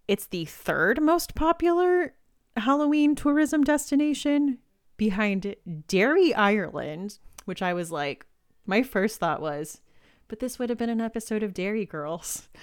it's 0.07 0.27
the 0.27 0.45
third 0.45 1.01
most 1.01 1.35
popular 1.35 2.13
Halloween 2.57 3.15
tourism 3.15 3.63
destination 3.63 4.59
behind 4.97 5.55
Derry, 5.87 6.33
Ireland, 6.33 7.19
which 7.45 7.61
I 7.61 7.73
was 7.73 7.91
like, 7.91 8.25
my 8.65 8.83
first 8.83 9.19
thought 9.19 9.41
was, 9.41 9.81
but 10.27 10.39
this 10.39 10.57
would 10.57 10.69
have 10.69 10.77
been 10.77 10.89
an 10.89 11.01
episode 11.01 11.43
of 11.43 11.53
Derry 11.53 11.85
Girls. 11.85 12.47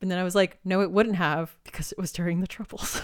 And 0.00 0.10
then 0.10 0.18
I 0.18 0.24
was 0.24 0.34
like, 0.34 0.58
no, 0.64 0.80
it 0.80 0.90
wouldn't 0.90 1.14
have 1.14 1.56
because 1.62 1.92
it 1.92 1.98
was 1.98 2.10
during 2.10 2.40
the 2.40 2.48
Troubles. 2.48 3.00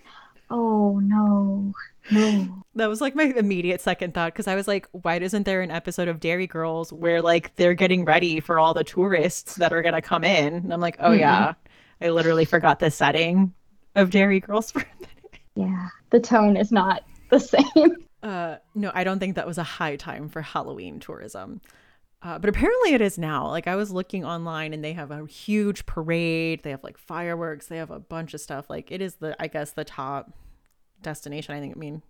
oh, 0.50 0.98
no. 0.98 1.72
No. 2.10 2.62
That 2.74 2.88
was 2.88 3.00
like 3.00 3.14
my 3.14 3.24
immediate 3.24 3.80
second 3.80 4.14
thought 4.14 4.32
because 4.32 4.46
I 4.46 4.54
was 4.54 4.68
like, 4.68 4.88
why 4.92 5.16
isn't 5.16 5.44
there 5.44 5.60
an 5.60 5.70
episode 5.70 6.08
of 6.08 6.20
Derry 6.20 6.46
Girls 6.46 6.92
where 6.92 7.20
like 7.20 7.54
they're 7.56 7.74
getting 7.74 8.04
ready 8.04 8.40
for 8.40 8.58
all 8.58 8.74
the 8.74 8.84
tourists 8.84 9.56
that 9.56 9.72
are 9.72 9.82
going 9.82 9.94
to 9.94 10.02
come 10.02 10.24
in? 10.24 10.54
And 10.54 10.72
I'm 10.72 10.80
like, 10.80 10.96
oh, 11.00 11.10
mm-hmm. 11.10 11.20
yeah. 11.20 11.54
I 12.00 12.10
literally 12.10 12.44
forgot 12.44 12.78
the 12.78 12.90
setting 12.90 13.52
of 13.94 14.10
Derry 14.10 14.40
Girls 14.40 14.70
for 14.70 14.80
a 14.80 15.00
minute. 15.00 15.40
Yeah. 15.56 15.88
The 16.10 16.20
tone 16.20 16.56
is 16.56 16.72
not 16.72 17.04
the 17.30 17.40
same. 17.40 17.64
Uh, 18.22 18.58
no, 18.74 18.90
I 18.94 19.02
don't 19.02 19.18
think 19.18 19.36
that 19.36 19.46
was 19.46 19.56
a 19.56 19.62
high 19.62 19.96
time 19.96 20.28
for 20.28 20.42
Halloween 20.42 21.00
tourism. 21.00 21.62
Uh, 22.22 22.38
but 22.38 22.50
apparently 22.50 22.92
it 22.92 23.00
is 23.00 23.16
now. 23.16 23.48
Like 23.48 23.66
I 23.66 23.76
was 23.76 23.90
looking 23.90 24.26
online 24.26 24.74
and 24.74 24.84
they 24.84 24.92
have 24.92 25.10
a 25.10 25.24
huge 25.26 25.86
parade. 25.86 26.62
They 26.62 26.70
have 26.70 26.84
like 26.84 26.98
fireworks. 26.98 27.68
They 27.68 27.78
have 27.78 27.90
a 27.90 27.98
bunch 27.98 28.34
of 28.34 28.42
stuff. 28.42 28.68
Like 28.68 28.92
it 28.92 29.00
is 29.00 29.14
the, 29.14 29.34
I 29.40 29.46
guess, 29.46 29.70
the 29.70 29.84
top 29.84 30.34
destination. 31.02 31.54
I 31.54 31.60
think, 31.60 31.76
I 31.76 31.78
mean, 31.78 32.02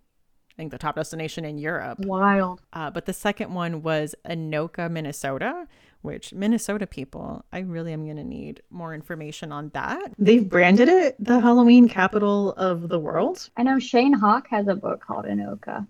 I 0.51 0.61
think 0.61 0.71
the 0.71 0.77
top 0.77 0.95
destination 0.95 1.45
in 1.45 1.57
Europe. 1.57 1.99
Wild. 1.99 2.61
Uh, 2.73 2.91
but 2.91 3.05
the 3.05 3.13
second 3.13 3.53
one 3.53 3.81
was 3.81 4.15
Anoka, 4.25 4.91
Minnesota, 4.91 5.67
which 6.01 6.33
Minnesota 6.33 6.85
people, 6.87 7.45
I 7.53 7.59
really 7.59 7.93
am 7.93 8.05
going 8.05 8.17
to 8.17 8.23
need 8.23 8.61
more 8.69 8.93
information 8.93 9.51
on 9.51 9.69
that. 9.73 10.11
They've 10.17 10.47
branded 10.47 10.89
it 10.89 11.15
the 11.19 11.39
Halloween 11.39 11.87
capital 11.87 12.53
of 12.53 12.89
the 12.89 12.99
world. 12.99 13.49
I 13.55 13.63
know 13.63 13.79
Shane 13.79 14.13
Hawk 14.13 14.47
has 14.49 14.67
a 14.67 14.75
book 14.75 15.01
called 15.01 15.25
Anoka. 15.25 15.87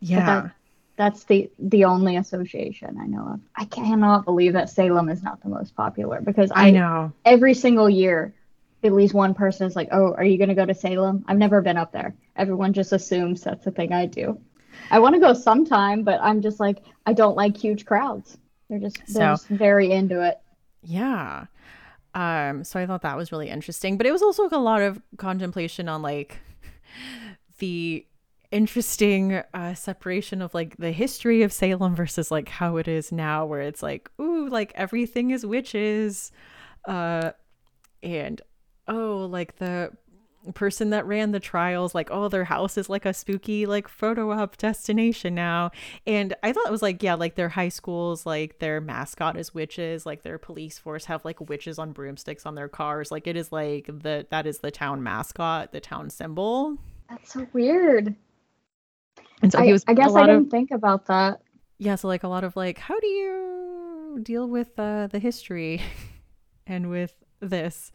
Yeah. 0.00 0.50
That's 0.96 1.24
the 1.24 1.50
the 1.58 1.84
only 1.84 2.16
association 2.16 2.96
I 3.00 3.06
know 3.06 3.32
of. 3.34 3.40
I 3.56 3.64
cannot 3.64 4.24
believe 4.24 4.52
that 4.52 4.70
Salem 4.70 5.08
is 5.08 5.24
not 5.24 5.42
the 5.42 5.48
most 5.48 5.74
popular 5.74 6.20
because 6.20 6.52
I, 6.52 6.68
I 6.68 6.70
know 6.70 7.12
every 7.24 7.54
single 7.54 7.90
year 7.90 8.32
at 8.84 8.92
least 8.92 9.14
one 9.14 9.34
person 9.34 9.66
is 9.66 9.76
like, 9.76 9.88
"Oh, 9.92 10.14
are 10.14 10.24
you 10.24 10.38
going 10.38 10.48
to 10.48 10.54
go 10.54 10.66
to 10.66 10.74
Salem?" 10.74 11.24
I've 11.26 11.38
never 11.38 11.60
been 11.60 11.76
up 11.76 11.92
there. 11.92 12.14
Everyone 12.36 12.72
just 12.72 12.92
assumes 12.92 13.42
that's 13.42 13.64
the 13.64 13.70
thing 13.70 13.92
I 13.92 14.06
do. 14.06 14.38
I 14.90 14.98
want 14.98 15.14
to 15.14 15.20
go 15.20 15.32
sometime, 15.32 16.02
but 16.02 16.20
I'm 16.20 16.42
just 16.42 16.60
like 16.60 16.82
I 17.06 17.12
don't 17.12 17.36
like 17.36 17.56
huge 17.56 17.86
crowds. 17.86 18.38
They're 18.68 18.78
just 18.78 18.96
they're 19.06 19.36
so, 19.36 19.42
just 19.42 19.48
very 19.48 19.90
into 19.90 20.22
it. 20.22 20.38
Yeah. 20.82 21.46
Um 22.14 22.64
so 22.64 22.78
I 22.78 22.86
thought 22.86 23.02
that 23.02 23.16
was 23.16 23.32
really 23.32 23.48
interesting, 23.48 23.96
but 23.96 24.06
it 24.06 24.12
was 24.12 24.22
also 24.22 24.44
like 24.44 24.52
a 24.52 24.58
lot 24.58 24.82
of 24.82 25.00
contemplation 25.16 25.88
on 25.88 26.02
like 26.02 26.38
the 27.58 28.06
interesting 28.50 29.42
uh, 29.52 29.74
separation 29.74 30.40
of 30.40 30.54
like 30.54 30.76
the 30.76 30.92
history 30.92 31.42
of 31.42 31.52
Salem 31.52 31.96
versus 31.96 32.30
like 32.30 32.48
how 32.48 32.76
it 32.76 32.86
is 32.86 33.10
now, 33.10 33.44
where 33.44 33.60
it's 33.60 33.82
like, 33.82 34.08
ooh, 34.20 34.48
like 34.48 34.72
everything 34.76 35.32
is 35.32 35.44
witches, 35.44 36.30
uh, 36.86 37.32
and 38.00 38.40
oh, 38.88 39.28
like 39.30 39.56
the 39.56 39.92
person 40.52 40.90
that 40.90 41.06
ran 41.06 41.30
the 41.30 41.40
trials 41.40 41.94
like 41.94 42.10
oh 42.10 42.28
their 42.28 42.44
house 42.44 42.76
is 42.76 42.90
like 42.90 43.06
a 43.06 43.14
spooky 43.14 43.66
like 43.66 43.88
photo 43.88 44.30
op 44.30 44.56
destination 44.56 45.34
now. 45.34 45.70
And 46.06 46.34
i 46.42 46.52
thought 46.52 46.66
it 46.66 46.72
was 46.72 46.82
like 46.82 47.02
yeah 47.02 47.14
like 47.14 47.34
their 47.34 47.48
high 47.48 47.68
schools 47.68 48.26
like 48.26 48.58
their 48.58 48.80
mascot 48.80 49.36
is 49.36 49.54
witches 49.54 50.04
like 50.04 50.22
their 50.22 50.38
police 50.38 50.78
force 50.78 51.06
have 51.06 51.24
like 51.24 51.48
witches 51.48 51.78
on 51.78 51.92
broomsticks 51.92 52.46
on 52.46 52.54
their 52.54 52.68
cars. 52.68 53.10
Like 53.10 53.26
it 53.26 53.36
is 53.36 53.52
like 53.52 53.86
the 53.86 54.26
that 54.30 54.46
is 54.46 54.58
the 54.58 54.70
town 54.70 55.02
mascot 55.02 55.72
the 55.72 55.80
town 55.80 56.10
symbol. 56.10 56.76
That's 57.08 57.32
so 57.32 57.46
weird. 57.52 58.14
And 59.42 59.52
so 59.52 59.58
I, 59.58 59.66
he 59.66 59.72
was 59.72 59.84
i 59.86 59.94
guess 59.94 60.14
i 60.14 60.26
didn't 60.26 60.46
of, 60.46 60.50
think 60.50 60.70
about 60.70 61.06
that. 61.06 61.40
Yeah 61.78 61.94
so 61.94 62.08
like 62.08 62.22
a 62.22 62.28
lot 62.28 62.44
of 62.44 62.56
like 62.56 62.78
how 62.78 62.98
do 62.98 63.06
you 63.06 64.20
deal 64.22 64.46
with 64.46 64.78
uh 64.78 65.06
the 65.08 65.18
history 65.18 65.80
and 66.66 66.90
with 66.90 67.14
this 67.40 67.92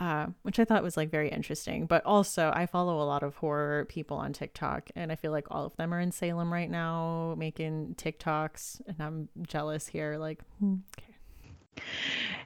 uh, 0.00 0.28
which 0.42 0.58
I 0.58 0.64
thought 0.64 0.82
was 0.82 0.96
like 0.96 1.10
very 1.10 1.28
interesting. 1.28 1.84
But 1.84 2.04
also, 2.06 2.50
I 2.54 2.64
follow 2.64 3.00
a 3.02 3.04
lot 3.04 3.22
of 3.22 3.36
horror 3.36 3.84
people 3.84 4.16
on 4.16 4.32
TikTok, 4.32 4.90
and 4.96 5.12
I 5.12 5.14
feel 5.14 5.30
like 5.30 5.46
all 5.50 5.66
of 5.66 5.76
them 5.76 5.92
are 5.92 6.00
in 6.00 6.10
Salem 6.10 6.50
right 6.50 6.70
now 6.70 7.34
making 7.36 7.96
TikToks, 7.98 8.80
and 8.86 8.96
I'm 8.98 9.28
jealous 9.46 9.86
here. 9.86 10.16
Like, 10.16 10.40
hmm, 10.58 10.76
okay. 10.98 11.84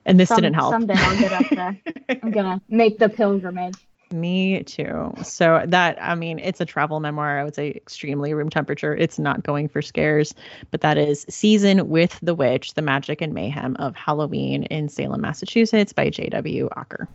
And 0.05 0.19
this 0.19 0.29
Some, 0.29 0.39
didn't 0.39 0.55
help. 0.55 0.73
Someday 0.73 0.95
I'll 0.97 1.19
get 1.19 1.33
up 1.33 1.47
there. 1.51 1.81
I'm 2.23 2.31
gonna 2.33 2.61
make 2.69 2.99
the 2.99 3.09
pilgrimage. 3.09 3.77
Me 4.13 4.63
too. 4.65 5.13
So 5.23 5.63
that 5.67 5.97
I 6.01 6.15
mean, 6.15 6.41
it's 6.41 6.61
a 6.61 6.65
travel 6.65 6.99
memoir. 6.99 7.39
I 7.39 7.45
would 7.45 7.55
say 7.55 7.71
extremely 7.71 8.35
room 8.35 8.51
temperature. 8.51 8.95
It's 8.97 9.19
not 9.19 9.45
going 9.45 9.69
for 9.69 9.81
scares, 9.81 10.35
but 10.73 10.83
that 10.83 10.99
is 10.99 11.25
Season 11.29 11.89
with 11.89 12.19
the 12.21 12.35
Witch: 12.35 12.75
The 12.75 12.83
Magic 12.83 13.21
and 13.21 13.33
Mayhem 13.33 13.77
of 13.77 13.95
Halloween 13.95 14.65
in 14.65 14.89
Salem, 14.89 15.21
Massachusetts 15.21 15.93
by 15.93 16.11
J.W. 16.11 16.69
Ocker. 16.77 17.07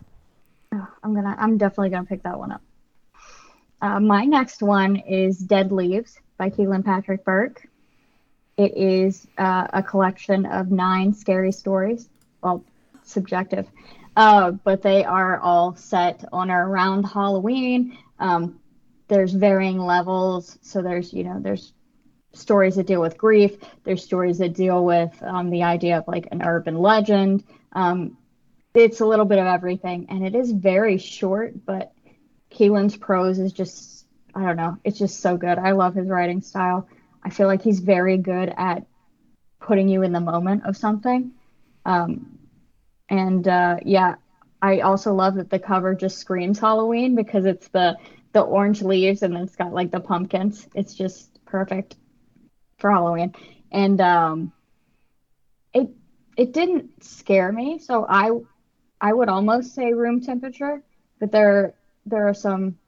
I'm 0.72 1.14
gonna. 1.14 1.34
I'm 1.38 1.58
definitely 1.58 1.90
gonna 1.90 2.06
pick 2.06 2.22
that 2.22 2.38
one 2.38 2.52
up. 2.52 2.62
Uh, 3.82 3.98
my 3.98 4.24
next 4.24 4.62
one 4.62 4.96
is 4.96 5.38
Dead 5.38 5.72
Leaves 5.72 6.18
by 6.36 6.50
Kealan 6.50 6.84
Patrick 6.84 7.24
Burke. 7.24 7.66
It 8.56 8.76
is 8.76 9.26
uh, 9.38 9.66
a 9.72 9.82
collection 9.82 10.46
of 10.46 10.70
nine 10.70 11.14
scary 11.14 11.52
stories. 11.52 12.08
Well, 12.42 12.64
subjective, 13.02 13.66
uh, 14.16 14.52
but 14.52 14.82
they 14.82 15.04
are 15.04 15.38
all 15.40 15.74
set 15.76 16.24
on 16.32 16.50
or 16.50 16.68
around 16.68 17.04
Halloween. 17.04 17.96
Um, 18.18 18.60
there's 19.08 19.32
varying 19.32 19.78
levels. 19.78 20.58
So 20.62 20.82
there's, 20.82 21.12
you 21.12 21.24
know, 21.24 21.40
there's 21.40 21.72
stories 22.32 22.76
that 22.76 22.86
deal 22.86 23.00
with 23.00 23.18
grief. 23.18 23.56
There's 23.82 24.04
stories 24.04 24.38
that 24.38 24.54
deal 24.54 24.84
with 24.84 25.20
um, 25.22 25.50
the 25.50 25.64
idea 25.64 25.98
of 25.98 26.06
like 26.06 26.28
an 26.30 26.42
urban 26.42 26.78
legend. 26.78 27.42
Um, 27.72 28.16
it's 28.74 29.00
a 29.00 29.06
little 29.06 29.24
bit 29.24 29.38
of 29.38 29.46
everything, 29.46 30.06
and 30.10 30.24
it 30.24 30.34
is 30.34 30.52
very 30.52 30.98
short, 30.98 31.64
but 31.64 31.92
Kealan's 32.50 32.96
prose 32.96 33.38
is 33.38 33.52
just 33.52 34.06
I 34.34 34.44
don't 34.44 34.56
know, 34.56 34.76
it's 34.84 34.98
just 34.98 35.20
so 35.20 35.36
good. 35.36 35.58
I 35.58 35.72
love 35.72 35.94
his 35.94 36.08
writing 36.08 36.40
style. 36.40 36.88
I 37.22 37.30
feel 37.30 37.46
like 37.46 37.62
he's 37.62 37.80
very 37.80 38.16
good 38.16 38.52
at 38.56 38.86
putting 39.60 39.88
you 39.88 40.02
in 40.02 40.12
the 40.12 40.20
moment 40.20 40.64
of 40.66 40.76
something. 40.76 41.32
Um, 41.84 42.38
and 43.08 43.46
uh, 43.46 43.78
yeah, 43.84 44.16
I 44.62 44.80
also 44.80 45.12
love 45.14 45.34
that 45.36 45.50
the 45.50 45.58
cover 45.58 45.94
just 45.94 46.18
screams 46.18 46.58
Halloween 46.58 47.14
because 47.14 47.44
it's 47.44 47.68
the 47.68 47.96
the 48.32 48.40
orange 48.40 48.82
leaves 48.82 49.22
and 49.22 49.34
then 49.34 49.42
it's 49.42 49.56
got 49.56 49.72
like 49.72 49.90
the 49.90 50.00
pumpkins. 50.00 50.68
It's 50.74 50.94
just 50.94 51.44
perfect 51.44 51.96
for 52.78 52.90
Halloween. 52.90 53.34
And 53.72 54.00
um, 54.00 54.52
it 55.74 55.88
it 56.36 56.52
didn't 56.52 57.02
scare 57.02 57.50
me, 57.50 57.78
so 57.78 58.06
I 58.08 58.30
I 59.00 59.12
would 59.12 59.28
almost 59.28 59.74
say 59.74 59.92
room 59.92 60.20
temperature, 60.20 60.82
but 61.18 61.32
there 61.32 61.74
there 62.06 62.28
are 62.28 62.34
some 62.34 62.78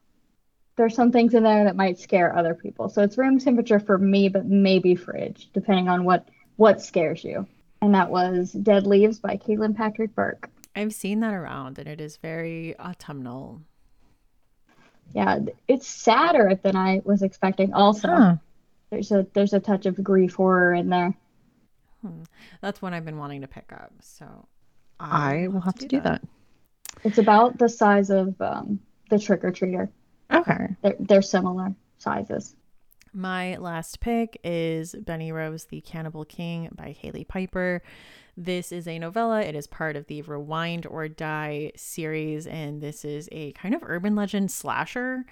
there's 0.77 0.95
some 0.95 1.13
things 1.13 1.35
in 1.35 1.43
there 1.43 1.65
that 1.65 1.77
might 1.77 1.99
scare 1.99 2.37
other 2.37 2.55
people. 2.55 2.89
So 2.89 3.03
it's 3.03 3.19
room 3.19 3.39
temperature 3.39 3.79
for 3.79 3.99
me, 3.99 4.29
but 4.29 4.47
maybe 4.47 4.95
fridge, 4.95 5.51
depending 5.53 5.89
on 5.89 6.05
what 6.05 6.29
what 6.57 6.81
scares 6.81 7.25
you. 7.25 7.47
And 7.81 7.95
that 7.95 8.11
was 8.11 8.53
Dead 8.53 8.87
Leaves 8.87 9.19
by 9.19 9.37
Kealan 9.37 9.77
Patrick 9.77 10.15
Burke. 10.15 10.49
I've 10.75 10.95
seen 10.95 11.21
that 11.21 11.35
around, 11.35 11.79
and 11.79 11.89
it 11.89 12.01
is 12.01 12.17
very 12.17 12.79
autumnal. 12.79 13.61
Yeah, 15.15 15.41
it's 15.69 15.87
sadder 15.87 16.59
than 16.63 16.77
I 16.77 17.03
was 17.05 17.23
expecting. 17.23 17.75
Also, 17.75 18.09
huh. 18.09 18.37
there's 18.91 19.13
a 19.13 19.27
there's 19.35 19.53
a 19.53 19.61
touch 19.61 19.85
of 19.85 20.03
grief 20.03 20.35
horror 20.35 20.73
in 20.73 20.89
there. 20.89 21.15
Hmm. 22.01 22.23
That's 22.61 22.81
one 22.81 22.95
I've 22.95 23.05
been 23.05 23.19
wanting 23.19 23.43
to 23.43 23.49
pick 23.49 23.73
up. 23.73 23.93
So 24.01 24.47
I 25.03 25.49
will 25.49 25.61
have 25.61 25.75
to 25.77 25.89
do 25.89 26.01
that. 26.03 26.23
It's 27.03 27.19
about 27.19 27.59
the 27.59 27.69
size 27.69 28.11
of 28.11 28.41
um, 28.41 28.79
the 29.11 29.19
trick 29.19 29.43
or 29.43 29.51
treater. 29.51 29.89
Okay. 30.33 30.69
They're, 30.83 30.97
they're 31.01 31.23
similar 31.23 31.75
sizes. 31.99 32.55
My 33.13 33.57
last 33.57 34.01
pick 34.01 34.41
is 34.43 34.95
Benny 34.95 35.33
Rose, 35.33 35.65
The 35.65 35.81
Cannibal 35.83 36.25
King 36.25 36.69
by 36.75 36.93
Hailey 36.93 37.25
Piper. 37.25 37.83
This 38.37 38.73
is 38.73 38.89
a 38.89 38.99
novella. 38.99 39.43
It 39.43 39.55
is 39.55 39.67
part 39.67 39.97
of 39.97 40.07
the 40.07 40.23
Rewind 40.23 40.87
or 40.87 41.09
Die 41.09 41.73
series, 41.77 42.47
and 42.47 42.81
this 42.81 43.05
is 43.05 43.29
a 43.33 43.53
kind 43.53 43.75
of 43.75 43.83
urban 43.85 44.15
legend 44.15 44.51
slasher 44.51 45.27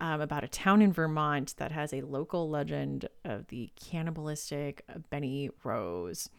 um, 0.00 0.22
about 0.22 0.44
a 0.44 0.48
town 0.48 0.80
in 0.80 0.92
Vermont 0.92 1.54
that 1.58 1.72
has 1.72 1.92
a 1.92 2.00
local 2.00 2.48
legend 2.48 3.08
of 3.24 3.48
the 3.48 3.70
cannibalistic 3.76 4.82
Benny 5.10 5.50
Rose 5.62 6.30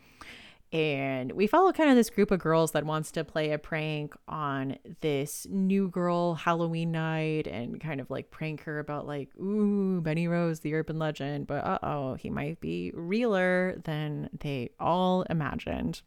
and 0.74 1.34
we 1.34 1.48
follow 1.48 1.74
kind 1.74 1.90
of 1.90 1.98
this 1.98 2.10
group 2.10 2.32
of 2.32 2.40
girls 2.40 2.72
that 2.72 2.86
wants 2.86 3.12
to 3.12 3.26
play 3.26 3.52
a 3.52 3.58
prank 3.58 4.16
on 4.28 4.78
this 5.02 5.46
new 5.50 5.90
girl 5.90 6.36
Halloween 6.36 6.92
night 6.92 7.46
and 7.46 7.82
kind 7.82 8.00
of 8.00 8.10
like 8.10 8.32
prank 8.32 8.64
her 8.64 8.80
about 8.80 9.06
like, 9.06 9.30
ooh, 9.38 10.00
Benny 10.02 10.30
Rose, 10.30 10.62
the 10.62 10.74
urban 10.74 10.98
legend, 10.98 11.48
but 11.48 11.66
uh 11.66 11.80
oh, 11.84 12.14
he 12.16 12.30
might 12.30 12.62
be 12.62 12.92
realer 12.94 13.82
than 13.84 14.30
they 14.40 14.70
all 14.80 15.24
imagined. 15.24 16.02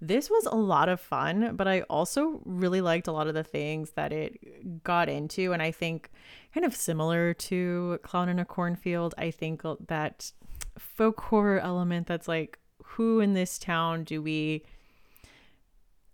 This 0.00 0.28
was 0.28 0.46
a 0.46 0.56
lot 0.56 0.88
of 0.88 1.00
fun, 1.00 1.54
but 1.54 1.68
I 1.68 1.82
also 1.82 2.42
really 2.44 2.80
liked 2.80 3.06
a 3.06 3.12
lot 3.12 3.28
of 3.28 3.34
the 3.34 3.44
things 3.44 3.92
that 3.92 4.12
it 4.12 4.82
got 4.82 5.08
into. 5.08 5.52
And 5.52 5.62
I 5.62 5.70
think, 5.70 6.10
kind 6.52 6.66
of 6.66 6.74
similar 6.74 7.34
to 7.34 8.00
Clown 8.02 8.28
in 8.28 8.40
a 8.40 8.44
Cornfield, 8.44 9.14
I 9.16 9.30
think 9.30 9.62
that 9.86 10.32
folk 10.76 11.20
horror 11.20 11.60
element 11.60 12.08
that's 12.08 12.26
like 12.26 12.58
who 12.92 13.20
in 13.20 13.34
this 13.34 13.58
town 13.58 14.04
do 14.04 14.22
we 14.22 14.64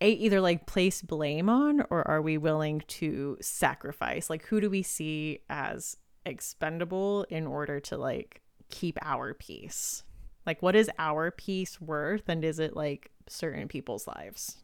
a, 0.00 0.10
either 0.10 0.40
like 0.40 0.66
place 0.66 1.02
blame 1.02 1.48
on 1.48 1.84
or 1.90 2.06
are 2.06 2.22
we 2.22 2.38
willing 2.38 2.82
to 2.86 3.36
sacrifice? 3.40 4.30
Like 4.30 4.44
who 4.46 4.60
do 4.60 4.70
we 4.70 4.82
see 4.82 5.40
as 5.50 5.96
expendable 6.24 7.26
in 7.30 7.46
order 7.46 7.80
to 7.80 7.96
like 7.96 8.42
keep 8.70 8.98
our 9.02 9.34
peace? 9.34 10.04
Like 10.46 10.62
what 10.62 10.76
is 10.76 10.90
our 10.98 11.30
peace 11.30 11.80
worth 11.80 12.28
and 12.28 12.44
is 12.44 12.58
it 12.58 12.76
like 12.76 13.10
certain 13.28 13.66
people's 13.66 14.06
lives? 14.06 14.58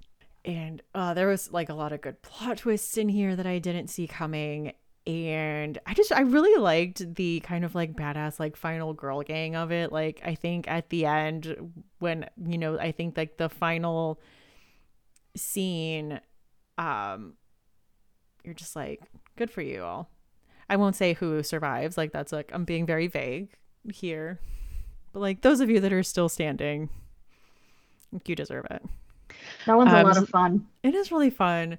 And 0.45 0.83
uh, 0.95 1.15
there 1.15 1.29
was 1.29 1.53
like 1.53 1.69
a 1.69 1.75
lot 1.75 1.93
of 1.93 2.01
good 2.01 2.23
plot 2.23 2.59
twists 2.59 2.97
in 2.97 3.09
here 3.09 3.35
that 3.35 3.47
i 3.47 3.59
didn't 3.59 3.89
see 3.89 4.07
coming 4.07 4.73
and 5.07 5.79
I 5.87 5.93
just 5.93 6.13
I 6.13 6.21
really 6.21 6.59
liked 6.61 7.15
the 7.15 7.41
kind 7.41 7.65
of 7.65 7.75
like 7.75 7.95
badass 7.95 8.41
like 8.41 8.57
final 8.57 8.95
girl 8.95 9.23
gang 9.23 9.55
of 9.55 9.71
it. 9.71 9.93
Like 9.93 10.21
I 10.25 10.35
think 10.35 10.67
at 10.67 10.89
the 10.89 11.05
end 11.05 11.73
when 11.99 12.27
you 12.43 12.57
know 12.57 12.79
I 12.79 12.93
think 12.93 13.17
like 13.17 13.37
the 13.37 13.51
final 13.51 14.19
scene 15.37 16.21
um 16.79 17.35
you're 18.45 18.55
just 18.55 18.77
like 18.77 19.03
good 19.37 19.51
for 19.51 19.61
you 19.61 19.83
all. 19.83 20.09
I 20.71 20.77
won't 20.77 20.97
say 20.97 21.13
who 21.13 21.43
survives. 21.43 21.99
Like 21.99 22.13
that's 22.13 22.33
like 22.33 22.51
I'm 22.55 22.65
being 22.65 22.87
very 22.87 23.07
vague 23.07 23.51
here. 23.93 24.41
But 25.13 25.21
like 25.21 25.43
those 25.43 25.61
of 25.61 25.69
you 25.69 25.81
that 25.81 25.93
are 25.93 26.03
still 26.03 26.31
standing 26.31 26.89
you 28.25 28.35
deserve 28.35 28.65
it. 28.71 28.83
That 29.67 29.77
one's 29.77 29.93
um, 29.93 29.99
a 29.99 30.03
lot 30.05 30.17
of 30.17 30.29
fun. 30.29 30.67
It 30.83 30.95
is 30.95 31.13
really 31.13 31.31
fun. 31.31 31.77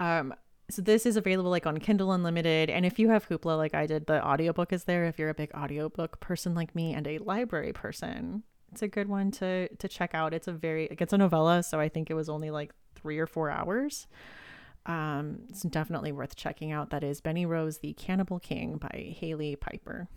Um 0.00 0.34
so 0.74 0.82
this 0.82 1.06
is 1.06 1.16
available 1.16 1.50
like 1.50 1.66
on 1.66 1.78
Kindle 1.78 2.12
Unlimited 2.12 2.70
and 2.70 2.84
if 2.86 2.98
you 2.98 3.08
have 3.10 3.28
Hoopla 3.28 3.56
like 3.56 3.74
I 3.74 3.86
did 3.86 4.06
the 4.06 4.24
audiobook 4.24 4.72
is 4.72 4.84
there 4.84 5.04
if 5.06 5.18
you're 5.18 5.30
a 5.30 5.34
big 5.34 5.52
audiobook 5.54 6.20
person 6.20 6.54
like 6.54 6.74
me 6.74 6.94
and 6.94 7.06
a 7.06 7.18
library 7.18 7.72
person 7.72 8.42
it's 8.72 8.82
a 8.82 8.88
good 8.88 9.08
one 9.08 9.30
to 9.32 9.68
to 9.68 9.88
check 9.88 10.14
out 10.14 10.34
it's 10.34 10.48
a 10.48 10.52
very 10.52 10.86
it's 10.90 11.12
a 11.12 11.18
novella 11.18 11.62
so 11.62 11.80
I 11.80 11.88
think 11.88 12.10
it 12.10 12.14
was 12.14 12.28
only 12.28 12.50
like 12.50 12.72
3 12.96 13.18
or 13.18 13.26
4 13.26 13.50
hours 13.50 14.06
Um, 14.86 15.40
it's 15.48 15.62
definitely 15.62 16.12
worth 16.12 16.36
checking 16.36 16.72
out. 16.72 16.90
That 16.90 17.04
is 17.04 17.20
Benny 17.20 17.46
Rose, 17.46 17.78
the 17.78 17.94
Cannibal 17.94 18.38
King 18.38 18.76
by 18.76 19.14
Hailey 19.18 19.56
Piper. 19.56 20.08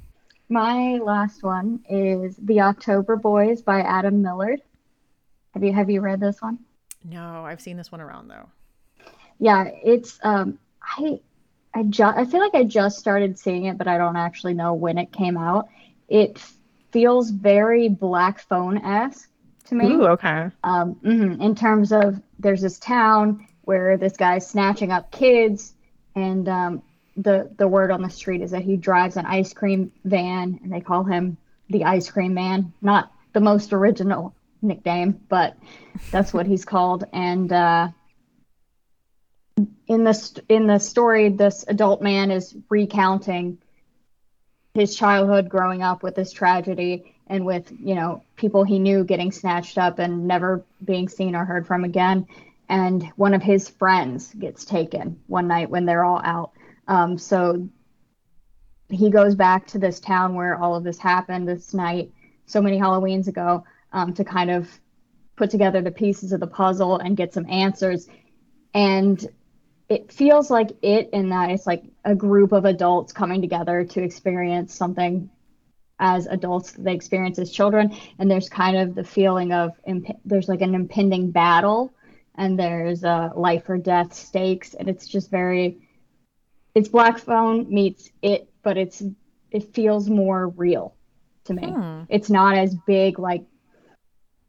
My 0.50 0.98
last 0.98 1.44
one 1.44 1.84
is 1.90 2.36
The 2.38 2.62
October 2.62 3.16
Boys 3.16 3.62
by 3.62 3.82
Adam 3.82 4.22
Millard. 4.22 4.62
Have 5.54 5.64
you 5.64 5.74
have 5.74 5.90
you 5.90 6.02
read 6.02 6.20
this 6.22 6.42
one? 6.42 6.60
No, 7.04 7.46
I've 7.46 7.62
seen 7.62 7.78
this 7.78 7.92
one 7.92 8.02
around 8.02 8.28
though. 8.28 8.50
Yeah, 9.40 9.66
it's 9.84 10.20
um 10.24 10.60
I 10.82 11.20
I 11.74 11.84
just 11.84 12.18
I 12.18 12.26
feel 12.26 12.40
like 12.40 12.56
I 12.56 12.64
just 12.64 13.00
started 13.00 13.38
seeing 13.38 13.66
it, 13.66 13.78
but 13.78 13.88
I 13.88 13.98
don't 13.98 14.16
actually 14.18 14.54
know 14.54 14.74
when 14.74 14.98
it 14.98 15.12
came 15.12 15.38
out. 15.38 15.68
It 16.08 16.42
feels 16.92 17.30
very 17.30 17.90
Black 17.90 18.40
Phone 18.40 18.78
esque 18.80 19.30
to 19.66 19.76
me. 19.76 19.94
Ooh, 19.94 20.08
okay. 20.08 20.50
Um, 20.64 20.96
mhm, 20.96 21.42
in 21.42 21.56
terms 21.56 21.92
of 21.92 22.22
there's 22.40 22.62
this 22.62 22.80
town 22.80 23.48
where 23.62 23.98
this 23.98 24.16
guy's 24.16 24.48
snatching 24.48 24.92
up 24.92 25.12
kids, 25.12 25.74
and 26.16 26.48
um, 26.48 26.82
the 27.18 27.52
the 27.58 27.68
word 27.68 27.92
on 27.92 28.02
the 28.02 28.10
street 28.10 28.42
is 28.42 28.52
that 28.52 28.62
he 28.62 28.78
drives 28.78 29.18
an 29.18 29.26
ice 29.26 29.54
cream 29.54 29.92
van, 30.06 30.60
and 30.64 30.72
they 30.72 30.82
call 30.82 31.04
him 31.04 31.38
the 31.70 31.84
Ice 31.84 32.10
Cream 32.10 32.34
Man. 32.34 32.74
Not 32.82 33.12
the 33.34 33.42
most 33.42 33.74
original 33.74 34.34
nickname, 34.62 35.20
but 35.30 35.58
that's 36.12 36.34
what 36.34 36.48
he's 36.48 36.66
called. 36.66 37.04
And 37.12 37.52
uh, 37.52 37.90
in 39.88 40.04
the 40.04 40.42
in 40.50 40.68
the 40.68 40.80
story, 40.80 41.30
this 41.30 41.66
adult 41.68 42.02
man 42.02 42.30
is 42.30 42.56
recounting 42.70 43.58
his 44.74 44.96
childhood 44.96 45.50
growing 45.50 45.82
up 45.82 46.04
with 46.04 46.14
this 46.14 46.32
tragedy 46.32 47.16
and 47.28 47.46
with 47.46 47.72
you 47.80 47.96
know 47.96 48.24
people 48.36 48.64
he 48.64 48.80
knew 48.80 49.04
getting 49.04 49.32
snatched 49.32 49.78
up 49.78 50.00
and 50.00 50.28
never 50.28 50.64
being 50.84 51.08
seen 51.08 51.36
or 51.36 51.46
heard 51.46 51.66
from 51.66 51.84
again. 51.84 52.28
And 52.70 53.04
one 53.16 53.34
of 53.34 53.42
his 53.42 53.70
friends 53.70 54.34
gets 54.34 54.66
taken 54.66 55.22
one 55.28 55.48
night 55.48 55.70
when 55.70 55.86
they're 55.86 56.04
all 56.04 56.22
out. 56.24 56.52
Um, 56.90 57.18
so 57.18 57.70
he 58.90 59.10
goes 59.10 59.36
back 59.36 59.68
to 59.68 59.80
this 59.80 60.02
town 60.02 60.36
where 60.36 60.58
all 60.58 60.76
of 60.76 60.84
this 60.84 60.98
happened 60.98 61.48
this 61.48 61.74
night 61.74 62.12
so 62.46 62.62
many 62.62 62.78
halloweens 62.78 63.28
ago 63.28 63.64
um, 63.94 64.14
to 64.14 64.26
kind 64.26 64.52
of 64.52 64.70
put 65.38 65.50
together 65.50 65.82
the 65.82 65.92
pieces 65.92 66.34
of 66.34 66.42
the 66.42 66.48
puzzle 66.48 66.98
and 66.98 67.16
get 67.16 67.34
some 67.34 67.50
answers. 67.50 68.08
And 68.74 69.26
it 69.90 70.12
feels 70.12 70.50
like 70.52 70.72
it 70.82 71.10
in 71.14 71.30
that 71.30 71.50
it's 71.50 71.66
like 71.66 71.84
a 72.04 72.14
group 72.14 72.52
of 72.52 72.66
adults 72.66 73.14
coming 73.14 73.42
together 73.42 73.86
to 73.86 74.04
experience 74.04 74.74
something 74.74 75.30
as 76.00 76.28
adults 76.28 76.74
they 76.74 76.94
experience 76.94 77.40
as 77.40 77.52
children. 77.52 77.96
And 78.20 78.30
there's 78.30 78.50
kind 78.50 78.78
of 78.78 78.96
the 78.96 79.04
feeling 79.04 79.54
of 79.54 79.72
imp- 79.86 80.20
there's 80.26 80.50
like 80.50 80.62
an 80.62 80.76
impending 80.76 81.32
battle 81.32 81.94
and 82.36 82.60
there's 82.60 83.04
a 83.04 83.32
life 83.36 83.68
or 83.70 83.78
death 83.78 84.14
stakes. 84.14 84.74
And 84.74 84.90
it's 84.90 85.08
just 85.08 85.32
very 85.32 85.80
it's 86.76 86.90
black 86.90 87.18
phone 87.18 87.74
meets 87.74 88.12
it 88.22 88.50
but 88.64 88.78
it's 88.78 89.02
it 89.52 89.74
feels 89.74 90.10
more 90.10 90.50
real 90.50 90.94
to 91.46 91.54
me. 91.54 91.72
Hmm. 91.72 92.02
it's 92.10 92.30
not 92.30 92.58
as 92.58 92.76
big 92.86 93.18
like 93.20 93.44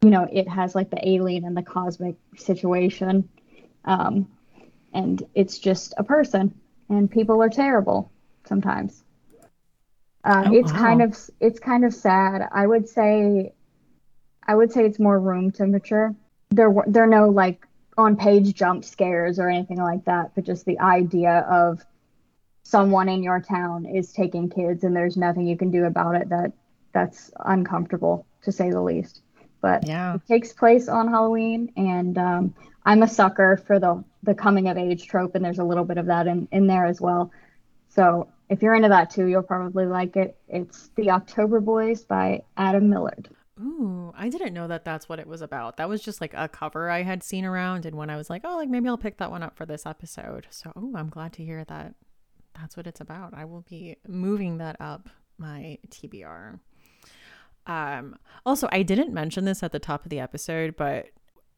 you 0.03 0.11
know 0.11 0.27
it 0.31 0.49
has 0.49 0.75
like 0.75 0.91
the 0.91 1.09
alien 1.09 1.45
and 1.45 1.57
the 1.57 1.63
cosmic 1.63 2.17
situation. 2.37 3.29
Um 3.85 4.29
and 4.93 5.23
it's 5.35 5.59
just 5.59 5.95
a 5.99 6.05
person. 6.05 6.55
And 6.89 7.11
people 7.11 7.43
are 7.43 7.49
terrible 7.51 8.11
sometimes. 8.47 9.05
Uh, 10.25 10.45
Oh, 10.47 10.53
it's 10.53 10.73
kind 10.73 11.03
of 11.03 11.17
it's 11.41 11.59
kind 11.61 11.85
of 11.85 11.95
sad. 11.95 12.49
I 12.53 12.67
would 12.67 12.89
say 12.89 13.53
i 14.47 14.55
would 14.55 14.73
say 14.73 14.85
it's 14.85 14.99
more 14.99 15.19
room 15.19 15.51
temperature. 15.51 16.15
There 16.51 16.71
were 16.71 16.85
there 16.87 17.05
are 17.05 17.09
no 17.09 17.29
like 17.29 17.67
on 17.97 18.17
page 18.17 18.55
jump 18.55 18.85
scares 18.85 19.39
or 19.39 19.49
anything 19.49 19.79
like 19.79 20.05
that 20.05 20.33
but 20.35 20.45
just 20.45 20.65
the 20.65 20.79
idea 20.79 21.41
of 21.51 21.85
someone 22.65 23.09
in 23.09 23.23
your 23.23 23.41
town 23.41 23.85
is 23.87 24.13
taking 24.13 24.49
kids 24.49 24.85
and 24.85 24.95
there's 24.95 25.17
nothing 25.17 25.47
you 25.47 25.57
can 25.57 25.71
do 25.71 25.85
about 25.85 26.15
it 26.15 26.29
that 26.29 26.53
that's 26.93 27.31
uncomfortable 27.45 28.27
to 28.43 28.53
say 28.53 28.71
the 28.71 28.81
least. 28.81 29.23
But 29.61 29.85
Yeah. 29.85 30.15
it 30.15 30.23
takes 30.27 30.53
place 30.53 30.89
on 30.89 31.09
Halloween, 31.09 31.73
and 31.77 32.17
um, 32.19 32.55
I'm 32.89 33.03
a 33.03 33.09
sucker 33.09 33.63
for 33.67 33.79
the 33.79 34.03
the 34.23 34.35
coming 34.35 34.67
of 34.69 34.79
age 34.79 35.07
trope, 35.07 35.35
and 35.35 35.45
there's 35.45 35.59
a 35.59 35.65
little 35.65 35.85
bit 35.85 35.99
of 35.99 36.07
that 36.07 36.27
in 36.27 36.49
in 36.53 36.67
there 36.67 36.87
as 36.87 37.03
well. 37.03 37.31
So 37.91 38.29
if 38.49 38.63
you're 38.63 38.75
into 38.75 38.89
that 38.89 39.11
too, 39.11 39.27
you'll 39.27 39.43
probably 39.43 39.85
like 39.85 40.17
it. 40.17 40.39
It's 40.49 40.89
The 40.97 41.11
October 41.11 41.61
Boys 41.61 42.05
by 42.05 42.41
Adam 42.57 42.89
Millard. 42.89 43.29
Ooh, 43.61 44.11
I 44.17 44.31
didn't 44.31 44.55
know 44.55 44.69
that 44.69 44.87
that's 44.87 45.07
what 45.07 45.19
it 45.19 45.27
was 45.27 45.43
about. 45.43 45.77
That 45.77 45.89
was 45.91 46.01
just 46.01 46.23
like 46.23 46.33
a 46.33 46.49
cover 46.49 46.89
I 46.89 47.03
had 47.03 47.23
seen 47.23 47.45
around, 47.45 47.85
and 47.85 47.95
when 47.95 48.09
I 48.09 48.17
was 48.17 48.31
like, 48.31 48.41
oh, 48.45 48.57
like 48.57 48.71
maybe 48.71 48.89
I'll 48.89 48.97
pick 48.97 49.19
that 49.19 49.31
one 49.31 49.43
up 49.43 49.55
for 49.55 49.67
this 49.67 49.85
episode. 49.85 50.47
So, 50.49 50.73
oh, 50.75 50.95
I'm 50.97 51.11
glad 51.11 51.35
to 51.35 51.45
hear 51.45 51.65
that 51.65 51.95
that's 52.59 52.75
what 52.75 52.87
it's 52.87 53.03
about. 53.03 53.35
I 53.35 53.45
will 53.45 53.67
be 53.69 53.97
moving 54.07 54.57
that 54.59 54.77
up 54.81 55.11
my 55.37 55.77
TBR. 55.91 56.59
Um, 57.67 58.17
also, 58.47 58.67
I 58.73 58.83
didn't 58.83 59.13
mention 59.13 59.45
this 59.45 59.63
at 59.63 59.73
the 59.73 59.79
top 59.79 60.05
of 60.05 60.11
the 60.11 60.21
episode, 60.21 60.75
but 60.75 61.09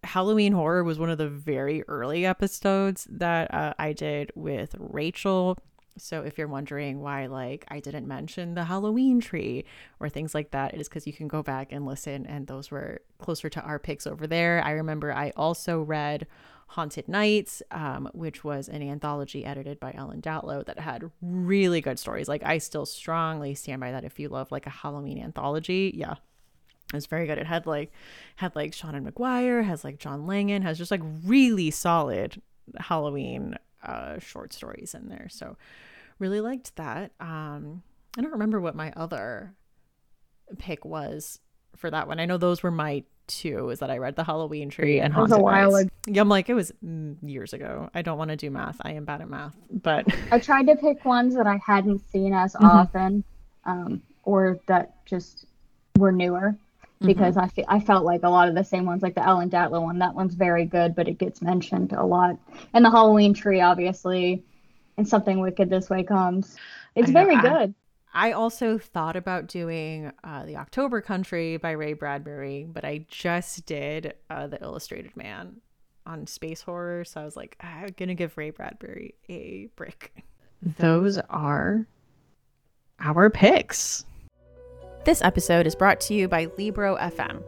Halloween 0.04 0.52
horror 0.52 0.82
was 0.82 0.98
one 0.98 1.10
of 1.10 1.18
the 1.18 1.28
very 1.28 1.82
early 1.88 2.24
episodes 2.24 3.06
that 3.10 3.52
uh, 3.52 3.74
I 3.78 3.92
did 3.92 4.32
with 4.34 4.74
Rachel. 4.78 5.58
So 5.98 6.22
if 6.22 6.38
you're 6.38 6.48
wondering 6.48 7.00
why 7.00 7.26
like 7.26 7.64
I 7.68 7.80
didn't 7.80 8.08
mention 8.08 8.54
the 8.54 8.64
Halloween 8.64 9.20
tree 9.20 9.64
or 9.98 10.08
things 10.08 10.34
like 10.34 10.52
that, 10.52 10.72
it 10.72 10.80
is 10.80 10.88
because 10.88 11.06
you 11.06 11.12
can 11.12 11.28
go 11.28 11.42
back 11.42 11.72
and 11.72 11.84
listen 11.84 12.26
and 12.26 12.46
those 12.46 12.70
were 12.70 13.02
closer 13.18 13.48
to 13.50 13.60
our 13.60 13.78
picks 13.78 14.06
over 14.06 14.26
there. 14.26 14.62
I 14.64 14.70
remember 14.72 15.12
I 15.12 15.32
also 15.36 15.82
read 15.82 16.26
Haunted 16.68 17.08
Nights, 17.08 17.62
um, 17.72 18.08
which 18.14 18.44
was 18.44 18.68
an 18.68 18.80
anthology 18.82 19.44
edited 19.44 19.80
by 19.80 19.92
Ellen 19.92 20.22
Datlow 20.22 20.64
that 20.66 20.78
had 20.78 21.10
really 21.20 21.80
good 21.80 21.98
stories. 21.98 22.28
Like 22.28 22.44
I 22.44 22.58
still 22.58 22.86
strongly 22.86 23.54
stand 23.54 23.80
by 23.80 23.90
that 23.90 24.04
if 24.04 24.20
you 24.20 24.28
love 24.28 24.52
like 24.52 24.66
a 24.66 24.70
Halloween 24.70 25.18
anthology. 25.18 25.92
Yeah, 25.94 26.14
it 26.92 26.96
was 26.96 27.06
very 27.06 27.26
good. 27.26 27.38
It 27.38 27.46
had 27.46 27.66
like 27.66 27.92
had 28.36 28.54
like 28.56 28.72
Seanan 28.72 29.08
McGuire, 29.08 29.64
has 29.64 29.84
like 29.84 29.98
John 29.98 30.26
Langan, 30.26 30.62
has 30.62 30.76
just 30.78 30.90
like 30.90 31.02
really 31.24 31.70
solid 31.70 32.40
Halloween 32.78 33.56
uh 33.82 34.18
short 34.18 34.52
stories 34.52 34.94
in 34.94 35.08
there. 35.08 35.28
So 35.30 35.56
really 36.18 36.40
liked 36.40 36.76
that. 36.76 37.12
Um 37.20 37.82
I 38.18 38.22
don't 38.22 38.32
remember 38.32 38.60
what 38.60 38.74
my 38.74 38.92
other 38.96 39.54
pick 40.58 40.84
was 40.84 41.38
for 41.76 41.90
that 41.90 42.08
one. 42.08 42.18
I 42.18 42.24
know 42.26 42.36
those 42.38 42.62
were 42.62 42.70
my 42.72 43.04
two 43.28 43.70
is 43.70 43.78
that 43.78 43.90
I 43.90 43.98
read 43.98 44.16
the 44.16 44.24
Halloween 44.24 44.70
tree 44.70 44.98
and 44.98 45.14
was 45.14 45.30
a 45.30 45.34
Haunted 45.36 45.44
while 45.44 45.70
Nights. 45.72 45.90
Yeah, 46.08 46.20
I'm 46.22 46.28
like 46.28 46.48
it 46.48 46.54
was 46.54 46.72
mm, 46.84 47.16
years 47.22 47.52
ago. 47.52 47.88
I 47.94 48.02
don't 48.02 48.18
want 48.18 48.30
to 48.30 48.36
do 48.36 48.50
math. 48.50 48.78
I 48.82 48.92
am 48.94 49.04
bad 49.04 49.20
at 49.20 49.30
math, 49.30 49.56
but 49.70 50.04
I 50.32 50.40
tried 50.40 50.66
to 50.66 50.74
pick 50.74 51.04
ones 51.04 51.36
that 51.36 51.46
I 51.46 51.60
hadn't 51.64 52.00
seen 52.10 52.32
as 52.34 52.54
Mhm. 52.54 52.64
often, 52.64 53.24
um, 53.64 54.02
or 54.24 54.58
that 54.66 55.04
just 55.06 55.46
were 55.96 56.10
newer. 56.10 56.56
Because 57.02 57.36
I 57.38 57.48
fe- 57.48 57.64
I 57.66 57.80
felt 57.80 58.04
like 58.04 58.22
a 58.24 58.28
lot 58.28 58.48
of 58.48 58.54
the 58.54 58.62
same 58.62 58.84
ones, 58.84 59.02
like 59.02 59.14
the 59.14 59.26
Ellen 59.26 59.48
Datlow 59.48 59.82
one, 59.82 59.98
that 60.00 60.14
one's 60.14 60.34
very 60.34 60.66
good, 60.66 60.94
but 60.94 61.08
it 61.08 61.16
gets 61.16 61.40
mentioned 61.40 61.92
a 61.92 62.04
lot. 62.04 62.36
And 62.74 62.84
the 62.84 62.90
Halloween 62.90 63.32
tree, 63.32 63.60
obviously, 63.62 64.44
and 64.98 65.08
something 65.08 65.40
wicked 65.40 65.70
this 65.70 65.88
way 65.88 66.02
comes. 66.02 66.56
It's 66.94 67.10
very 67.10 67.36
I- 67.36 67.40
good. 67.40 67.74
I 68.12 68.32
also 68.32 68.76
thought 68.76 69.14
about 69.14 69.46
doing 69.46 70.10
uh, 70.24 70.44
the 70.44 70.56
October 70.56 71.00
Country 71.00 71.56
by 71.58 71.70
Ray 71.70 71.92
Bradbury, 71.92 72.66
but 72.68 72.84
I 72.84 73.06
just 73.08 73.64
did 73.66 74.14
uh, 74.28 74.48
the 74.48 74.60
Illustrated 74.60 75.16
Man 75.16 75.60
on 76.06 76.26
space 76.26 76.60
horror, 76.60 77.04
so 77.04 77.20
I 77.20 77.24
was 77.24 77.36
like, 77.36 77.56
I'm 77.60 77.94
gonna 77.96 78.16
give 78.16 78.36
Ray 78.36 78.50
Bradbury 78.50 79.14
a 79.28 79.68
break. 79.76 80.12
Those 80.60 81.18
are 81.30 81.86
our 82.98 83.30
picks. 83.30 84.04
This 85.02 85.22
episode 85.22 85.66
is 85.66 85.74
brought 85.74 85.98
to 86.02 86.14
you 86.14 86.28
by 86.28 86.50
Libro 86.58 86.94
FM. 86.98 87.42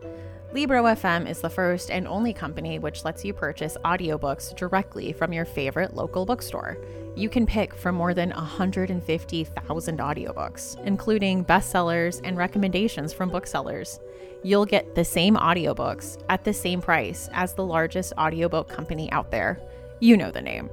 Libro 0.54 0.84
FM 0.84 1.28
is 1.28 1.42
the 1.42 1.50
first 1.50 1.90
and 1.90 2.08
only 2.08 2.32
company 2.32 2.78
which 2.78 3.04
lets 3.04 3.26
you 3.26 3.34
purchase 3.34 3.76
audiobooks 3.84 4.56
directly 4.56 5.12
from 5.12 5.34
your 5.34 5.44
favorite 5.44 5.94
local 5.94 6.24
bookstore. 6.24 6.78
You 7.14 7.28
can 7.28 7.44
pick 7.44 7.74
from 7.74 7.94
more 7.94 8.14
than 8.14 8.30
150,000 8.30 9.98
audiobooks, 9.98 10.82
including 10.86 11.44
bestsellers 11.44 12.22
and 12.24 12.38
recommendations 12.38 13.12
from 13.12 13.28
booksellers. 13.28 14.00
You'll 14.42 14.64
get 14.64 14.94
the 14.94 15.04
same 15.04 15.36
audiobooks 15.36 16.24
at 16.30 16.44
the 16.44 16.54
same 16.54 16.80
price 16.80 17.28
as 17.34 17.52
the 17.52 17.66
largest 17.66 18.14
audiobook 18.16 18.70
company 18.70 19.12
out 19.12 19.30
there. 19.30 19.60
You 20.00 20.16
know 20.16 20.30
the 20.30 20.40
name. 20.40 20.70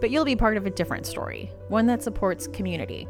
But 0.00 0.10
you'll 0.10 0.24
be 0.24 0.36
part 0.36 0.56
of 0.56 0.64
a 0.64 0.70
different 0.70 1.06
story, 1.06 1.50
one 1.66 1.86
that 1.86 2.04
supports 2.04 2.46
community. 2.46 3.08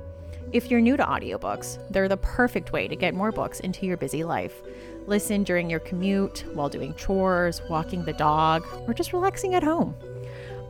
If 0.53 0.69
you're 0.69 0.81
new 0.81 0.97
to 0.97 1.05
audiobooks, 1.05 1.79
they're 1.91 2.09
the 2.09 2.17
perfect 2.17 2.73
way 2.73 2.89
to 2.89 2.97
get 2.97 3.15
more 3.15 3.31
books 3.31 3.61
into 3.61 3.87
your 3.87 3.97
busy 3.97 4.25
life. 4.25 4.63
Listen 5.07 5.45
during 5.45 5.71
your 5.71 5.79
commute, 5.79 6.45
while 6.55 6.69
doing 6.69 6.93
chores, 6.95 7.63
walking 7.71 8.05
the 8.05 8.15
dog, 8.15 8.67
or 8.89 8.93
just 8.93 9.13
relaxing 9.13 9.55
at 9.55 9.63
home. 9.63 9.95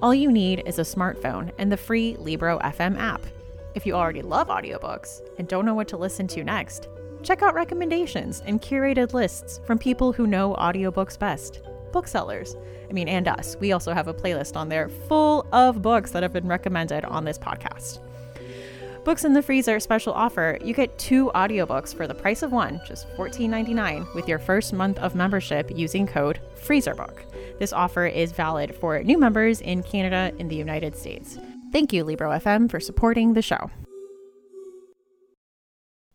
All 0.03 0.15
you 0.15 0.31
need 0.31 0.63
is 0.67 0.79
a 0.79 0.83
smartphone 0.83 1.51
and 1.57 1.73
the 1.73 1.79
free 1.79 2.15
Libro 2.19 2.59
FM 2.59 2.99
app. 2.99 3.23
If 3.75 3.87
you 3.87 3.95
already 3.95 4.21
love 4.21 4.49
audiobooks 4.49 5.23
and 5.39 5.49
don't 5.49 5.65
know 5.65 5.75
what 5.75 5.89
to 5.89 5.97
listen 5.97 6.27
to 6.29 6.45
next, 6.45 6.89
check 7.23 7.41
out 7.41 7.55
recommendations 7.55 8.43
and 8.45 8.61
curated 8.61 9.15
lists 9.15 9.61
from 9.65 9.79
people 9.79 10.13
who 10.13 10.27
know 10.27 10.55
audiobooks 10.57 11.19
best. 11.19 11.63
booksellers. 11.91 12.55
I 12.89 12.93
mean, 12.93 13.09
and 13.09 13.27
us. 13.27 13.57
We 13.59 13.73
also 13.73 13.93
have 13.95 14.09
a 14.09 14.15
playlist 14.15 14.57
on 14.57 14.69
there 14.69 14.89
full 14.89 15.47
of 15.53 15.83
books 15.83 16.11
that 16.13 16.23
have 16.23 16.33
been 16.33 16.47
recommended 16.47 17.05
on 17.05 17.25
this 17.25 17.39
podcast. 17.39 17.99
Books 19.03 19.25
in 19.25 19.33
the 19.33 19.41
Freezer 19.41 19.81
special 19.81 20.13
offer 20.13 20.59
you 20.63 20.75
get 20.75 20.99
two 20.99 21.31
audiobooks 21.35 21.95
for 21.95 22.07
the 22.07 22.15
price 22.15 22.43
of 22.43 22.53
one, 22.53 22.83
just 22.87 23.09
$14.99, 23.17 24.15
with 24.15 24.29
your 24.29 24.39
first 24.39 24.75
month 24.75 24.99
of 24.99 25.15
membership 25.15 25.71
using 25.75 26.07
code 26.07 26.39
FreezerBook. 26.57 27.59
This 27.59 27.73
offer 27.73 28.05
is 28.05 28.33
valid 28.33 28.75
for 28.75 29.03
new 29.03 29.17
members 29.17 29.63
in 29.63 29.83
Canada 29.83 30.37
and 30.39 30.51
the 30.51 30.57
United 30.57 30.95
States. 30.95 31.39
Thank 31.73 31.95
you, 31.95 32.05
Libro 32.05 32.31
FM, 32.31 32.71
for 32.71 32.79
supporting 32.79 33.33
the 33.33 33.41
show. 33.41 33.71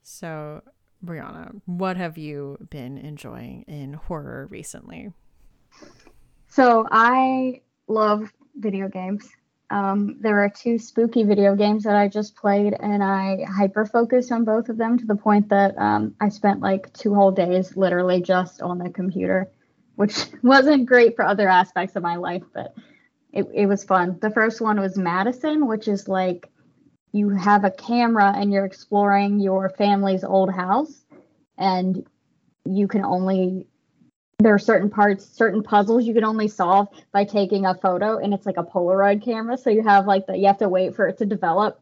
So, 0.03 0.61
Brianna, 1.03 1.59
what 1.65 1.97
have 1.97 2.19
you 2.19 2.55
been 2.69 2.99
enjoying 2.99 3.63
in 3.67 3.93
horror 3.93 4.47
recently? 4.51 5.11
So, 6.49 6.87
I 6.91 7.61
love 7.87 8.31
video 8.55 8.89
games. 8.89 9.27
Um, 9.75 10.15
there 10.21 10.41
are 10.41 10.47
two 10.47 10.79
spooky 10.79 11.25
video 11.25 11.53
games 11.53 11.83
that 11.83 11.97
I 11.97 12.07
just 12.07 12.37
played, 12.37 12.73
and 12.79 13.03
I 13.03 13.43
hyper 13.43 13.85
focused 13.85 14.31
on 14.31 14.45
both 14.45 14.69
of 14.69 14.77
them 14.77 14.97
to 14.97 15.05
the 15.05 15.17
point 15.17 15.49
that 15.49 15.77
um, 15.77 16.15
I 16.21 16.29
spent 16.29 16.61
like 16.61 16.93
two 16.93 17.13
whole 17.13 17.31
days 17.31 17.75
literally 17.75 18.21
just 18.21 18.61
on 18.61 18.77
the 18.77 18.89
computer, 18.89 19.51
which 19.95 20.27
wasn't 20.41 20.85
great 20.85 21.17
for 21.17 21.25
other 21.25 21.49
aspects 21.49 21.97
of 21.97 22.03
my 22.03 22.15
life, 22.15 22.43
but 22.53 22.73
it, 23.33 23.47
it 23.53 23.65
was 23.65 23.83
fun. 23.83 24.17
The 24.21 24.31
first 24.31 24.61
one 24.61 24.79
was 24.79 24.97
Madison, 24.97 25.67
which 25.67 25.89
is 25.89 26.07
like 26.07 26.49
you 27.11 27.31
have 27.31 27.65
a 27.65 27.71
camera 27.71 28.31
and 28.33 28.53
you're 28.53 28.63
exploring 28.63 29.41
your 29.41 29.67
family's 29.67 30.23
old 30.23 30.53
house, 30.53 31.03
and 31.57 32.07
you 32.63 32.87
can 32.87 33.03
only 33.03 33.67
there 34.39 34.53
are 34.53 34.59
certain 34.59 34.89
parts, 34.89 35.25
certain 35.25 35.63
puzzles 35.63 36.05
you 36.05 36.13
can 36.13 36.25
only 36.25 36.47
solve 36.47 36.89
by 37.11 37.23
taking 37.23 37.65
a 37.65 37.75
photo, 37.75 38.17
and 38.17 38.33
it's 38.33 38.45
like 38.45 38.57
a 38.57 38.63
Polaroid 38.63 39.23
camera. 39.23 39.57
So 39.57 39.69
you 39.69 39.81
have 39.83 40.05
like 40.05 40.27
the 40.27 40.37
you 40.37 40.47
have 40.47 40.57
to 40.57 40.69
wait 40.69 40.95
for 40.95 41.07
it 41.07 41.17
to 41.19 41.25
develop. 41.25 41.81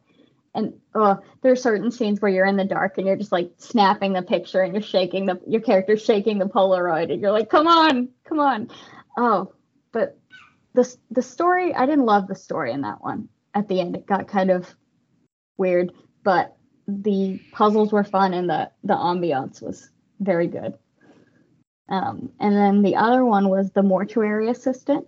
And 0.56 0.74
uh, 0.94 1.16
there 1.42 1.50
are 1.50 1.56
certain 1.56 1.90
scenes 1.90 2.20
where 2.20 2.30
you're 2.30 2.46
in 2.46 2.56
the 2.56 2.64
dark 2.64 2.96
and 2.96 3.06
you're 3.08 3.16
just 3.16 3.32
like 3.32 3.50
snapping 3.58 4.12
the 4.12 4.22
picture 4.22 4.62
and 4.62 4.72
you're 4.72 4.82
shaking 4.82 5.26
the 5.26 5.40
your 5.48 5.60
character's 5.60 6.04
shaking 6.04 6.38
the 6.38 6.44
Polaroid 6.44 7.12
and 7.12 7.20
you're 7.20 7.32
like, 7.32 7.50
come 7.50 7.66
on, 7.66 8.08
come 8.24 8.38
on. 8.38 8.70
Oh, 9.16 9.52
but 9.90 10.16
the 10.74 10.96
the 11.10 11.22
story 11.22 11.74
I 11.74 11.86
didn't 11.86 12.06
love 12.06 12.28
the 12.28 12.36
story 12.36 12.70
in 12.70 12.82
that 12.82 13.02
one. 13.02 13.28
At 13.52 13.68
the 13.68 13.80
end, 13.80 13.96
it 13.96 14.06
got 14.06 14.28
kind 14.28 14.50
of 14.50 14.72
weird, 15.56 15.92
but 16.22 16.56
the 16.86 17.40
puzzles 17.52 17.92
were 17.92 18.04
fun 18.04 18.32
and 18.32 18.48
the 18.48 18.70
the 18.84 18.94
ambiance 18.94 19.60
was 19.60 19.90
very 20.20 20.46
good. 20.46 20.74
Um, 21.88 22.30
and 22.40 22.56
then 22.56 22.82
the 22.82 22.96
other 22.96 23.24
one 23.24 23.48
was 23.48 23.70
the 23.70 23.82
mortuary 23.82 24.48
assistant, 24.50 25.06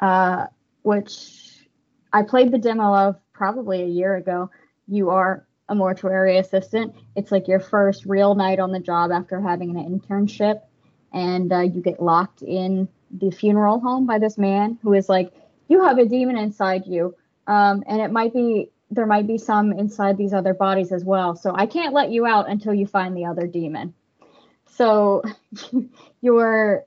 uh, 0.00 0.46
which 0.82 1.66
I 2.12 2.22
played 2.22 2.52
the 2.52 2.58
demo 2.58 2.94
of 2.94 3.16
probably 3.32 3.82
a 3.82 3.86
year 3.86 4.16
ago. 4.16 4.50
You 4.86 5.10
are 5.10 5.46
a 5.68 5.74
mortuary 5.74 6.36
assistant. 6.38 6.94
It's 7.16 7.32
like 7.32 7.48
your 7.48 7.60
first 7.60 8.04
real 8.04 8.34
night 8.34 8.58
on 8.58 8.72
the 8.72 8.80
job 8.80 9.12
after 9.12 9.40
having 9.40 9.76
an 9.76 10.00
internship, 10.00 10.60
and 11.12 11.52
uh, 11.52 11.60
you 11.60 11.80
get 11.80 12.02
locked 12.02 12.42
in 12.42 12.88
the 13.10 13.30
funeral 13.30 13.80
home 13.80 14.06
by 14.06 14.18
this 14.18 14.36
man 14.36 14.78
who 14.82 14.92
is 14.92 15.08
like, 15.08 15.32
"You 15.68 15.84
have 15.84 15.98
a 15.98 16.04
demon 16.04 16.36
inside 16.36 16.86
you, 16.86 17.14
um, 17.46 17.82
and 17.86 18.00
it 18.00 18.12
might 18.12 18.34
be." 18.34 18.70
There 18.92 19.06
might 19.06 19.28
be 19.28 19.38
some 19.38 19.70
inside 19.72 20.16
these 20.18 20.32
other 20.32 20.52
bodies 20.52 20.90
as 20.90 21.04
well. 21.04 21.36
So 21.36 21.54
I 21.54 21.66
can't 21.66 21.94
let 21.94 22.10
you 22.10 22.26
out 22.26 22.50
until 22.50 22.74
you 22.74 22.88
find 22.88 23.16
the 23.16 23.26
other 23.26 23.46
demon. 23.46 23.94
So 24.70 25.22
you're 26.20 26.84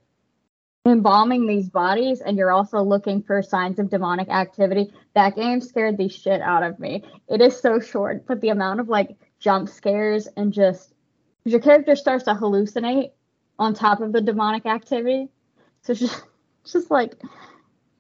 embalming 0.86 1.48
these 1.48 1.70
bodies 1.70 2.22
and 2.22 2.38
you're 2.38 2.52
also 2.52 2.82
looking 2.82 3.24
for 3.24 3.42
signs 3.42 3.80
of 3.80 3.90
demonic 3.90 4.30
activity. 4.30 4.92
That 5.16 5.36
game 5.36 5.62
scared 5.62 5.98
the 5.98 6.10
shit 6.10 6.42
out 6.42 6.64
of 6.64 6.80
me. 6.80 7.04
It 7.30 7.42
is 7.42 7.58
so 7.60 7.80
short, 7.80 8.26
but 8.28 8.42
the 8.42 8.50
amount 8.50 8.82
of 8.82 8.90
like 8.90 9.16
jump 9.40 9.70
scares 9.70 10.28
and 10.36 10.52
just 10.52 10.94
your 11.46 11.60
character 11.60 11.96
starts 11.96 12.26
to 12.26 12.34
hallucinate 12.34 13.12
on 13.60 13.74
top 13.74 14.02
of 14.02 14.12
the 14.12 14.22
demonic 14.22 14.66
activity. 14.66 15.30
So 15.84 15.92
it's 15.92 16.00
just 16.02 16.24
just 16.66 16.92
like 16.92 17.16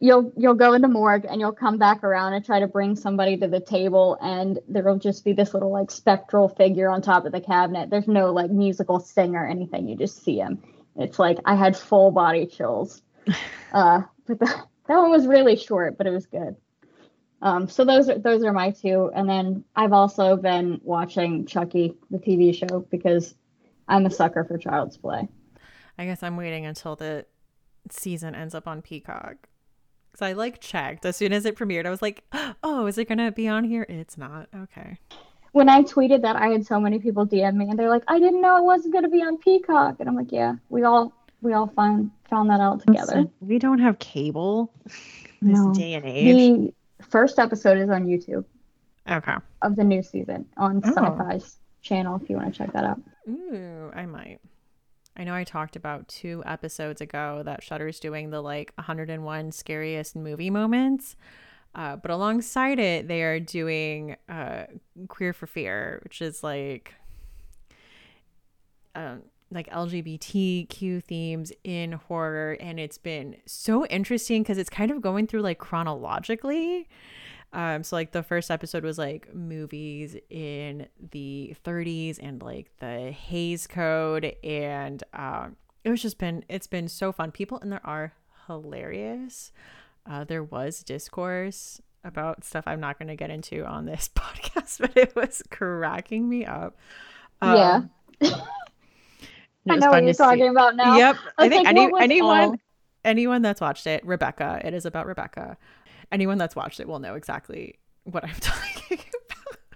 you'll 0.03 0.33
you'll 0.35 0.53
go 0.53 0.73
in 0.73 0.81
the 0.81 0.87
morgue 0.89 1.25
and 1.29 1.39
you'll 1.39 1.53
come 1.53 1.77
back 1.77 2.03
around 2.03 2.33
and 2.33 2.45
try 2.45 2.59
to 2.59 2.67
bring 2.67 2.93
somebody 2.93 3.37
to 3.37 3.47
the 3.47 3.61
table 3.61 4.17
and 4.21 4.59
there'll 4.67 4.99
just 4.99 5.23
be 5.23 5.31
this 5.31 5.53
little 5.53 5.71
like 5.71 5.89
spectral 5.89 6.49
figure 6.49 6.89
on 6.89 7.01
top 7.01 7.25
of 7.25 7.31
the 7.31 7.39
cabinet. 7.39 7.89
There's 7.89 8.07
no 8.07 8.33
like 8.33 8.51
musical 8.51 8.99
sting 8.99 9.33
or 9.37 9.47
anything. 9.47 9.87
You 9.87 9.95
just 9.95 10.21
see 10.21 10.37
him. 10.39 10.61
It's 10.97 11.19
like 11.19 11.39
i 11.45 11.55
had 11.55 11.77
full 11.77 12.11
body 12.11 12.45
chills. 12.45 13.01
Uh 13.71 14.03
but 14.27 14.37
the, 14.37 14.45
that 14.45 14.97
one 14.97 15.09
was 15.09 15.25
really 15.25 15.55
short 15.55 15.97
but 15.97 16.05
it 16.05 16.11
was 16.11 16.27
good. 16.27 16.57
Um 17.41 17.69
so 17.69 17.85
those 17.85 18.09
are 18.09 18.19
those 18.19 18.43
are 18.43 18.51
my 18.51 18.71
two. 18.71 19.09
And 19.15 19.27
then 19.27 19.63
i've 19.73 19.93
also 19.93 20.35
been 20.35 20.81
watching 20.83 21.45
chucky 21.45 21.95
the 22.11 22.17
tv 22.19 22.53
show 22.53 22.81
because 22.91 23.33
i'm 23.87 24.05
a 24.05 24.11
sucker 24.11 24.43
for 24.43 24.57
child's 24.57 24.97
play. 24.97 25.29
I 25.97 26.05
guess 26.05 26.21
i'm 26.23 26.35
waiting 26.35 26.65
until 26.65 26.97
the 26.97 27.25
season 27.89 28.35
ends 28.35 28.53
up 28.53 28.67
on 28.67 28.81
peacock 28.81 29.47
because 30.13 30.25
I 30.25 30.33
like 30.33 30.61
checked 30.61 31.05
as 31.05 31.17
soon 31.17 31.33
as 31.33 31.45
it 31.45 31.57
premiered. 31.57 31.87
I 31.87 31.89
was 31.89 32.01
like, 32.01 32.23
oh, 32.63 32.85
is 32.85 32.97
it 32.97 33.09
gonna 33.09 33.31
be 33.31 33.47
on 33.47 33.63
here? 33.63 33.85
It's 33.89 34.17
not. 34.17 34.47
Okay. 34.55 34.99
When 35.51 35.69
I 35.69 35.81
tweeted 35.81 36.21
that, 36.21 36.35
I 36.35 36.47
had 36.47 36.65
so 36.65 36.79
many 36.79 36.99
people 36.99 37.27
DM 37.27 37.55
me, 37.55 37.69
and 37.69 37.77
they're 37.77 37.89
like, 37.89 38.03
I 38.07 38.19
didn't 38.19 38.41
know 38.41 38.57
it 38.57 38.63
wasn't 38.63 38.93
gonna 38.93 39.09
be 39.09 39.21
on 39.21 39.37
Peacock, 39.39 39.97
and 39.99 40.07
I'm 40.07 40.15
like, 40.15 40.31
yeah, 40.31 40.55
we 40.69 40.83
all 40.83 41.13
we 41.41 41.53
all 41.53 41.67
find 41.67 42.11
found 42.29 42.49
that 42.51 42.61
out 42.61 42.85
together. 42.85 43.25
We 43.41 43.59
don't 43.59 43.79
have 43.79 43.99
cable 43.99 44.71
this 45.41 45.59
no. 45.59 45.73
day 45.73 45.95
and 45.95 46.05
age. 46.05 46.73
The 46.99 47.03
first 47.03 47.39
episode 47.39 47.77
is 47.79 47.89
on 47.89 48.05
YouTube. 48.05 48.45
Okay. 49.09 49.35
Of 49.61 49.75
the 49.75 49.83
new 49.83 50.01
season 50.01 50.45
on 50.57 50.81
oh. 50.85 50.91
Syfy's 50.91 51.57
channel, 51.81 52.19
if 52.21 52.29
you 52.29 52.37
want 52.37 52.53
to 52.53 52.57
check 52.57 52.71
that 52.73 52.85
out. 52.85 53.01
Ooh, 53.27 53.91
I 53.93 54.05
might. 54.05 54.39
I 55.15 55.23
know 55.23 55.35
I 55.35 55.43
talked 55.43 55.75
about 55.75 56.07
two 56.07 56.43
episodes 56.45 57.01
ago 57.01 57.43
that 57.45 57.63
Shudder's 57.63 57.99
doing 57.99 58.31
the 58.31 58.41
like 58.41 58.73
101 58.75 59.51
scariest 59.51 60.15
movie 60.15 60.49
moments. 60.49 61.15
Uh, 61.75 61.95
but 61.95 62.11
alongside 62.11 62.79
it, 62.79 63.07
they 63.07 63.23
are 63.23 63.39
doing 63.39 64.15
uh, 64.29 64.65
Queer 65.07 65.33
for 65.33 65.47
Fear, 65.47 66.01
which 66.03 66.21
is 66.21 66.43
like 66.43 66.93
um, 68.95 69.23
like 69.51 69.69
LGBTQ 69.69 71.03
themes 71.03 71.51
in 71.63 71.93
horror, 71.93 72.57
and 72.59 72.79
it's 72.79 72.97
been 72.97 73.37
so 73.45 73.85
interesting 73.87 74.43
because 74.43 74.57
it's 74.57 74.69
kind 74.69 74.91
of 74.91 75.01
going 75.01 75.27
through 75.27 75.41
like 75.41 75.57
chronologically. 75.57 76.87
Um, 77.53 77.83
so 77.83 77.95
like 77.95 78.11
the 78.11 78.23
first 78.23 78.49
episode 78.49 78.83
was 78.83 78.97
like 78.97 79.33
movies 79.33 80.15
in 80.29 80.87
the 81.11 81.55
30s 81.63 82.17
and 82.21 82.41
like 82.41 82.71
the 82.79 83.11
Hays 83.11 83.67
Code, 83.67 84.35
and 84.43 85.03
um, 85.13 85.55
it 85.83 85.91
was 85.91 86.01
just 86.01 86.17
been 86.17 86.43
it's 86.49 86.65
been 86.65 86.87
so 86.87 87.11
fun. 87.11 87.31
People 87.31 87.59
in 87.59 87.69
there 87.69 87.85
are 87.85 88.13
hilarious. 88.47 89.51
Uh, 90.09 90.23
there 90.23 90.43
was 90.43 90.83
discourse 90.83 91.79
about 92.03 92.43
stuff 92.43 92.63
I'm 92.67 92.79
not 92.79 92.97
going 92.97 93.07
to 93.07 93.15
get 93.15 93.29
into 93.29 93.63
on 93.63 93.85
this 93.85 94.09
podcast, 94.15 94.79
but 94.79 94.97
it 94.97 95.15
was 95.15 95.43
cracking 95.51 96.27
me 96.27 96.45
up. 96.45 96.75
Um, 97.41 97.55
yeah. 97.55 97.81
I 99.69 99.75
know 99.77 99.91
what 99.91 100.03
you're 100.03 100.13
talking 100.13 100.43
see. 100.43 100.47
about 100.47 100.75
now. 100.75 100.97
Yep. 100.97 101.17
I, 101.37 101.45
I 101.45 101.49
think 101.49 101.65
like, 101.65 101.77
any, 101.77 101.91
anyone 102.01 102.39
all... 102.39 102.55
anyone 103.05 103.41
that's 103.43 103.61
watched 103.61 103.85
it, 103.85 104.05
Rebecca, 104.05 104.59
it 104.65 104.73
is 104.73 104.85
about 104.85 105.05
Rebecca 105.05 105.57
anyone 106.13 106.37
that's 106.37 106.55
watched 106.55 106.79
it 106.79 106.87
will 106.87 106.99
know 106.99 107.15
exactly 107.15 107.79
what 108.03 108.23
I'm 108.23 108.35
talking 108.39 108.99
about. 108.99 109.67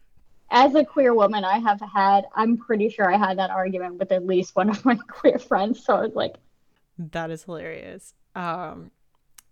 As 0.49 0.75
a 0.75 0.85
queer 0.85 1.13
woman, 1.13 1.43
I 1.43 1.57
have 1.57 1.81
had, 1.81 2.25
I'm 2.33 2.57
pretty 2.57 2.89
sure 2.89 3.13
I 3.13 3.17
had 3.17 3.37
that 3.37 3.49
argument 3.49 3.95
with 3.95 4.13
at 4.13 4.25
least 4.25 4.55
one 4.55 4.69
of 4.69 4.85
my 4.85 4.95
queer 5.09 5.39
friends. 5.39 5.83
So 5.83 5.95
I 5.95 6.01
was 6.01 6.15
like, 6.15 6.35
that 6.97 7.29
is 7.31 7.43
hilarious. 7.43 8.13
Um, 8.33 8.91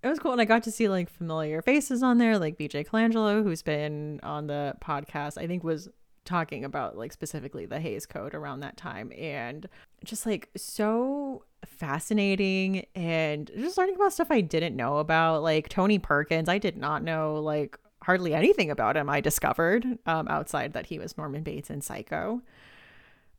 it 0.01 0.07
was 0.07 0.19
cool. 0.19 0.31
And 0.31 0.39
I 0.39 0.45
got 0.45 0.63
to 0.63 0.71
see 0.71 0.87
like 0.87 1.09
familiar 1.09 1.61
faces 1.61 2.01
on 2.01 2.19
there, 2.19 2.37
like 2.37 2.57
BJ 2.57 2.87
Colangelo, 2.87 3.43
who's 3.43 3.61
been 3.61 4.19
on 4.23 4.47
the 4.47 4.75
podcast, 4.79 5.37
I 5.37 5.47
think 5.47 5.63
was 5.63 5.89
talking 6.23 6.63
about 6.63 6.97
like 6.97 7.11
specifically 7.11 7.65
the 7.65 7.79
Hays 7.79 8.05
Code 8.05 8.33
around 8.33 8.61
that 8.61 8.77
time. 8.77 9.11
And 9.17 9.67
just 10.05 10.25
like 10.25 10.49
so 10.55 11.43
fascinating 11.65 12.85
and 12.95 13.51
just 13.57 13.77
learning 13.77 13.95
about 13.95 14.13
stuff 14.13 14.27
I 14.29 14.41
didn't 14.41 14.75
know 14.75 14.97
about, 14.97 15.43
like 15.43 15.69
Tony 15.69 15.99
Perkins. 15.99 16.47
I 16.49 16.57
did 16.57 16.77
not 16.77 17.03
know 17.03 17.35
like 17.35 17.77
hardly 18.03 18.33
anything 18.33 18.69
about 18.71 18.95
him. 18.97 19.09
I 19.09 19.19
discovered 19.19 19.85
um, 20.05 20.27
outside 20.27 20.73
that 20.73 20.87
he 20.87 20.99
was 20.99 21.17
Norman 21.17 21.43
Bates 21.43 21.69
in 21.69 21.81
Psycho. 21.81 22.41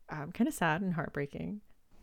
Um, 0.08 0.32
kind 0.32 0.48
of 0.48 0.54
sad 0.54 0.82
and 0.82 0.94
heartbreaking. 0.94 1.60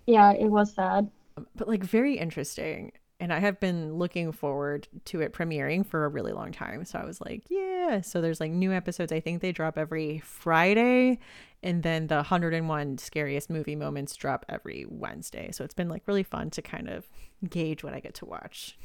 Yeah, 0.08 0.32
it 0.32 0.48
was 0.48 0.74
sad. 0.74 1.10
But 1.56 1.68
like 1.68 1.84
very 1.84 2.18
interesting. 2.18 2.92
And 3.20 3.32
I 3.32 3.40
have 3.40 3.60
been 3.60 3.94
looking 3.94 4.32
forward 4.32 4.88
to 5.06 5.22
it 5.22 5.34
premiering 5.34 5.86
for 5.86 6.06
a 6.06 6.10
really 6.10 6.34
long 6.34 6.52
time. 6.52 6.84
So 6.86 7.00
I 7.00 7.06
was 7.06 7.22
like, 7.22 7.44
yeah. 7.50 8.02
So 8.02 8.22
there's 8.22 8.40
like 8.40 8.52
new 8.52 8.72
episodes. 8.74 9.12
I 9.12 9.20
think 9.20 9.42
they 9.42 9.52
drop 9.52 9.78
every 9.78 10.20
Friday, 10.20 11.20
and 11.62 11.84
then 11.84 12.08
the 12.08 12.16
101 12.16 12.98
scariest 12.98 13.50
movie 13.50 13.76
moments 13.76 14.16
drop 14.16 14.46
every 14.50 14.86
Wednesday. 14.90 15.52
So 15.52 15.64
it's 15.64 15.74
been 15.74 15.90
like 15.90 16.04
really 16.06 16.24
fun 16.24 16.50
to 16.52 16.62
kind 16.62 16.90
of 16.90 17.08
gauge 17.50 17.84
what 17.84 17.94
I 17.94 18.00
get 18.00 18.14
to 18.16 18.26
watch 18.26 18.78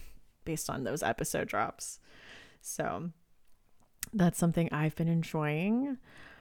based 0.45 0.71
on 0.71 0.85
those 0.85 1.03
episode 1.03 1.49
drops. 1.49 1.99
So 2.61 3.11
that's 4.13 4.39
something 4.39 4.69
I've 4.73 4.97
been 4.97 5.09
enjoying. 5.09 5.99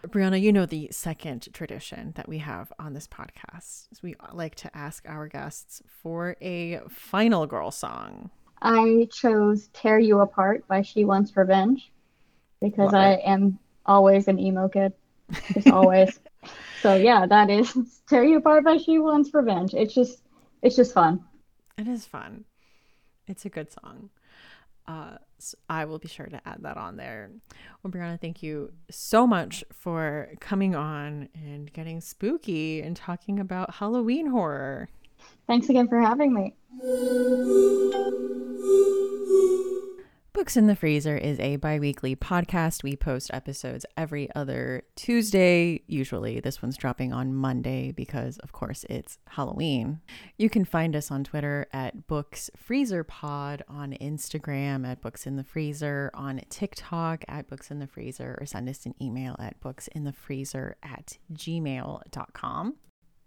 Brianna, 0.08 0.42
you 0.42 0.54
know 0.54 0.66
the 0.66 0.88
second 0.92 1.48
tradition 1.54 2.14
that 2.16 2.30
we 2.30 2.38
have 2.40 2.72
on 2.80 2.94
this 2.94 3.08
podcast 3.08 3.92
is 3.92 4.02
we 4.02 4.16
like 4.34 4.56
to 4.56 4.76
ask 4.76 5.04
our 5.08 5.28
guests 5.28 5.82
for 6.02 6.36
a 6.42 6.80
final 6.90 7.46
girl 7.46 7.72
song. 7.72 8.30
I 8.62 9.08
chose 9.12 9.70
Tear 9.74 10.00
You 10.00 10.20
Apart 10.22 10.68
by 10.68 10.82
She 10.82 11.06
Wants 11.06 11.36
Revenge 11.36 11.92
because 12.62 12.94
Love 12.94 13.02
I 13.02 13.12
it. 13.14 13.22
am 13.26 13.60
always 13.86 14.28
an 14.28 14.40
emo 14.40 14.68
kid. 14.68 14.94
Just 15.54 15.68
always. 15.68 16.20
so 16.82 16.96
yeah, 16.96 17.26
that 17.26 17.50
is 17.50 17.76
Tear 18.08 18.24
You 18.24 18.38
Apart 18.38 18.64
by 18.64 18.78
She 18.78 19.00
Wants 19.00 19.34
Revenge. 19.34 19.74
It's 19.74 19.94
just 19.94 20.22
it's 20.62 20.76
just 20.76 20.94
fun. 20.94 21.24
It 21.78 21.88
is 21.88 22.06
fun. 22.06 22.46
It's 23.28 23.46
a 23.46 23.50
good 23.50 23.72
song. 23.72 24.10
Uh, 24.88 25.18
so 25.40 25.58
I 25.70 25.86
will 25.86 26.00
be 26.00 26.08
sure 26.08 26.26
to 26.26 26.42
add 26.48 26.60
that 26.62 26.78
on 26.78 26.98
there. 26.98 27.30
Well, 27.84 27.92
Brianna, 27.92 28.20
thank 28.20 28.42
you 28.42 28.72
so 28.90 29.28
much 29.28 29.64
for 29.72 30.30
coming 30.40 30.76
on 30.76 31.30
and 31.36 31.72
getting 31.74 32.02
spooky 32.02 32.82
and 32.82 32.96
talking 32.96 33.40
about 33.40 33.76
Halloween 33.76 34.28
horror. 34.28 34.90
Thanks 35.46 35.70
again 35.70 35.88
for 35.88 36.00
having 36.00 36.34
me. 36.34 36.56
Books 40.38 40.56
in 40.56 40.68
the 40.68 40.76
Freezer 40.76 41.18
is 41.18 41.40
a 41.40 41.56
bi 41.56 41.80
weekly 41.80 42.16
podcast. 42.16 42.84
We 42.84 42.96
post 42.96 43.32
episodes 43.34 43.88
every 43.98 44.30
other 44.36 44.84
Tuesday. 44.96 45.82
Usually, 45.88 46.40
this 46.40 46.62
one's 46.62 46.78
dropping 46.78 47.12
on 47.12 47.34
Monday 47.34 47.92
because, 47.92 48.38
of 48.38 48.52
course, 48.52 48.86
it's 48.88 49.18
Halloween. 49.30 50.00
You 50.38 50.48
can 50.48 50.64
find 50.64 50.96
us 50.96 51.10
on 51.10 51.24
Twitter 51.24 51.66
at 51.74 52.06
Books 52.06 52.52
Freezer 52.56 53.04
Pod, 53.04 53.64
on 53.68 53.94
Instagram 53.94 54.86
at 54.86 55.02
Books 55.02 55.26
in 55.26 55.38
the 55.38 55.44
Freezer, 55.44 56.12
on 56.14 56.40
TikTok 56.52 57.26
at 57.28 57.48
Books 57.48 57.72
in 57.72 57.80
the 57.80 57.88
Freezer, 57.88 58.38
or 58.40 58.46
send 58.46 58.70
us 58.70 58.86
an 58.86 58.94
email 59.02 59.36
at 59.40 59.60
booksinthefreezer 59.60 60.76
at 60.84 61.18
gmail.com. 61.34 62.76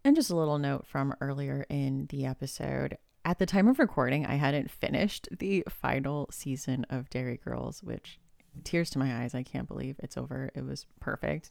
And 0.04 0.14
just 0.14 0.30
a 0.30 0.36
little 0.36 0.58
note 0.58 0.86
from 0.86 1.16
earlier 1.20 1.66
in 1.68 2.06
the 2.10 2.24
episode. 2.24 2.98
At 3.24 3.38
the 3.38 3.46
time 3.46 3.68
of 3.68 3.78
recording, 3.78 4.24
I 4.24 4.36
hadn't 4.36 4.70
finished 4.70 5.28
the 5.30 5.64
final 5.68 6.28
season 6.32 6.86
of 6.88 7.10
Derry 7.10 7.36
Girls, 7.36 7.82
which 7.82 8.18
tears 8.64 8.90
to 8.90 8.98
my 8.98 9.22
eyes. 9.22 9.34
I 9.34 9.42
can't 9.42 9.68
believe 9.68 9.96
it's 9.98 10.16
over. 10.16 10.50
It 10.54 10.64
was 10.64 10.86
perfect. 11.00 11.50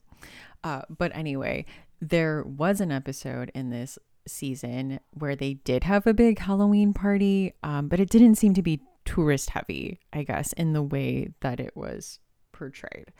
Uh, 0.63 0.81
but 0.89 1.15
anyway, 1.15 1.65
there 2.01 2.43
was 2.43 2.81
an 2.81 2.91
episode 2.91 3.51
in 3.53 3.69
this 3.69 3.99
season 4.27 4.99
where 5.11 5.35
they 5.35 5.55
did 5.55 5.83
have 5.83 6.07
a 6.07 6.13
big 6.13 6.39
Halloween 6.39 6.93
party, 6.93 7.53
um, 7.63 7.87
but 7.87 7.99
it 7.99 8.09
didn't 8.09 8.35
seem 8.35 8.53
to 8.55 8.61
be 8.61 8.81
tourist 9.05 9.51
heavy, 9.51 9.99
I 10.11 10.23
guess, 10.23 10.53
in 10.53 10.73
the 10.73 10.83
way 10.83 11.33
that 11.41 11.59
it 11.59 11.75
was 11.75 12.19
portrayed. 12.51 13.11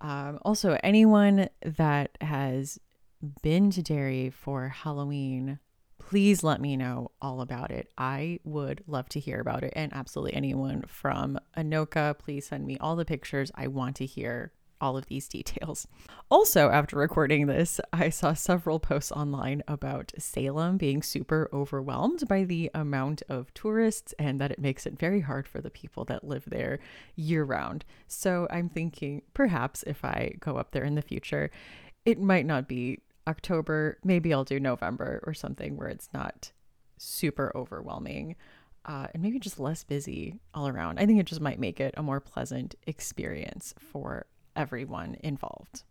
Um, 0.00 0.38
also, 0.42 0.78
anyone 0.82 1.48
that 1.62 2.16
has 2.20 2.78
been 3.42 3.70
to 3.72 3.82
Derry 3.82 4.30
for 4.30 4.68
Halloween, 4.68 5.58
please 6.10 6.42
let 6.42 6.60
me 6.60 6.76
know 6.76 7.08
all 7.22 7.40
about 7.40 7.70
it. 7.70 7.88
I 7.96 8.40
would 8.42 8.82
love 8.88 9.08
to 9.10 9.20
hear 9.20 9.40
about 9.40 9.62
it. 9.62 9.72
And 9.76 9.92
absolutely 9.94 10.34
anyone 10.34 10.82
from 10.88 11.38
Anoka, 11.56 12.18
please 12.18 12.48
send 12.48 12.66
me 12.66 12.76
all 12.80 12.96
the 12.96 13.04
pictures. 13.04 13.52
I 13.54 13.68
want 13.68 13.94
to 13.96 14.06
hear 14.06 14.50
all 14.80 14.96
of 14.96 15.06
these 15.06 15.28
details. 15.38 15.86
Also, 16.28 16.68
after 16.68 16.96
recording 16.96 17.46
this, 17.46 17.80
I 17.92 18.08
saw 18.08 18.34
several 18.34 18.80
posts 18.80 19.12
online 19.12 19.62
about 19.68 20.10
Salem 20.18 20.78
being 20.78 21.00
super 21.00 21.48
overwhelmed 21.52 22.26
by 22.26 22.42
the 22.42 22.72
amount 22.74 23.22
of 23.28 23.54
tourists 23.54 24.12
and 24.18 24.40
that 24.40 24.50
it 24.50 24.58
makes 24.58 24.86
it 24.86 24.98
very 24.98 25.20
hard 25.20 25.46
for 25.46 25.60
the 25.60 25.70
people 25.70 26.04
that 26.06 26.24
live 26.24 26.42
there 26.48 26.80
year 27.14 27.44
round. 27.44 27.84
So 28.08 28.48
I'm 28.50 28.68
thinking 28.68 29.22
perhaps 29.32 29.84
if 29.84 30.04
I 30.04 30.32
go 30.40 30.56
up 30.56 30.72
there 30.72 30.82
in 30.82 30.96
the 30.96 31.02
future, 31.02 31.52
it 32.04 32.18
might 32.18 32.46
not 32.46 32.66
be 32.66 32.98
October, 33.30 33.98
maybe 34.04 34.34
I'll 34.34 34.44
do 34.44 34.60
November 34.60 35.22
or 35.26 35.32
something 35.32 35.76
where 35.76 35.88
it's 35.88 36.10
not 36.12 36.52
super 36.98 37.50
overwhelming 37.54 38.36
uh, 38.84 39.06
and 39.12 39.22
maybe 39.22 39.38
just 39.38 39.60
less 39.60 39.84
busy 39.84 40.40
all 40.54 40.68
around. 40.68 40.98
I 40.98 41.06
think 41.06 41.20
it 41.20 41.26
just 41.26 41.40
might 41.40 41.58
make 41.58 41.80
it 41.80 41.94
a 41.96 42.02
more 42.02 42.20
pleasant 42.20 42.74
experience 42.86 43.74
for 43.78 44.26
everyone 44.56 45.16
involved. 45.22 45.84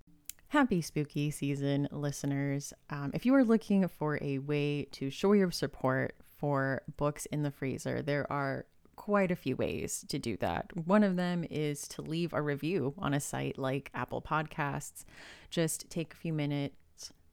Happy 0.50 0.82
spooky 0.82 1.30
season, 1.30 1.88
listeners. 1.92 2.74
Um, 2.90 3.12
if 3.14 3.26
you 3.26 3.36
are 3.36 3.44
looking 3.44 3.88
for 3.88 4.18
a 4.22 4.40
way 4.40 4.88
to 4.92 5.10
show 5.10 5.34
your 5.34 5.52
support 5.52 6.16
for 6.38 6.82
books 6.98 7.28
in 7.28 7.44
the 7.44 7.52
freezer, 7.52 8.02
there 8.02 8.32
are 8.32 8.66
quite 8.96 9.32
a 9.32 9.36
few 9.36 9.56
ways 9.56 10.04
to 10.10 10.18
do 10.18 10.36
that. 10.38 10.76
One 10.88 11.04
of 11.04 11.16
them 11.16 11.46
is 11.50 11.88
to 11.90 12.02
leave 12.02 12.34
a 12.34 12.42
review 12.42 12.96
on 12.98 13.14
a 13.14 13.20
site 13.20 13.58
like 13.58 13.92
Apple 13.94 14.22
Podcasts. 14.22 15.06
Just 15.50 15.90
take 15.90 16.14
a 16.14 16.18
few 16.18 16.34
minutes 16.34 16.76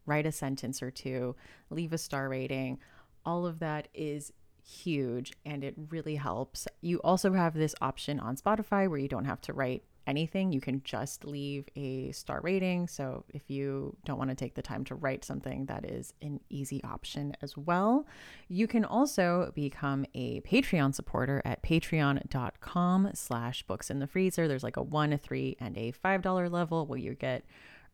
write 0.06 0.26
a 0.26 0.32
sentence 0.32 0.82
or 0.82 0.90
two, 0.90 1.36
leave 1.70 1.92
a 1.92 1.98
star 1.98 2.28
rating. 2.28 2.78
All 3.24 3.44
of 3.46 3.58
that 3.58 3.88
is 3.92 4.32
huge 4.64 5.32
and 5.44 5.62
it 5.62 5.74
really 5.90 6.16
helps. 6.16 6.66
You 6.80 7.00
also 7.02 7.32
have 7.32 7.54
this 7.54 7.74
option 7.80 8.18
on 8.18 8.36
Spotify 8.36 8.88
where 8.88 8.98
you 8.98 9.08
don't 9.08 9.24
have 9.24 9.40
to 9.42 9.52
write 9.52 9.82
anything. 10.06 10.52
You 10.52 10.60
can 10.60 10.82
just 10.84 11.24
leave 11.24 11.68
a 11.74 12.12
star 12.12 12.40
rating. 12.42 12.86
So 12.86 13.24
if 13.28 13.50
you 13.50 13.96
don't 14.04 14.18
want 14.18 14.30
to 14.30 14.36
take 14.36 14.54
the 14.54 14.62
time 14.62 14.84
to 14.84 14.94
write 14.94 15.24
something, 15.24 15.66
that 15.66 15.84
is 15.84 16.12
an 16.22 16.40
easy 16.48 16.82
option 16.84 17.36
as 17.42 17.56
well. 17.56 18.06
You 18.48 18.66
can 18.66 18.84
also 18.84 19.52
become 19.54 20.06
a 20.14 20.40
Patreon 20.42 20.94
supporter 20.94 21.42
at 21.44 21.62
patreon.com 21.62 23.10
slash 23.14 23.62
books 23.64 23.90
in 23.90 23.98
the 23.98 24.06
freezer. 24.06 24.46
There's 24.46 24.62
like 24.62 24.76
a 24.76 24.82
one, 24.82 25.12
a 25.12 25.18
three, 25.18 25.56
and 25.60 25.76
a 25.76 25.90
five 25.90 26.22
dollar 26.22 26.48
level 26.48 26.86
where 26.86 26.98
you 26.98 27.14
get 27.14 27.44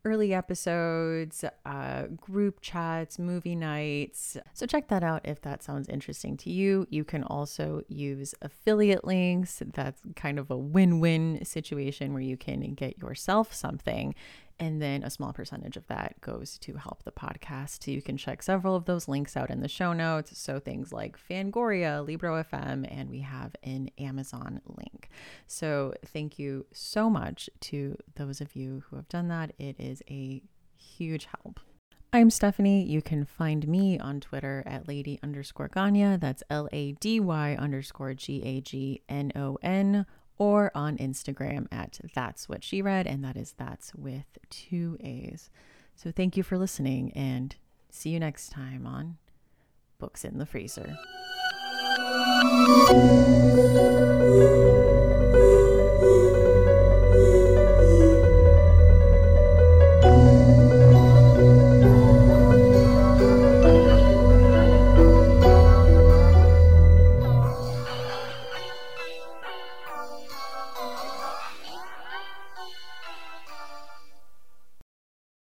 early 0.05 0.33
episodes, 0.33 1.45
uh, 1.65 2.03
group 2.19 2.59
chats, 2.61 3.17
movie 3.17 3.55
nights. 3.55 4.37
So 4.53 4.65
check 4.65 4.87
that 4.89 5.03
out 5.03 5.21
if 5.23 5.41
that 5.41 5.63
sounds 5.63 5.87
interesting 5.87 6.35
to 6.37 6.49
you. 6.49 6.85
You 6.89 7.03
can 7.03 7.23
also 7.23 7.83
use 7.87 8.35
affiliate 8.41 9.05
links. 9.05 9.61
That's 9.73 10.01
kind 10.15 10.39
of 10.39 10.51
a 10.51 10.57
win 10.57 10.99
win 10.99 11.43
situation 11.45 12.13
where 12.13 12.21
you 12.21 12.37
can 12.37 12.73
get 12.73 12.97
yourself 12.97 13.53
something. 13.53 14.13
And 14.59 14.81
then 14.81 15.03
a 15.03 15.09
small 15.09 15.33
percentage 15.33 15.77
of 15.77 15.87
that 15.87 16.19
goes 16.21 16.57
to 16.59 16.75
help 16.75 17.03
the 17.03 17.11
podcast. 17.11 17.83
So 17.83 17.91
you 17.91 18.01
can 18.01 18.17
check 18.17 18.43
several 18.43 18.75
of 18.75 18.85
those 18.85 19.07
links 19.07 19.35
out 19.35 19.49
in 19.49 19.61
the 19.61 19.67
show 19.67 19.93
notes. 19.93 20.37
So 20.37 20.59
things 20.59 20.93
like 20.93 21.17
Fangoria, 21.17 22.05
Libro 22.05 22.41
FM, 22.43 22.87
and 22.89 23.09
we 23.09 23.19
have 23.19 23.55
an 23.63 23.89
Amazon 23.97 24.61
link. 24.65 25.09
So 25.47 25.93
thank 26.05 26.37
you 26.39 26.65
so 26.71 27.09
much 27.09 27.49
to 27.61 27.97
those 28.15 28.41
of 28.41 28.55
you 28.55 28.83
who 28.89 28.95
have 28.95 29.09
done 29.09 29.27
that. 29.29 29.53
It 29.57 29.75
is 29.79 30.01
a 30.09 30.41
huge 30.77 31.27
help. 31.43 31.59
I'm 32.15 32.29
Stephanie. 32.29 32.83
You 32.83 33.01
can 33.01 33.25
find 33.25 33.67
me 33.67 33.97
on 33.97 34.19
Twitter 34.19 34.61
at 34.67 34.87
lady 34.87 35.19
underscore 35.23 35.67
Gagnon. 35.67 36.19
That's 36.19 36.43
L 36.47 36.69
A 36.71 36.91
D 36.91 37.19
Y 37.19 37.55
underscore 37.59 38.13
G 38.13 38.43
A 38.43 38.61
G 38.61 39.01
N 39.09 39.31
O 39.35 39.57
N 39.63 40.05
or 40.37 40.71
on 40.75 40.97
Instagram 40.97 41.67
at 41.71 41.99
That's 42.13 42.49
What 42.49 42.63
She 42.63 42.81
Read, 42.81 43.07
and 43.07 43.23
that 43.23 43.37
is 43.37 43.53
That's 43.57 43.93
with 43.95 44.25
two 44.49 44.97
A's. 45.01 45.49
So 45.95 46.11
thank 46.11 46.35
you 46.35 46.43
for 46.43 46.57
listening, 46.57 47.11
and 47.13 47.55
see 47.89 48.09
you 48.09 48.19
next 48.19 48.49
time 48.49 48.85
on 48.87 49.17
Books 49.99 50.25
in 50.25 50.37
the 50.37 50.45
Freezer. 50.45 50.97